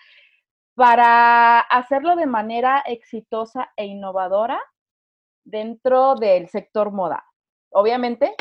para 0.80 1.60
hacerlo 1.60 2.16
de 2.16 2.26
manera 2.26 2.82
exitosa 2.86 3.70
e 3.76 3.86
innovadora 3.86 4.58
dentro 5.44 6.16
del 6.16 6.48
sector 6.48 6.94
moda. 6.94 7.26
Obviamente, 7.70 8.34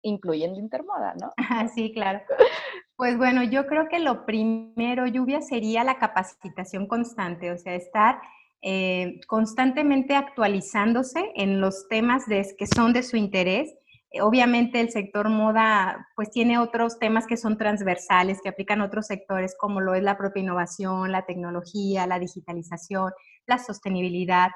incluyendo 0.00 0.58
Intermoda, 0.58 1.14
¿no? 1.20 1.32
Sí, 1.74 1.92
claro. 1.92 2.22
Pues 2.96 3.18
bueno, 3.18 3.42
yo 3.42 3.66
creo 3.66 3.90
que 3.90 3.98
lo 3.98 4.24
primero, 4.24 5.06
Lluvia, 5.06 5.42
sería 5.42 5.84
la 5.84 5.98
capacitación 5.98 6.86
constante, 6.86 7.52
o 7.52 7.58
sea, 7.58 7.74
estar 7.74 8.22
eh, 8.62 9.20
constantemente 9.26 10.16
actualizándose 10.16 11.30
en 11.34 11.60
los 11.60 11.88
temas 11.88 12.24
que 12.26 12.66
son 12.66 12.94
de 12.94 13.02
su 13.02 13.18
interés 13.18 13.70
Obviamente 14.20 14.80
el 14.80 14.90
sector 14.90 15.28
moda 15.28 16.08
pues 16.14 16.30
tiene 16.30 16.58
otros 16.58 16.98
temas 16.98 17.26
que 17.26 17.36
son 17.36 17.56
transversales, 17.56 18.40
que 18.42 18.50
aplican 18.50 18.80
otros 18.80 19.06
sectores 19.06 19.54
como 19.58 19.80
lo 19.80 19.94
es 19.94 20.02
la 20.02 20.18
propia 20.18 20.42
innovación, 20.42 21.12
la 21.12 21.24
tecnología, 21.24 22.06
la 22.06 22.18
digitalización, 22.18 23.12
la 23.46 23.58
sostenibilidad. 23.58 24.50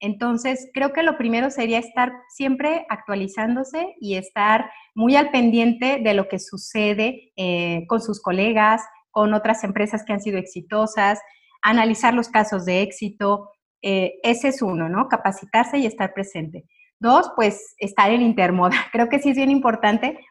Entonces, 0.00 0.68
creo 0.74 0.92
que 0.92 1.04
lo 1.04 1.16
primero 1.16 1.50
sería 1.50 1.78
estar 1.78 2.12
siempre 2.28 2.86
actualizándose 2.88 3.94
y 4.00 4.16
estar 4.16 4.68
muy 4.96 5.14
al 5.14 5.30
pendiente 5.30 6.00
de 6.02 6.14
lo 6.14 6.28
que 6.28 6.40
sucede 6.40 7.32
eh, 7.36 7.84
con 7.86 8.00
sus 8.00 8.20
colegas, 8.20 8.82
con 9.12 9.32
otras 9.32 9.62
empresas 9.62 10.04
que 10.04 10.12
han 10.12 10.20
sido 10.20 10.38
exitosas, 10.38 11.20
analizar 11.62 12.14
los 12.14 12.28
casos 12.28 12.64
de 12.64 12.82
éxito. 12.82 13.50
Eh, 13.80 14.14
ese 14.24 14.48
es 14.48 14.60
uno, 14.60 14.88
¿no? 14.88 15.06
Capacitarse 15.08 15.78
y 15.78 15.86
estar 15.86 16.14
presente. 16.14 16.64
Dos, 17.02 17.32
pues 17.34 17.74
estar 17.78 18.12
en 18.12 18.22
intermoda. 18.22 18.76
Creo 18.92 19.08
que 19.08 19.18
sí 19.18 19.30
es 19.30 19.36
bien 19.36 19.50
importante. 19.50 20.24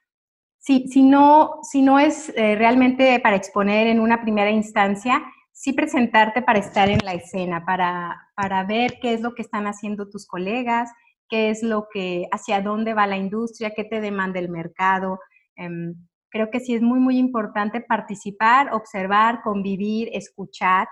Si, 0.57 0.87
si, 0.87 1.03
no, 1.03 1.59
si 1.63 1.81
no 1.81 1.99
es 1.99 2.29
eh, 2.37 2.55
realmente 2.55 3.19
para 3.19 3.35
exponer 3.35 3.87
en 3.87 3.99
una 3.99 4.21
primera 4.21 4.51
instancia, 4.51 5.21
sí 5.51 5.73
presentarte 5.73 6.41
para 6.41 6.59
estar 6.59 6.87
en 6.87 6.99
la 7.03 7.13
escena, 7.13 7.65
para, 7.65 8.29
para 8.35 8.63
ver 8.63 8.99
qué 9.01 9.13
es 9.13 9.19
lo 9.19 9.35
que 9.35 9.41
están 9.41 9.67
haciendo 9.67 10.07
tus 10.07 10.25
colegas, 10.25 10.89
qué 11.27 11.49
es 11.49 11.61
lo 11.61 11.87
que, 11.93 12.27
hacia 12.31 12.61
dónde 12.61 12.93
va 12.93 13.05
la 13.05 13.17
industria, 13.17 13.73
qué 13.75 13.83
te 13.83 13.99
demanda 13.99 14.39
el 14.39 14.47
mercado. 14.47 15.19
Em, 15.57 15.95
creo 16.29 16.49
que 16.51 16.61
sí 16.61 16.73
es 16.73 16.81
muy, 16.81 17.01
muy 17.01 17.17
importante 17.17 17.81
participar, 17.81 18.73
observar, 18.73 19.41
convivir, 19.43 20.09
escuchar 20.13 20.87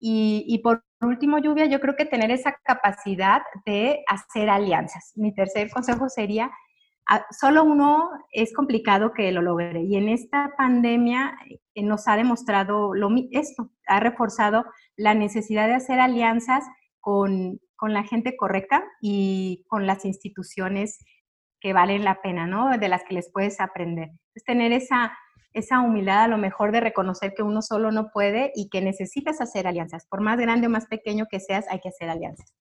y, 0.00 0.60
por 0.64 0.82
último, 1.06 1.38
Lluvia, 1.38 1.66
yo 1.66 1.80
creo 1.80 1.96
que 1.96 2.04
tener 2.04 2.30
esa 2.30 2.56
capacidad 2.64 3.42
de 3.66 4.04
hacer 4.08 4.50
alianzas. 4.50 5.12
Mi 5.16 5.34
tercer 5.34 5.70
consejo 5.70 6.08
sería, 6.08 6.50
ah, 7.08 7.24
solo 7.30 7.64
uno 7.64 8.10
es 8.32 8.52
complicado 8.52 9.12
que 9.12 9.32
lo 9.32 9.42
logre. 9.42 9.82
Y 9.82 9.96
en 9.96 10.08
esta 10.08 10.52
pandemia 10.56 11.36
eh, 11.74 11.82
nos 11.82 12.06
ha 12.08 12.16
demostrado 12.16 12.94
lo, 12.94 13.08
esto, 13.32 13.70
ha 13.86 14.00
reforzado 14.00 14.64
la 14.96 15.14
necesidad 15.14 15.66
de 15.68 15.74
hacer 15.74 16.00
alianzas 16.00 16.64
con, 17.00 17.60
con 17.76 17.94
la 17.94 18.02
gente 18.02 18.36
correcta 18.36 18.84
y 19.00 19.64
con 19.68 19.86
las 19.86 20.04
instituciones 20.04 20.98
que 21.60 21.72
valen 21.72 22.04
la 22.04 22.22
pena, 22.22 22.46
¿no? 22.46 22.76
De 22.78 22.88
las 22.88 23.04
que 23.04 23.14
les 23.14 23.30
puedes 23.30 23.60
aprender. 23.60 24.10
Es 24.34 24.44
tener 24.44 24.72
esa 24.72 25.12
esa 25.52 25.80
humildad 25.80 26.24
a 26.24 26.28
lo 26.28 26.38
mejor 26.38 26.72
de 26.72 26.80
reconocer 26.80 27.34
que 27.34 27.42
uno 27.42 27.62
solo 27.62 27.90
no 27.92 28.10
puede 28.10 28.52
y 28.54 28.68
que 28.68 28.80
necesitas 28.80 29.40
hacer 29.40 29.66
alianzas. 29.66 30.06
Por 30.06 30.20
más 30.20 30.38
grande 30.38 30.66
o 30.66 30.70
más 30.70 30.86
pequeño 30.86 31.26
que 31.30 31.40
seas, 31.40 31.66
hay 31.68 31.80
que 31.80 31.88
hacer 31.88 32.08
alianzas. 32.08 32.54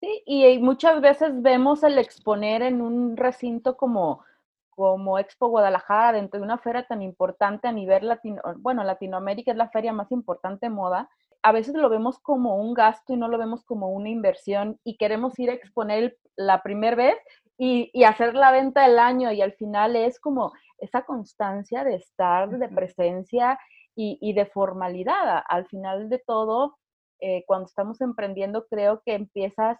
Sí, 0.00 0.22
y 0.26 0.58
muchas 0.58 1.00
veces 1.00 1.30
vemos 1.42 1.82
el 1.84 1.98
exponer 1.98 2.62
en 2.62 2.80
un 2.82 3.16
recinto 3.16 3.76
como, 3.76 4.24
como 4.70 5.18
Expo 5.18 5.48
Guadalajara, 5.48 6.18
dentro 6.18 6.40
de 6.40 6.44
una 6.44 6.58
feria 6.58 6.86
tan 6.86 7.02
importante 7.02 7.68
a 7.68 7.72
nivel 7.72 8.08
latino, 8.08 8.42
bueno, 8.56 8.82
Latinoamérica 8.82 9.52
es 9.52 9.56
la 9.56 9.70
feria 9.70 9.92
más 9.92 10.10
importante 10.10 10.66
de 10.66 10.70
moda, 10.70 11.08
a 11.42 11.52
veces 11.52 11.74
lo 11.74 11.88
vemos 11.88 12.18
como 12.18 12.56
un 12.56 12.72
gasto 12.74 13.12
y 13.12 13.16
no 13.16 13.28
lo 13.28 13.38
vemos 13.38 13.64
como 13.64 13.90
una 13.90 14.08
inversión 14.08 14.78
y 14.84 14.96
queremos 14.96 15.38
ir 15.38 15.50
a 15.50 15.54
exponer 15.54 16.16
la 16.36 16.62
primera 16.62 16.96
vez 16.96 17.16
y, 17.64 17.90
y, 17.92 18.02
hacer 18.02 18.34
la 18.34 18.50
venta 18.50 18.82
del 18.82 18.98
año 18.98 19.30
y 19.30 19.40
al 19.40 19.52
final 19.52 19.94
es 19.94 20.18
como 20.18 20.52
esa 20.78 21.02
constancia 21.02 21.84
de 21.84 21.94
estar, 21.94 22.48
de 22.48 22.68
presencia 22.68 23.56
y, 23.94 24.18
y 24.20 24.32
de 24.32 24.46
formalidad. 24.46 25.44
Al 25.48 25.68
final 25.68 26.08
de 26.08 26.18
todo, 26.18 26.76
eh, 27.20 27.44
cuando 27.46 27.66
estamos 27.66 28.00
emprendiendo, 28.00 28.66
creo 28.66 29.00
que 29.06 29.14
empiezas, 29.14 29.78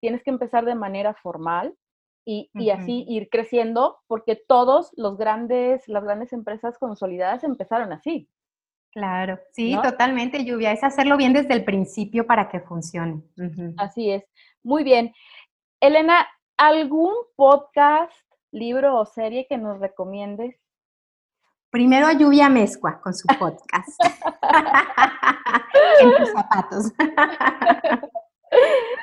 tienes 0.00 0.22
que 0.22 0.30
empezar 0.30 0.64
de 0.64 0.76
manera 0.76 1.12
formal 1.14 1.74
y, 2.24 2.50
y 2.54 2.70
así 2.70 3.04
ir 3.08 3.28
creciendo 3.30 3.98
porque 4.06 4.36
todos 4.36 4.92
los 4.96 5.18
grandes, 5.18 5.88
las 5.88 6.04
grandes 6.04 6.32
empresas 6.32 6.78
consolidadas 6.78 7.42
empezaron 7.42 7.92
así. 7.92 8.28
Claro, 8.92 9.40
sí, 9.50 9.76
totalmente, 9.82 10.44
Lluvia. 10.44 10.70
Es 10.70 10.84
hacerlo 10.84 11.16
bien 11.16 11.32
desde 11.32 11.54
el 11.54 11.64
principio 11.64 12.28
para 12.28 12.48
que 12.48 12.60
funcione. 12.60 13.24
Así 13.76 14.12
es. 14.12 14.24
Muy 14.62 14.84
bien. 14.84 15.12
Elena, 15.80 16.26
¿algún 16.58 17.14
podcast, 17.36 18.12
libro 18.50 18.98
o 18.98 19.06
serie 19.06 19.46
que 19.48 19.56
nos 19.56 19.78
recomiendes? 19.78 20.56
Primero 21.70 22.06
a 22.08 22.12
Lluvia 22.12 22.48
Mezcua 22.48 23.00
con 23.00 23.14
su 23.14 23.26
podcast. 23.38 23.88
en 26.00 26.16
tus 26.16 26.32
zapatos. 26.32 26.92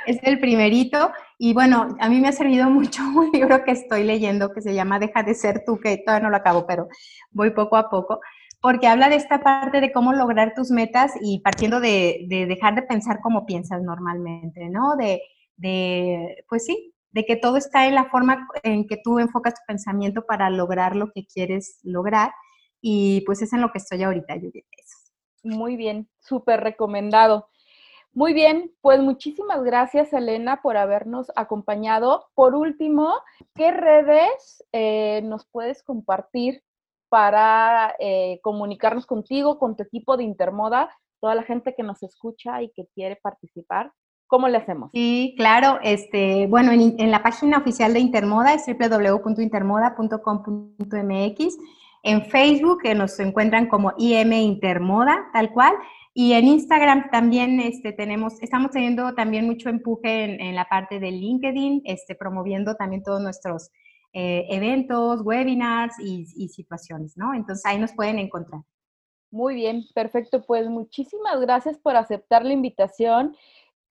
es 0.06 0.20
el 0.24 0.39
primerito. 0.39 1.14
Y 1.38 1.53
bueno, 1.53 1.95
a 1.99 2.10
mí 2.10 2.20
me 2.20 2.28
ha 2.28 2.34
servido 2.34 2.70
mucho 2.70 3.01
un 3.16 3.32
libro 3.32 3.64
que 3.64 3.72
estoy 3.72 4.03
leyendo 4.03 4.51
que 4.51 4.62
se 4.62 4.74
llama 4.74 4.99
Deja 4.99 5.24
de 5.24 5.34
ser 5.34 5.64
tú, 5.66 5.80
que 5.80 5.97
todavía 5.97 6.26
no 6.26 6.32
lo 6.32 6.38
acabo, 6.38 6.68
pero 6.68 6.89
voy 7.32 7.51
poco 7.51 7.78
a 7.78 7.89
poco 7.89 8.20
porque 8.62 8.88
habla 8.88 9.10
de 9.10 9.16
esta 9.18 9.43
parte 9.43 9.80
de 9.80 9.91
cómo 9.91 10.12
lograr 10.12 10.53
tus 10.56 10.72
metas 10.72 11.14
y 11.22 11.39
partiendo 11.41 11.80
de, 11.80 12.26
dejar 12.28 12.74
de 12.74 12.82
pensar 12.82 13.20
como 13.22 13.45
piensas 13.45 13.84
normalmente, 13.84 14.70
¿no? 14.70 14.95
De, 14.95 15.22
de, 15.56 16.43
pues 16.49 16.66
sí, 16.66 16.94
de 17.16 17.26
que 17.26 17.38
todo 17.38 17.55
está 17.55 17.88
en 17.88 17.95
la 17.95 18.09
forma 18.09 18.45
en 18.63 18.86
que 18.88 18.97
tú 19.01 19.20
enfocas 19.20 19.55
tu 19.55 19.61
pensamiento 19.66 20.26
para 20.26 20.49
lograr 20.49 20.97
lo 20.97 21.13
que 21.13 21.26
quieres 21.26 21.80
lograr. 21.82 22.34
Y 22.82 23.22
pues 23.22 23.41
es 23.41 23.53
en 23.53 23.61
lo 23.61 23.72
que 23.72 23.78
estoy 23.78 24.03
ahorita, 24.03 24.34
Julieta. 24.34 24.68
Muy 25.41 25.78
bien, 25.78 26.09
súper 26.20 26.59
recomendado. 26.59 27.47
Muy 28.11 28.34
bien, 28.34 28.74
pues 28.82 28.99
muchísimas 28.99 29.63
gracias, 29.63 30.11
Elena, 30.11 30.61
por 30.61 30.76
habernos 30.76 31.32
acompañado. 31.38 32.26
Por 32.36 32.53
último, 32.53 33.13
¿qué 33.55 33.72
redes 33.72 34.61
eh, 34.74 35.22
nos 35.24 35.45
puedes 35.45 35.84
compartir 35.84 36.63
para 37.07 37.95
eh, 37.99 38.41
comunicarnos 38.41 39.05
contigo, 39.05 39.57
con 39.57 39.78
tu 39.78 39.84
equipo 39.84 40.18
de 40.18 40.26
Intermoda, 40.26 40.89
toda 41.22 41.34
la 41.34 41.43
gente 41.43 41.74
que 41.76 41.84
nos 41.84 42.03
escucha 42.03 42.61
y 42.61 42.72
que 42.72 42.88
quiere 42.93 43.16
participar. 43.16 43.93
¿Cómo 44.28 44.47
le 44.47 44.57
hacemos? 44.57 44.89
Sí, 44.93 45.36
claro. 45.38 45.78
Este, 45.84 46.47
bueno, 46.47 46.71
en, 46.71 47.11
la 47.11 47.21
página 47.21 47.59
oficial 47.59 47.93
de 47.93 47.99
Intermoda 47.99 48.53
es 48.53 48.65
www.intermoda.com.mx. 48.65 51.57
En 52.03 52.26
Facebook 52.26 52.82
que 52.84 52.95
nos 52.95 53.19
encuentran 53.19 53.67
como 53.67 53.93
IM 53.97 54.34
Intermoda, 54.34 55.28
tal 55.34 55.51
cual. 55.51 55.73
Y 56.13 56.32
en 56.34 56.47
Instagram 56.47 57.09
también 57.11 57.59
este, 57.59 57.91
tenemos, 57.91 58.41
estamos 58.41 58.71
teniendo 58.71 59.13
también 59.13 59.45
mucho 59.45 59.69
empuje 59.69 60.23
en, 60.23 60.41
en, 60.41 60.55
la 60.55 60.65
parte 60.65 60.99
de 60.99 61.11
LinkedIn, 61.11 61.84
este, 61.86 62.15
promoviendo 62.15 62.73
también 62.76 63.03
todos 63.03 63.21
nuestros 63.21 63.69
eh, 64.17 64.47
eventos, 64.49 65.19
webinars 65.26 65.99
y, 65.99 66.47
situaciones, 66.47 67.17
¿no? 67.17 67.34
Entonces 67.34 67.65
ahí 67.65 67.78
nos 67.78 67.91
pueden 67.91 68.17
encontrar. 68.17 68.61
Muy 69.30 69.55
bien, 69.55 69.84
perfecto. 69.93 70.41
Pues 70.45 70.69
muchísimas 70.69 71.41
gracias 71.41 71.78
por 71.78 71.97
aceptar 71.97 72.45
la 72.45 72.53
invitación. 72.53 73.36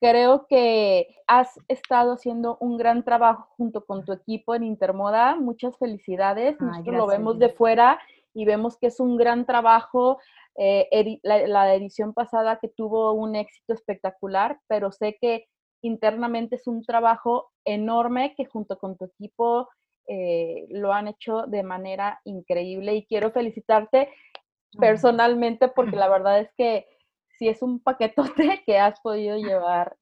Creo 0.04 0.46
que 0.48 1.16
has 1.26 1.58
estado 1.66 2.12
haciendo 2.12 2.58
un 2.60 2.76
gran 2.76 3.04
trabajo 3.04 3.48
junto 3.56 3.86
con 3.86 4.04
tu 4.04 4.12
equipo 4.12 4.54
en 4.54 4.62
Intermoda. 4.62 5.34
Muchas 5.34 5.78
felicidades. 5.78 6.60
Nosotros 6.60 6.94
lo 6.94 7.06
vemos 7.06 7.38
de 7.38 7.48
fuera 7.48 7.98
y 8.34 8.44
vemos 8.44 8.76
que 8.76 8.88
es 8.88 9.00
un 9.00 9.16
gran 9.16 9.46
trabajo. 9.46 10.18
Eh, 10.56 11.18
la, 11.22 11.46
la, 11.46 11.74
edición 11.74 12.12
pasada 12.12 12.58
que 12.60 12.68
tuvo 12.68 13.14
un 13.14 13.34
éxito 13.34 13.72
espectacular, 13.72 14.60
pero 14.68 14.92
sé 14.92 15.16
que 15.18 15.46
internamente 15.80 16.56
es 16.56 16.66
un 16.66 16.82
trabajo 16.82 17.50
enorme 17.64 18.34
que 18.36 18.44
junto 18.44 18.76
con 18.76 18.98
tu 18.98 19.06
equipo 19.06 19.70
eh, 20.06 20.66
lo 20.68 20.92
han 20.92 21.08
hecho 21.08 21.46
de 21.46 21.62
manera 21.62 22.20
increíble 22.24 22.94
y 22.94 23.06
quiero 23.06 23.30
felicitarte 23.30 24.10
personalmente 24.78 25.68
porque 25.68 25.96
la 25.96 26.08
verdad 26.10 26.40
es 26.40 26.50
que 26.58 26.86
si 27.38 27.48
es 27.48 27.62
un 27.62 27.80
paquetote 27.80 28.62
que 28.66 28.78
has 28.78 29.00
podido 29.00 29.36
llevar, 29.36 29.96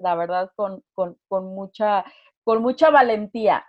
la 0.00 0.14
verdad, 0.14 0.50
con, 0.56 0.82
mucha, 1.30 2.04
con 2.44 2.62
mucha 2.62 2.90
valentía. 2.90 3.64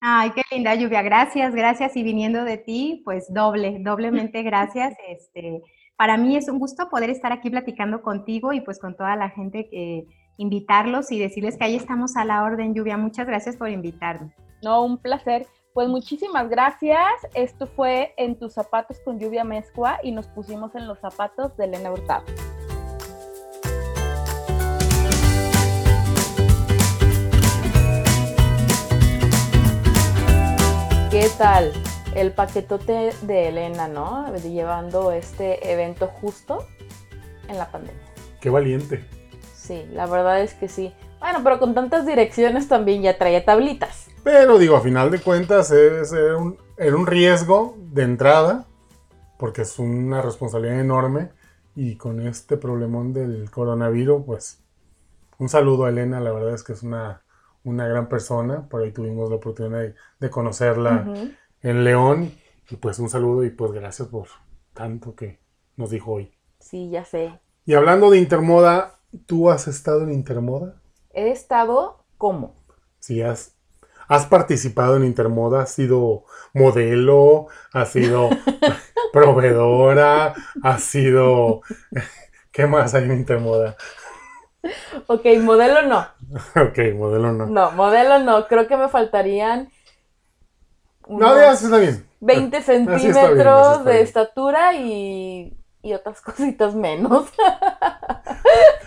Ay, 0.00 0.30
qué 0.30 0.42
linda 0.50 0.74
lluvia. 0.74 1.02
Gracias, 1.02 1.54
gracias. 1.54 1.96
Y 1.96 2.02
viniendo 2.02 2.44
de 2.44 2.56
ti, 2.56 3.02
pues 3.04 3.32
doble, 3.32 3.78
doblemente 3.80 4.42
gracias. 4.42 4.94
Este, 5.08 5.62
para 5.96 6.16
mí 6.16 6.36
es 6.36 6.48
un 6.48 6.58
gusto 6.58 6.88
poder 6.88 7.10
estar 7.10 7.32
aquí 7.32 7.50
platicando 7.50 8.00
contigo 8.00 8.52
y 8.52 8.62
pues 8.62 8.78
con 8.78 8.96
toda 8.96 9.16
la 9.16 9.28
gente 9.28 9.68
que 9.68 10.06
invitarlos 10.38 11.12
y 11.12 11.18
decirles 11.18 11.58
que 11.58 11.64
ahí 11.64 11.76
estamos 11.76 12.16
a 12.16 12.24
la 12.24 12.42
orden, 12.42 12.74
Lluvia. 12.74 12.96
Muchas 12.96 13.26
gracias 13.26 13.56
por 13.56 13.68
invitarme. 13.68 14.32
No, 14.62 14.82
un 14.82 14.96
placer. 14.96 15.46
Pues 15.72 15.88
muchísimas 15.88 16.48
gracias. 16.48 17.06
Esto 17.32 17.68
fue 17.68 18.12
En 18.16 18.36
tus 18.36 18.54
zapatos 18.54 18.98
con 19.04 19.20
lluvia 19.20 19.44
mezcua 19.44 20.00
y 20.02 20.10
nos 20.10 20.26
pusimos 20.26 20.74
en 20.74 20.88
los 20.88 20.98
zapatos 20.98 21.56
de 21.56 21.66
Elena 21.66 21.92
Hurtado. 21.92 22.24
¿Qué 31.08 31.28
tal? 31.38 31.72
El 32.16 32.32
paquetote 32.32 33.10
de 33.22 33.48
Elena, 33.48 33.86
¿no? 33.86 34.34
Llevando 34.38 35.12
este 35.12 35.72
evento 35.72 36.08
justo 36.08 36.66
en 37.46 37.58
la 37.58 37.70
pandemia. 37.70 38.02
Qué 38.40 38.50
valiente. 38.50 39.04
Sí, 39.54 39.86
la 39.92 40.06
verdad 40.06 40.40
es 40.40 40.54
que 40.54 40.68
sí. 40.68 40.92
Bueno, 41.20 41.40
pero 41.44 41.60
con 41.60 41.74
tantas 41.74 42.06
direcciones 42.06 42.66
también 42.66 43.02
ya 43.02 43.16
traía 43.18 43.44
tablitas. 43.44 44.09
Pero 44.22 44.58
digo, 44.58 44.76
a 44.76 44.80
final 44.80 45.10
de 45.10 45.20
cuentas 45.20 45.70
es, 45.70 46.12
era, 46.12 46.36
un, 46.36 47.06
riesgo 47.06 47.76
de 47.78 48.02
entrada, 48.02 48.66
porque 49.38 49.62
es 49.62 49.78
una 49.78 50.20
responsabilidad 50.20 50.80
enorme. 50.80 51.30
Y 51.74 51.96
con 51.96 52.20
este 52.26 52.56
problemón 52.56 53.12
del 53.12 53.50
coronavirus, 53.50 54.24
pues 54.26 54.62
un 55.38 55.48
saludo 55.48 55.84
a 55.84 55.90
Elena, 55.90 56.20
la 56.20 56.32
verdad 56.32 56.52
es 56.52 56.62
que 56.62 56.72
es 56.72 56.82
una, 56.82 57.22
una 57.64 57.86
gran 57.86 58.08
persona. 58.08 58.68
Por 58.68 58.82
ahí 58.82 58.92
tuvimos 58.92 59.30
la 59.30 59.36
oportunidad 59.36 59.94
de, 60.18 60.30
conocerla 60.30 61.06
en 61.62 61.84
León. 61.84 62.32
Y 62.68 62.76
pues 62.76 62.98
un 62.98 63.08
saludo 63.08 63.44
y 63.44 63.50
pues 63.50 63.72
gracias 63.72 64.08
por 64.08 64.26
tanto 64.74 65.14
que 65.14 65.40
nos 65.76 65.90
dijo 65.90 66.12
hoy. 66.12 66.32
Sí, 66.58 66.90
ya 66.90 67.04
sé. 67.04 67.40
Y 67.64 67.74
hablando 67.74 68.10
de 68.10 68.18
Intermoda, 68.18 69.00
¿tú 69.26 69.50
has 69.50 69.66
estado 69.66 70.02
en 70.02 70.12
Intermoda? 70.12 70.80
He 71.12 71.30
estado 71.30 72.04
como. 72.18 72.54
Sí, 72.98 73.22
has 73.22 73.56
has 74.10 74.26
participado 74.26 74.96
en 74.96 75.04
Intermoda, 75.04 75.62
has 75.62 75.72
sido 75.72 76.24
modelo, 76.52 77.46
has 77.72 77.90
sido 77.90 78.28
proveedora, 79.12 80.34
has 80.64 80.82
sido... 80.82 81.62
¿Qué 82.50 82.66
más 82.66 82.92
hay 82.94 83.04
en 83.04 83.12
Intermoda? 83.12 83.76
Ok, 85.06 85.24
modelo 85.40 85.82
no. 85.82 86.08
Ok, 86.56 86.78
modelo 86.96 87.32
no. 87.32 87.46
No, 87.46 87.70
modelo 87.70 88.18
no. 88.18 88.48
Creo 88.48 88.66
que 88.66 88.76
me 88.76 88.88
faltarían... 88.88 89.70
No, 91.08 91.36
ya 91.36 91.52
está 91.52 91.78
bien. 91.78 92.04
20 92.18 92.62
centímetros 92.62 93.84
de 93.84 94.00
estatura 94.00 94.74
y, 94.74 95.56
y 95.82 95.92
otras 95.92 96.20
cositas 96.22 96.74
menos. 96.74 97.26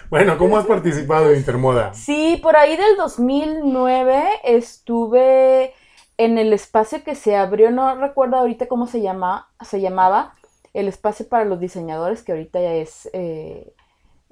Bueno, 0.09 0.37
¿cómo 0.37 0.57
has 0.57 0.67
participado 0.67 1.31
en 1.31 1.37
Intermoda? 1.37 1.91
Sí, 1.95 2.39
por 2.43 2.55
ahí 2.55 2.77
del 2.77 2.97
2009 2.97 4.23
estuve 4.43 5.73
en 6.17 6.37
el 6.37 6.53
espacio 6.53 7.03
que 7.03 7.15
se 7.15 7.35
abrió, 7.35 7.71
no 7.71 7.95
recuerdo 7.95 8.37
ahorita 8.37 8.67
cómo 8.67 8.85
se, 8.85 9.01
llama, 9.01 9.49
se 9.61 9.81
llamaba, 9.81 10.35
el 10.75 10.87
espacio 10.87 11.27
para 11.27 11.45
los 11.45 11.59
diseñadores, 11.59 12.21
que 12.21 12.31
ahorita 12.31 12.61
ya 12.61 12.73
es 12.73 13.09
eh, 13.13 13.73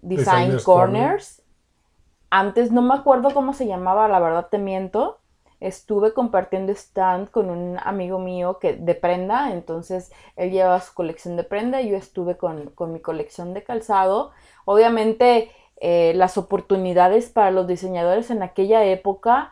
Design 0.04 0.60
Corners. 0.64 1.42
Antes 2.30 2.72
no 2.72 2.84
me 2.84 2.94
acuerdo 2.94 3.34
cómo 3.34 3.54
se 3.54 3.66
llamaba, 3.66 4.08
la 4.08 4.20
verdad 4.20 4.50
te 4.52 4.60
miento, 4.60 5.21
estuve 5.62 6.14
compartiendo 6.14 6.74
stand 6.74 7.30
con 7.30 7.50
un 7.50 7.78
amigo 7.84 8.20
mío 8.20 8.60
que 8.60 8.74
de 8.74 8.96
prenda, 8.96 9.54
entonces 9.54 10.12
él 10.36 10.52
llevaba 10.52 10.82
su 10.82 10.94
colección 10.94 11.38
de 11.38 11.44
prenda 11.44 11.82
y 11.82 11.90
yo 11.90 11.98
estuve 11.98 12.36
con, 12.36 12.74
mi 12.92 13.00
colección 13.00 13.54
de 13.54 13.64
calzado. 13.64 14.32
Obviamente 14.66 15.52
eh, 15.80 16.14
las 16.16 16.38
oportunidades 16.38 17.30
para 17.30 17.52
los 17.52 17.68
diseñadores 17.68 18.32
en 18.32 18.44
aquella 18.44 18.84
época 18.84 19.52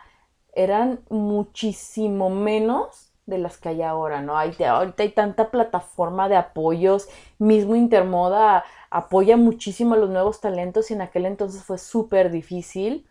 eran 0.53 0.99
muchísimo 1.09 2.29
menos 2.29 3.11
de 3.27 3.37
las 3.37 3.57
que 3.57 3.69
hay 3.69 3.83
ahora, 3.83 4.21
¿no? 4.21 4.37
Hay, 4.37 4.55
ahorita 4.61 5.03
hay 5.03 5.11
tanta 5.11 5.51
plataforma 5.51 6.27
de 6.27 6.35
apoyos, 6.35 7.07
mismo 7.37 7.75
Intermoda 7.75 8.65
apoya 8.89 9.37
muchísimo 9.37 9.93
a 9.93 9.97
los 9.97 10.09
nuevos 10.09 10.41
talentos 10.41 10.89
y 10.89 10.95
en 10.95 11.01
aquel 11.01 11.25
entonces 11.25 11.63
fue 11.63 11.77
súper 11.77 12.31
difícil. 12.31 13.05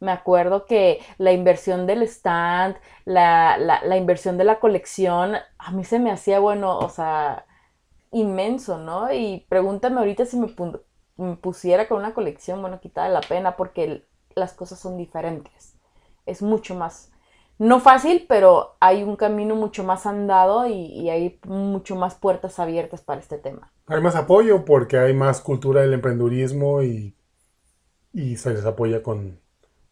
Me 0.00 0.12
acuerdo 0.12 0.64
que 0.64 1.00
la 1.18 1.32
inversión 1.32 1.86
del 1.86 2.02
stand, 2.02 2.76
la, 3.04 3.58
la, 3.58 3.96
inversión 3.96 4.38
de 4.38 4.44
la 4.44 4.58
colección, 4.58 5.36
a 5.58 5.70
mí 5.72 5.84
se 5.84 5.98
me 5.98 6.10
hacía, 6.10 6.40
bueno, 6.40 6.78
o 6.78 6.88
sea, 6.88 7.44
inmenso, 8.10 8.78
¿no? 8.78 9.12
Y 9.12 9.46
pregúntame 9.48 9.98
ahorita 9.98 10.24
si 10.24 10.38
me, 10.38 10.48
pusiera 11.36 11.86
con 11.86 11.98
una 11.98 12.14
colección, 12.14 12.62
bueno, 12.62 12.80
quitaba 12.80 13.08
la 13.10 13.20
pena 13.20 13.56
porque 13.56 14.06
las 14.34 14.54
cosas 14.54 14.78
son 14.80 14.96
diferentes. 14.96 15.76
Es 16.24 16.40
mucho 16.40 16.74
más 16.74 17.10
no 17.60 17.78
fácil, 17.78 18.24
pero 18.26 18.78
hay 18.80 19.02
un 19.02 19.16
camino 19.16 19.54
mucho 19.54 19.84
más 19.84 20.06
andado 20.06 20.66
y, 20.66 21.10
hay 21.10 21.38
mucho 21.46 21.94
más 21.94 22.14
puertas 22.14 22.58
abiertas 22.58 23.02
para 23.02 23.20
este 23.20 23.36
tema. 23.36 23.70
Hay 23.86 24.00
más 24.00 24.16
apoyo 24.16 24.64
porque 24.64 24.98
hay 24.98 25.12
más 25.12 25.42
cultura 25.42 25.82
del 25.82 25.92
emprendurismo 25.92 26.82
y, 26.82 27.14
y 28.14 28.36
se 28.36 28.54
les 28.54 28.64
apoya 28.64 29.02
con, 29.02 29.38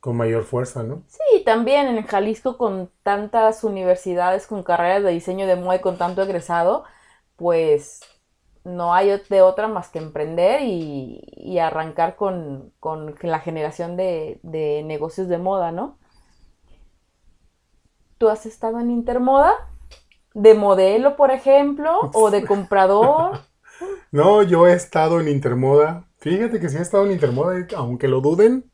con 0.00 0.16
mayor 0.16 0.44
fuerza, 0.44 0.82
¿no? 0.82 1.02
Sí, 1.08 1.42
también 1.44 1.88
en 1.88 2.04
Jalisco 2.04 2.56
con 2.56 2.90
tantas 3.02 3.64
universidades 3.64 4.46
con 4.46 4.62
carreras 4.62 5.02
de 5.02 5.10
diseño 5.10 5.46
de 5.46 5.56
moda 5.56 5.76
y 5.76 5.80
con 5.80 5.98
tanto 5.98 6.22
egresado, 6.22 6.84
pues 7.36 8.00
no 8.64 8.94
hay 8.94 9.20
de 9.28 9.42
otra 9.42 9.66
más 9.66 9.88
que 9.88 9.98
emprender 9.98 10.60
y, 10.62 11.58
arrancar 11.58 12.14
con, 12.14 12.72
la 13.22 13.40
generación 13.40 13.96
de, 13.96 14.38
de 14.42 14.82
negocios 14.84 15.28
de 15.28 15.38
moda, 15.38 15.72
¿no? 15.72 15.98
¿Tú 18.18 18.28
has 18.28 18.46
estado 18.46 18.78
en 18.80 18.90
Intermoda? 18.90 19.54
¿De 20.34 20.54
modelo, 20.54 21.16
por 21.16 21.30
ejemplo? 21.30 21.98
¿O 22.12 22.30
de 22.30 22.44
comprador? 22.46 23.40
no, 24.12 24.42
yo 24.42 24.66
he 24.66 24.72
estado 24.72 25.20
en 25.20 25.28
Intermoda. 25.28 26.04
Fíjate 26.18 26.60
que 26.60 26.68
sí 26.68 26.76
he 26.76 26.82
estado 26.82 27.06
en 27.06 27.12
Intermoda, 27.12 27.66
aunque 27.76 28.08
lo 28.08 28.20
duden, 28.20 28.70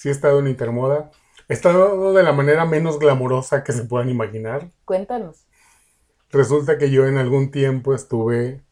sí 0.00 0.08
he 0.08 0.12
estado 0.12 0.38
en 0.38 0.48
Intermoda. 0.48 1.10
He 1.46 1.52
estado 1.52 2.14
de 2.14 2.22
la 2.22 2.32
manera 2.32 2.64
menos 2.64 2.98
glamorosa 2.98 3.62
que 3.62 3.72
se 3.72 3.84
puedan 3.84 4.08
imaginar. 4.08 4.70
Cuéntanos. 4.86 5.44
Resulta 6.30 6.78
que 6.78 6.90
yo 6.90 7.06
en 7.06 7.18
algún 7.18 7.50
tiempo 7.50 7.94
estuve 7.94 8.64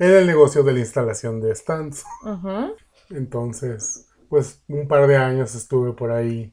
en 0.00 0.10
el 0.10 0.26
negocio 0.26 0.64
de 0.64 0.72
la 0.72 0.80
instalación 0.80 1.40
de 1.40 1.54
stands. 1.54 2.04
Entonces, 3.08 4.08
pues 4.28 4.64
un 4.66 4.88
par 4.88 5.06
de 5.06 5.16
años 5.16 5.54
estuve 5.54 5.92
por 5.92 6.10
ahí 6.10 6.52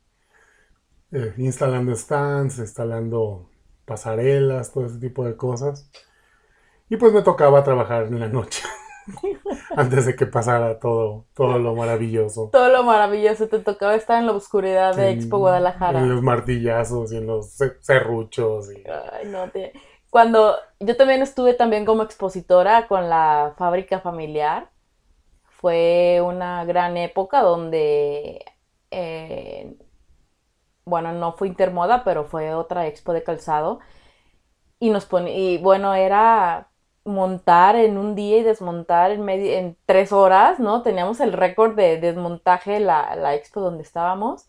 eh, 1.11 1.34
instalando 1.38 1.95
stands, 1.95 2.59
instalando 2.59 3.49
pasarelas, 3.86 4.72
todo 4.72 4.86
ese 4.86 4.99
tipo 4.99 5.26
de 5.26 5.36
cosas. 5.36 5.89
Y 6.89 6.97
pues 6.97 7.11
me 7.11 7.24
tocaba 7.24 7.63
trabajar 7.63 8.03
en 8.03 8.19
la 8.19 8.28
noche. 8.28 8.61
antes 9.76 10.06
de 10.06 10.16
que 10.16 10.26
pasara 10.26 10.80
todo, 10.80 11.26
todo 11.34 11.60
lo 11.60 11.76
maravilloso. 11.76 12.49
Todo 12.52 12.70
lo 12.70 12.84
maravilloso, 12.84 13.47
te 13.47 13.60
tocaba 13.60 13.95
estar 13.95 14.20
en 14.20 14.28
la 14.28 14.34
oscuridad 14.34 14.95
de 14.95 15.12
Expo 15.12 15.38
Guadalajara. 15.39 15.99
En 15.99 16.10
los 16.10 16.22
martillazos 16.22 17.12
y 17.12 17.18
en 17.18 17.28
los 17.28 17.58
serruchos. 17.82 18.70
Ay, 18.70 19.28
no, 19.28 19.52
Cuando 20.10 20.56
yo 20.80 20.95
también 20.97 21.22
estuve 21.22 21.54
también 21.54 21.86
como 21.86 22.04
expositora 22.04 22.88
con 22.88 23.10
la 23.10 23.54
fábrica 23.58 23.99
familiar, 23.99 24.70
fue 25.43 26.22
una 26.24 26.66
gran 26.66 26.97
época 26.97 27.41
donde 27.41 28.43
eh, 28.91 29.76
bueno, 30.86 31.14
no 31.14 31.34
fue 31.34 31.47
Intermoda, 31.47 32.04
pero 32.04 32.26
fue 32.26 32.54
otra 32.54 32.88
expo 32.88 33.14
de 33.14 33.24
calzado. 33.24 33.80
Y 34.80 34.89
nos 34.89 35.06
pone, 35.06 35.38
y 35.38 35.58
bueno, 35.60 35.93
era 35.93 36.70
montar 37.04 37.76
en 37.76 37.97
un 37.97 38.16
día 38.16 38.38
y 38.38 38.43
desmontar 38.43 39.12
en, 39.12 39.24
medio, 39.24 39.52
en 39.54 39.78
tres 39.86 40.12
horas, 40.12 40.60
¿no? 40.60 40.84
Teníamos 40.84 41.20
el 41.20 41.34
récord 41.34 41.76
de 41.76 41.99
desmontaje 41.99 42.80
la, 42.80 43.16
la 43.16 43.36
expo 43.36 43.62
donde 43.62 43.84
estábamos. 43.84 44.47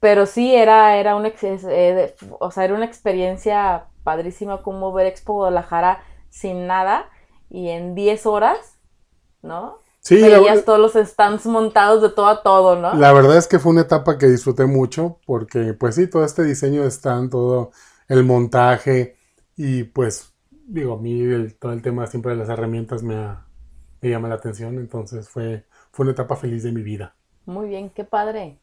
Pero 0.00 0.26
sí, 0.26 0.52
era, 0.54 0.96
era, 0.96 1.14
una, 1.14 1.32
eh, 1.40 2.16
o 2.40 2.50
sea, 2.50 2.64
era 2.64 2.74
una 2.74 2.86
experiencia 2.86 3.86
padrísima 4.02 4.62
como 4.62 4.92
ver 4.92 5.06
Expo 5.06 5.34
Guadalajara 5.34 6.02
sin 6.28 6.66
nada 6.66 7.08
y 7.48 7.68
en 7.68 7.94
10 7.94 8.26
horas, 8.26 8.78
¿no? 9.42 9.78
Sí, 10.00 10.20
Veías 10.20 10.64
todos 10.64 10.80
los 10.80 10.94
stands 10.94 11.46
montados 11.46 12.02
de 12.02 12.08
todo 12.08 12.26
a 12.26 12.42
todo, 12.42 12.74
¿no? 12.74 12.94
La 12.94 13.12
verdad 13.12 13.36
es 13.36 13.46
que 13.46 13.60
fue 13.60 13.70
una 13.70 13.82
etapa 13.82 14.18
que 14.18 14.26
disfruté 14.26 14.66
mucho 14.66 15.20
porque, 15.24 15.74
pues 15.74 15.94
sí, 15.94 16.08
todo 16.08 16.24
este 16.24 16.42
diseño 16.42 16.82
de 16.82 16.90
stand, 16.90 17.30
todo 17.30 17.70
el 18.08 18.24
montaje 18.24 19.16
y 19.56 19.84
pues, 19.84 20.31
digo, 20.72 20.94
a 20.94 20.98
mí 20.98 21.22
todo 21.58 21.72
el 21.72 21.82
tema 21.82 22.06
siempre 22.06 22.32
de 22.32 22.38
las 22.38 22.48
herramientas 22.48 23.02
me, 23.02 23.36
llama 24.00 24.28
la 24.28 24.36
atención, 24.36 24.76
entonces 24.76 25.28
fue, 25.28 25.64
fue 25.90 26.04
una 26.04 26.12
etapa 26.12 26.36
feliz 26.36 26.62
de 26.62 26.72
mi 26.72 26.82
vida. 26.82 27.14
Muy 27.44 27.68
bien, 27.68 27.90
qué 27.90 28.04
padre. 28.04 28.58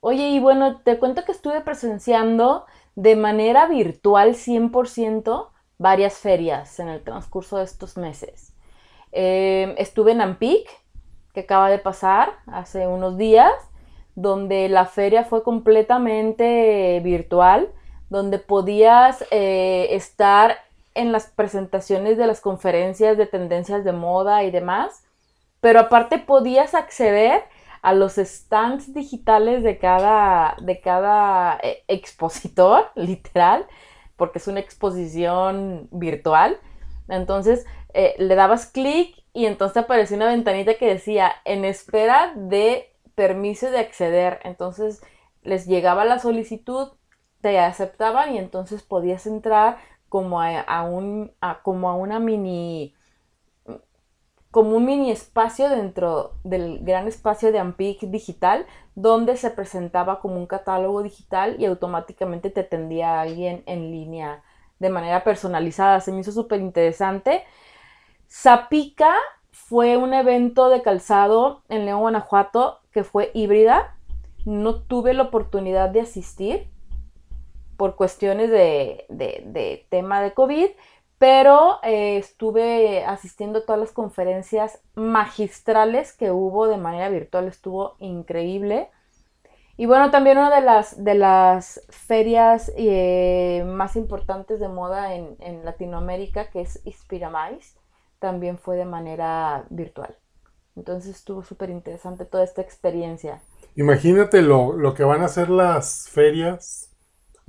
Oye, 0.00 0.30
y 0.30 0.40
bueno, 0.40 0.80
te 0.80 0.98
cuento 0.98 1.24
que 1.24 1.32
estuve 1.32 1.60
presenciando 1.60 2.64
de 2.96 3.14
manera 3.14 3.66
virtual 3.66 4.34
100% 4.34 5.48
varias 5.78 6.14
ferias 6.14 6.80
en 6.80 6.88
el 6.88 7.02
transcurso 7.02 7.58
de 7.58 7.64
estos 7.64 7.96
meses. 7.98 8.54
Eh, 9.12 9.74
estuve 9.78 10.12
en 10.12 10.22
Ampic, 10.22 10.68
que 11.34 11.40
acaba 11.40 11.68
de 11.70 11.78
pasar 11.78 12.32
hace 12.46 12.86
unos 12.86 13.18
días, 13.18 13.52
donde 14.14 14.68
la 14.68 14.86
feria 14.86 15.24
fue 15.24 15.42
completamente 15.42 17.00
virtual, 17.04 17.70
donde 18.08 18.38
podías 18.38 19.24
eh, 19.30 19.88
estar 19.90 20.56
en 20.94 21.12
las 21.12 21.26
presentaciones 21.26 22.18
de 22.18 22.26
las 22.26 22.40
conferencias 22.40 23.16
de 23.16 23.26
tendencias 23.26 23.84
de 23.84 23.92
moda 23.92 24.44
y 24.44 24.50
demás, 24.50 25.04
pero 25.60 25.80
aparte 25.80 26.18
podías 26.18 26.74
acceder 26.74 27.44
a 27.82 27.94
los 27.94 28.14
stands 28.16 28.92
digitales 28.92 29.62
de 29.62 29.78
cada, 29.78 30.56
de 30.60 30.80
cada 30.80 31.58
eh, 31.62 31.84
expositor, 31.88 32.90
literal, 32.94 33.66
porque 34.16 34.38
es 34.38 34.48
una 34.48 34.60
exposición 34.60 35.88
virtual. 35.90 36.58
Entonces 37.08 37.64
eh, 37.94 38.14
le 38.18 38.34
dabas 38.34 38.66
clic 38.66 39.16
y 39.32 39.46
entonces 39.46 39.78
apareció 39.78 40.16
una 40.16 40.26
ventanita 40.26 40.74
que 40.74 40.86
decía 40.86 41.32
en 41.44 41.64
espera 41.64 42.32
de 42.36 42.92
permiso 43.14 43.70
de 43.70 43.78
acceder. 43.78 44.40
Entonces 44.44 45.00
les 45.42 45.66
llegaba 45.66 46.04
la 46.04 46.18
solicitud, 46.18 46.88
te 47.40 47.58
aceptaban 47.58 48.34
y 48.34 48.38
entonces 48.38 48.82
podías 48.82 49.26
entrar 49.26 49.78
como 50.10 50.42
a, 50.42 50.82
un, 50.82 51.32
como 51.62 51.88
a 51.88 51.94
una 51.94 52.20
mini 52.20 52.94
como 54.50 54.76
un 54.76 54.84
mini 54.84 55.12
espacio 55.12 55.68
dentro 55.68 56.34
del 56.42 56.80
gran 56.80 57.06
espacio 57.06 57.52
de 57.52 57.60
Ampic 57.60 58.00
digital 58.00 58.66
donde 58.96 59.36
se 59.36 59.50
presentaba 59.50 60.18
como 60.20 60.36
un 60.36 60.46
catálogo 60.46 61.04
digital 61.04 61.54
y 61.60 61.66
automáticamente 61.66 62.50
te 62.50 62.60
atendía 62.60 63.14
a 63.14 63.20
alguien 63.22 63.62
en 63.66 63.92
línea 63.92 64.42
de 64.80 64.90
manera 64.90 65.22
personalizada. 65.22 66.00
Se 66.00 66.10
me 66.10 66.20
hizo 66.20 66.32
súper 66.32 66.60
interesante. 66.60 67.44
Zapica 68.28 69.14
fue 69.52 69.96
un 69.96 70.12
evento 70.14 70.68
de 70.68 70.82
calzado 70.82 71.62
en 71.68 71.86
León, 71.86 72.00
Guanajuato, 72.00 72.80
que 72.90 73.04
fue 73.04 73.30
híbrida. 73.32 73.94
No 74.44 74.80
tuve 74.80 75.14
la 75.14 75.24
oportunidad 75.24 75.90
de 75.90 76.00
asistir 76.00 76.68
por 77.80 77.96
cuestiones 77.96 78.50
de, 78.50 79.86
tema 79.88 80.20
de 80.20 80.34
COVID, 80.34 80.68
pero 81.16 81.78
eh, 81.82 82.18
estuve 82.18 83.06
asistiendo 83.06 83.60
a 83.60 83.64
todas 83.64 83.80
las 83.80 83.92
conferencias 83.92 84.82
magistrales 84.94 86.12
que 86.12 86.30
hubo 86.30 86.68
de 86.68 86.76
manera 86.76 87.08
virtual. 87.08 87.48
Estuvo 87.48 87.96
increíble. 87.98 88.90
Y 89.78 89.86
bueno, 89.86 90.10
también 90.10 90.36
una 90.36 90.50
de 90.50 91.14
las, 91.14 91.80
ferias 91.88 92.70
eh, 92.76 93.64
más 93.66 93.96
importantes 93.96 94.60
de 94.60 94.68
moda 94.68 95.14
en, 95.14 95.64
Latinoamérica, 95.64 96.50
que 96.50 96.60
es 96.60 96.82
Inspiramais, 96.84 97.78
también 98.18 98.58
fue 98.58 98.76
de 98.76 98.84
manera 98.84 99.64
virtual. 99.70 100.18
Entonces 100.76 101.16
estuvo 101.16 101.42
súper 101.44 101.70
interesante 101.70 102.26
toda 102.26 102.44
esta 102.44 102.60
experiencia. 102.60 103.40
Imagínate 103.74 104.42
lo, 104.42 104.92
que 104.92 105.04
van 105.04 105.22
a 105.22 105.26
hacer 105.26 105.48
las 105.48 106.10
ferias 106.10 106.89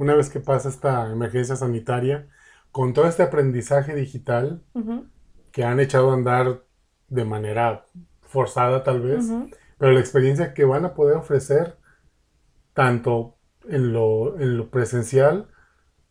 una 0.02 0.16
vez 0.16 0.30
que 0.30 0.40
pasa 0.40 0.70
esta 0.70 1.12
emergencia 1.12 1.56
sanitaria, 1.56 2.28
con 2.72 2.94
todo 2.94 3.08
este 3.08 3.24
aprendizaje 3.24 3.96
digital 3.96 4.64
que 5.52 5.64
han 5.64 5.80
echado 5.80 6.12
a 6.12 6.16
andar 6.16 6.64
de 7.10 7.26
manera 7.26 7.86
forzada 8.22 8.84
tal 8.84 9.02
vez, 9.02 9.26
pero 9.78 9.92
la 9.94 10.00
experiencia 10.00 10.54
que 10.54 10.66
van 10.66 10.86
a 10.86 10.94
poder 10.94 11.18
ofrecer 11.18 11.78
tanto 12.74 13.38
en 13.68 13.94
lo, 13.94 14.40
en 14.40 14.58
lo 14.58 14.70
presencial, 14.70 15.48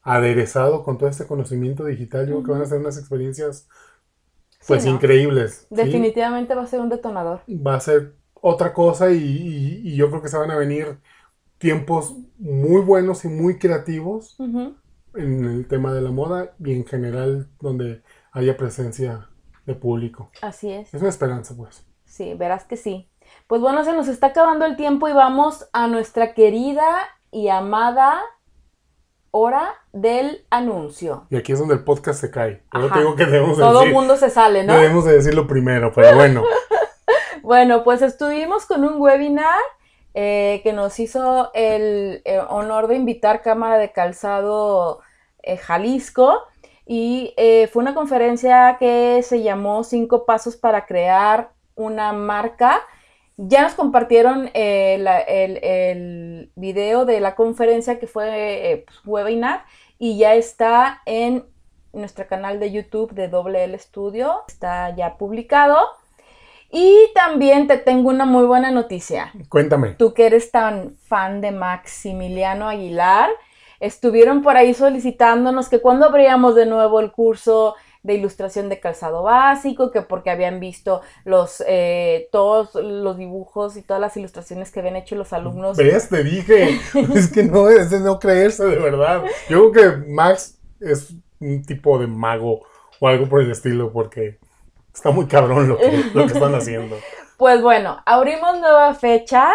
aderezado 0.02 0.82
con 0.84 0.98
todo 0.98 1.08
este 1.08 1.26
conocimiento 1.26 1.84
digital, 1.84 2.26
yo 2.28 2.34
creo 2.34 2.44
que 2.44 2.52
van 2.52 2.62
a 2.62 2.66
ser 2.66 2.80
unas 2.80 2.98
experiencias 2.98 3.68
pues 4.66 4.84
¿no? 4.84 4.92
increíbles. 4.92 5.66
¿sí? 5.70 5.76
Definitivamente 5.76 6.54
va 6.54 6.62
a 6.62 6.66
ser 6.66 6.80
un 6.80 6.88
detonador. 6.88 7.40
Va 7.48 7.74
a 7.76 7.80
ser 7.80 8.14
otra 8.34 8.72
cosa 8.72 9.10
y, 9.10 9.16
y- 9.18 9.80
y 9.92 9.96
yo 9.96 10.08
creo 10.10 10.22
que 10.22 10.28
se 10.28 10.38
van 10.38 10.50
a 10.50 10.56
venir 10.56 10.98
tiempos 11.60 12.16
muy 12.38 12.80
buenos 12.80 13.24
y 13.24 13.28
muy 13.28 13.58
creativos 13.58 14.36
en 15.14 15.44
el 15.44 15.68
tema 15.68 15.92
de 15.92 16.00
la 16.00 16.10
moda 16.10 16.54
y 16.58 16.72
en 16.72 16.86
general 16.86 17.48
donde 17.60 18.02
haya 18.32 18.56
presencia 18.56 19.28
de 19.66 19.74
público. 19.74 20.30
Así 20.40 20.70
es. 20.72 20.92
Es 20.92 21.00
una 21.00 21.10
esperanza, 21.10 21.54
pues. 21.56 21.86
Sí, 22.06 22.32
verás 22.34 22.64
que 22.64 22.76
sí. 22.76 23.10
Pues 23.46 23.60
bueno, 23.60 23.84
se 23.84 23.92
nos 23.92 24.08
está 24.08 24.28
acabando 24.28 24.64
el 24.64 24.76
tiempo 24.76 25.06
y 25.08 25.12
vamos 25.12 25.68
a 25.74 25.86
nuestra 25.86 26.32
querida 26.32 26.86
y 27.30 27.48
amada 27.48 28.22
hora 29.30 29.74
del 29.92 30.46
anuncio. 30.48 31.26
Y 31.28 31.36
aquí 31.36 31.52
es 31.52 31.58
donde 31.58 31.74
el 31.74 31.84
podcast 31.84 32.22
se 32.22 32.30
cae. 32.30 32.64
Yo 32.72 33.14
que 33.16 33.26
debemos 33.26 33.58
Todo 33.58 33.80
el 33.80 33.88
decir, 33.88 33.94
mundo 33.94 34.16
se 34.16 34.30
sale, 34.30 34.64
¿no? 34.64 34.72
debemos 34.72 35.04
de 35.04 35.12
decirlo 35.12 35.46
primero, 35.46 35.92
pero 35.94 36.16
bueno. 36.16 36.42
Bueno, 37.42 37.82
pues 37.82 38.00
estuvimos 38.02 38.66
con 38.66 38.84
un 38.84 39.00
webinar 39.00 39.58
eh, 40.14 40.60
que 40.64 40.72
nos 40.72 40.98
hizo 40.98 41.50
el, 41.54 42.22
eh, 42.24 42.40
honor 42.48 42.88
de 42.88 42.96
invitar 42.96 43.42
Cámara 43.42 43.78
de 43.78 43.92
Calzado 43.92 45.00
eh, 45.42 45.56
Jalisco 45.56 46.42
y 46.84 47.34
fue 47.72 47.82
una 47.82 47.94
conferencia 47.94 48.76
que 48.80 49.22
se 49.22 49.42
llamó 49.42 49.84
Cinco 49.84 50.26
Pasos 50.26 50.56
para 50.56 50.86
crear 50.86 51.52
una 51.76 52.12
marca. 52.12 52.80
Ya 53.36 53.62
nos 53.62 53.74
compartieron 53.74 54.50
el, 54.54 55.06
el 55.06 56.50
video 56.56 57.04
de 57.04 57.20
la 57.20 57.36
conferencia 57.36 58.00
que 58.00 58.08
fue 58.08 58.82
pues, 58.84 58.98
webinar 59.06 59.64
y 60.00 60.18
ya 60.18 60.34
está 60.34 61.00
en 61.06 61.44
nuestro 61.92 62.26
canal 62.26 62.58
de 62.58 62.72
YouTube 62.72 63.12
de 63.12 63.28
Doble 63.28 63.62
L 63.62 63.78
Studio. 63.78 64.42
Está 64.48 64.90
ya 64.96 65.16
publicado. 65.16 65.78
Y 66.70 67.10
también 67.14 67.66
te 67.66 67.78
tengo 67.78 68.10
una 68.10 68.24
muy 68.24 68.44
buena 68.44 68.70
noticia. 68.70 69.32
Cuéntame. 69.48 69.90
Tú 69.98 70.14
que 70.14 70.26
eres 70.26 70.50
tan 70.50 70.96
fan 71.08 71.40
de 71.40 71.50
Maximiliano 71.50 72.68
Aguilar, 72.68 73.30
estuvieron 73.80 74.42
por 74.42 74.56
ahí 74.56 74.74
solicitándonos 74.74 75.68
que 75.68 75.80
cuando 75.80 76.06
abríamos 76.06 76.54
de 76.54 76.66
nuevo 76.66 77.00
el 77.00 77.10
curso 77.10 77.74
de 78.02 78.14
ilustración 78.14 78.68
de 78.68 78.80
calzado 78.80 79.22
básico, 79.22 79.90
que 79.90 80.02
porque 80.02 80.30
habían 80.30 80.58
visto 80.60 81.02
los 81.24 81.62
eh, 81.66 82.28
todos 82.32 82.74
los 82.74 83.18
dibujos 83.18 83.76
y 83.76 83.82
todas 83.82 84.00
las 84.00 84.16
ilustraciones 84.16 84.70
que 84.70 84.80
habían 84.80 84.96
hecho 84.96 85.16
los 85.16 85.32
alumnos. 85.32 85.76
¿Ves? 85.76 86.08
Te 86.08 86.24
dije. 86.24 86.80
es 87.14 87.30
que 87.30 87.42
no 87.42 87.68
es 87.68 87.90
de 87.90 88.00
no 88.00 88.18
creerse, 88.18 88.64
de 88.64 88.76
verdad. 88.76 89.24
Yo 89.48 89.70
creo 89.70 89.72
que 89.72 90.06
Max 90.08 90.58
es 90.80 91.14
un 91.40 91.62
tipo 91.62 91.98
de 91.98 92.06
mago 92.06 92.60
o 93.00 93.08
algo 93.08 93.28
por 93.28 93.42
el 93.42 93.50
estilo, 93.50 93.92
porque 93.92 94.38
está 94.94 95.10
muy 95.10 95.26
cabrón 95.26 95.68
lo 95.68 95.78
que, 95.78 96.04
lo 96.14 96.26
que 96.26 96.32
están 96.32 96.54
haciendo. 96.54 96.96
Pues 97.36 97.62
bueno, 97.62 98.02
abrimos 98.04 98.58
nueva 98.60 98.94
fecha 98.94 99.52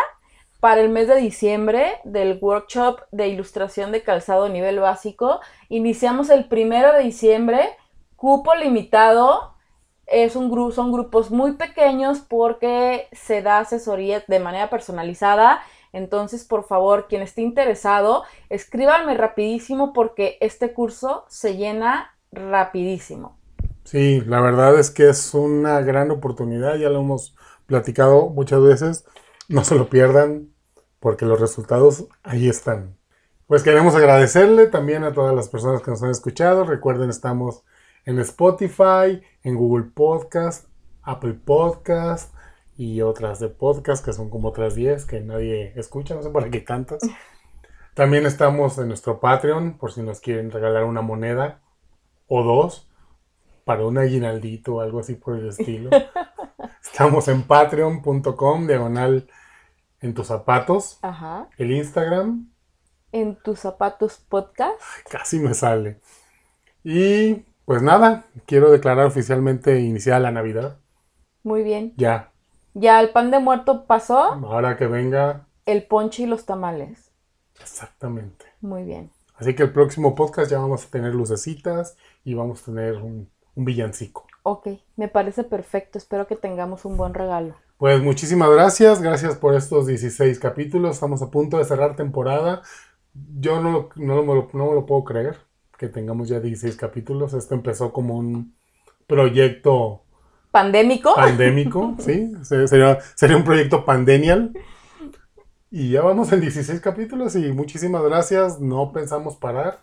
para 0.59 0.81
el 0.81 0.89
mes 0.89 1.07
de 1.07 1.17
diciembre 1.17 1.99
del 2.03 2.39
workshop 2.41 3.01
de 3.11 3.27
ilustración 3.27 3.91
de 3.91 4.01
calzado 4.01 4.49
nivel 4.49 4.79
básico. 4.79 5.39
Iniciamos 5.69 6.31
el 6.31 6.45
primero 6.45 6.91
de 6.93 7.03
diciembre, 7.03 7.69
cupo 8.15 8.55
limitado. 8.55 9.53
Es 10.07 10.35
un 10.35 10.71
son 10.71 10.91
grupos 10.91 11.29
muy 11.29 11.53
pequeños 11.53 12.19
porque 12.19 13.07
se 13.11 13.43
da 13.43 13.59
asesoría 13.59 14.23
de 14.27 14.39
manera 14.39 14.71
personalizada. 14.71 15.61
Entonces, 15.93 16.43
por 16.43 16.63
favor, 16.63 17.07
quien 17.07 17.21
esté 17.21 17.43
interesado, 17.43 18.23
escríbanme 18.49 19.13
rapidísimo 19.13 19.93
porque 19.93 20.39
este 20.41 20.73
curso 20.73 21.25
se 21.27 21.57
llena 21.57 22.17
rapidísimo. 22.31 23.37
Sí, 23.85 24.21
la 24.21 24.41
verdad 24.41 24.79
es 24.79 24.89
que 24.89 25.09
es 25.09 25.35
una 25.35 25.79
gran 25.81 26.09
oportunidad, 26.09 26.75
ya 26.75 26.89
lo 26.89 27.01
hemos 27.01 27.35
platicado 27.67 28.29
muchas 28.29 28.59
veces. 28.61 29.05
No 29.47 29.63
se 29.63 29.75
lo 29.75 29.89
pierdan 29.89 30.49
porque 30.99 31.25
los 31.25 31.39
resultados 31.39 32.07
ahí 32.23 32.49
están. 32.49 32.97
Pues 33.45 33.61
queremos 33.61 33.93
agradecerle 33.93 34.65
también 34.65 35.03
a 35.03 35.13
todas 35.13 35.35
las 35.35 35.49
personas 35.49 35.83
que 35.83 35.91
nos 35.91 36.01
han 36.01 36.09
escuchado. 36.09 36.63
Recuerden, 36.63 37.11
estamos 37.11 37.63
en 38.05 38.17
Spotify, 38.17 39.21
en 39.43 39.55
Google 39.55 39.85
Podcast, 39.93 40.67
Apple 41.03 41.35
Podcast 41.45 42.33
y 42.75 43.01
otras 43.01 43.39
de 43.39 43.49
podcast 43.49 44.03
que 44.03 44.13
son 44.13 44.31
como 44.31 44.47
otras 44.47 44.73
10 44.73 45.05
que 45.05 45.21
nadie 45.21 45.73
escucha, 45.75 46.15
no 46.15 46.23
sé 46.23 46.31
para 46.31 46.49
qué 46.49 46.63
cantas. 46.63 47.01
También 47.93 48.25
estamos 48.25 48.79
en 48.79 48.87
nuestro 48.87 49.19
Patreon 49.19 49.77
por 49.77 49.91
si 49.91 50.01
nos 50.01 50.21
quieren 50.21 50.49
regalar 50.49 50.85
una 50.85 51.03
moneda 51.03 51.61
o 52.27 52.41
dos 52.41 52.89
para 53.65 53.85
un 53.85 53.97
aguinaldito 53.97 54.75
o 54.75 54.81
algo 54.81 54.99
así 54.99 55.15
por 55.15 55.35
el 55.37 55.49
estilo. 55.49 55.89
Estamos 56.83 57.27
en 57.27 57.43
patreon.com, 57.43 58.67
diagonal 58.67 59.27
en 59.99 60.13
tus 60.13 60.27
zapatos. 60.27 60.99
Ajá. 61.01 61.49
El 61.57 61.71
Instagram, 61.71 62.47
En 63.11 63.35
tus 63.35 63.59
zapatos 63.59 64.17
podcast. 64.29 64.79
casi 65.09 65.39
me 65.39 65.53
sale. 65.53 65.99
Y 66.83 67.43
pues 67.65 67.81
nada, 67.81 68.25
quiero 68.45 68.71
declarar 68.71 69.07
oficialmente 69.07 69.81
iniciada 69.81 70.19
la 70.19 70.31
Navidad. 70.31 70.77
Muy 71.43 71.63
bien. 71.63 71.93
Ya, 71.97 72.31
Ya 72.75 72.99
el 73.01 73.09
pan 73.09 73.31
de 73.31 73.39
muerto 73.39 73.85
pasó, 73.85 74.19
ahora 74.19 74.77
que 74.77 74.85
venga, 74.85 75.47
el 75.65 75.83
ponche 75.87 76.23
y 76.23 76.25
los 76.27 76.45
tamales. 76.45 77.11
exactamente. 77.59 78.45
Muy 78.61 78.83
bien. 78.83 79.11
Así 79.37 79.53
que 79.55 79.63
el 79.63 79.73
próximo 79.73 80.13
podcast 80.15 80.51
ya 80.51 80.59
vamos 80.59 80.85
a 80.85 80.89
tener 80.91 81.13
lucecitas 81.15 81.97
y 82.23 82.35
vamos 82.35 82.61
a 82.61 82.65
tener 82.65 82.97
un, 82.97 83.29
un 83.55 83.65
villancico. 83.65 84.25
Ok, 84.43 84.67
me 84.95 85.07
parece 85.07 85.43
perfecto. 85.43 85.97
Espero 85.97 86.27
que 86.27 86.35
tengamos 86.35 86.85
un 86.85 86.97
buen 86.97 87.13
regalo. 87.13 87.55
Pues 87.77 88.01
muchísimas 88.01 88.49
gracias, 88.51 89.01
gracias 89.01 89.35
por 89.35 89.55
estos 89.55 89.87
16 89.87 90.39
capítulos. 90.39 90.91
Estamos 90.95 91.21
a 91.21 91.29
punto 91.31 91.57
de 91.57 91.65
cerrar 91.65 91.95
temporada. 91.95 92.61
Yo 93.39 93.61
no, 93.61 93.89
no, 93.95 94.23
me 94.23 94.33
lo, 94.35 94.49
no 94.53 94.67
me 94.67 94.73
lo 94.75 94.85
puedo 94.85 95.03
creer 95.03 95.37
que 95.77 95.87
tengamos 95.89 96.29
ya 96.29 96.39
16 96.39 96.77
capítulos. 96.77 97.33
Esto 97.33 97.53
empezó 97.55 97.91
como 97.91 98.15
un 98.15 98.55
proyecto 99.07 100.01
¿Pandémico? 100.51 101.13
pandémico, 101.15 101.95
¿sí? 101.99 102.31
Se- 102.43 102.67
Sería, 102.67 102.99
sería 103.15 103.37
un 103.37 103.43
proyecto 103.43 103.83
pandemial. 103.83 104.53
Y 105.71 105.91
ya 105.91 106.01
vamos 106.01 106.31
en 106.31 106.39
16 106.41 106.79
capítulos 106.79 107.35
y 107.35 107.51
muchísimas 107.51 108.03
gracias. 108.03 108.61
No 108.61 108.93
pensamos 108.93 109.35
parar. 109.35 109.79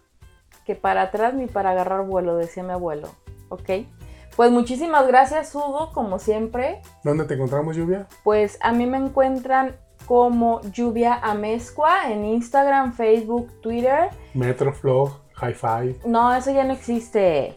Que 0.64 0.74
para 0.74 1.02
atrás 1.02 1.34
ni 1.34 1.46
para 1.46 1.70
agarrar 1.72 2.06
vuelo, 2.06 2.36
decía 2.36 2.62
mi 2.62 2.70
abuelo. 2.72 3.08
Ok. 3.52 3.86
Pues 4.34 4.50
muchísimas 4.50 5.06
gracias, 5.06 5.54
Hugo, 5.54 5.90
como 5.92 6.18
siempre. 6.18 6.80
¿Dónde 7.04 7.24
te 7.24 7.34
encontramos, 7.34 7.76
Lluvia? 7.76 8.06
Pues 8.24 8.58
a 8.62 8.72
mí 8.72 8.86
me 8.86 8.96
encuentran 8.96 9.76
como 10.06 10.62
Lluvia 10.62 11.14
Amezcua 11.22 12.10
en 12.10 12.24
Instagram, 12.24 12.94
Facebook, 12.94 13.60
Twitter. 13.60 14.08
Metroflog, 14.32 15.20
High 15.34 15.54
Five. 15.54 15.96
No, 16.06 16.34
eso 16.34 16.50
ya 16.50 16.64
no 16.64 16.72
existe. 16.72 17.54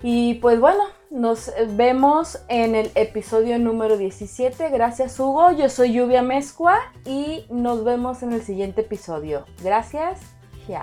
Y 0.00 0.34
pues 0.34 0.60
bueno, 0.60 0.84
nos 1.10 1.52
vemos 1.70 2.38
en 2.48 2.76
el 2.76 2.92
episodio 2.94 3.58
número 3.58 3.96
17. 3.96 4.70
Gracias 4.70 5.18
Hugo, 5.18 5.50
yo 5.52 5.68
soy 5.68 5.92
Lluvia 5.92 6.22
Mezcua 6.22 6.78
y 7.04 7.46
nos 7.50 7.82
vemos 7.82 8.22
en 8.22 8.32
el 8.32 8.42
siguiente 8.42 8.82
episodio. 8.82 9.44
Gracias, 9.62 10.20
ya. 10.68 10.82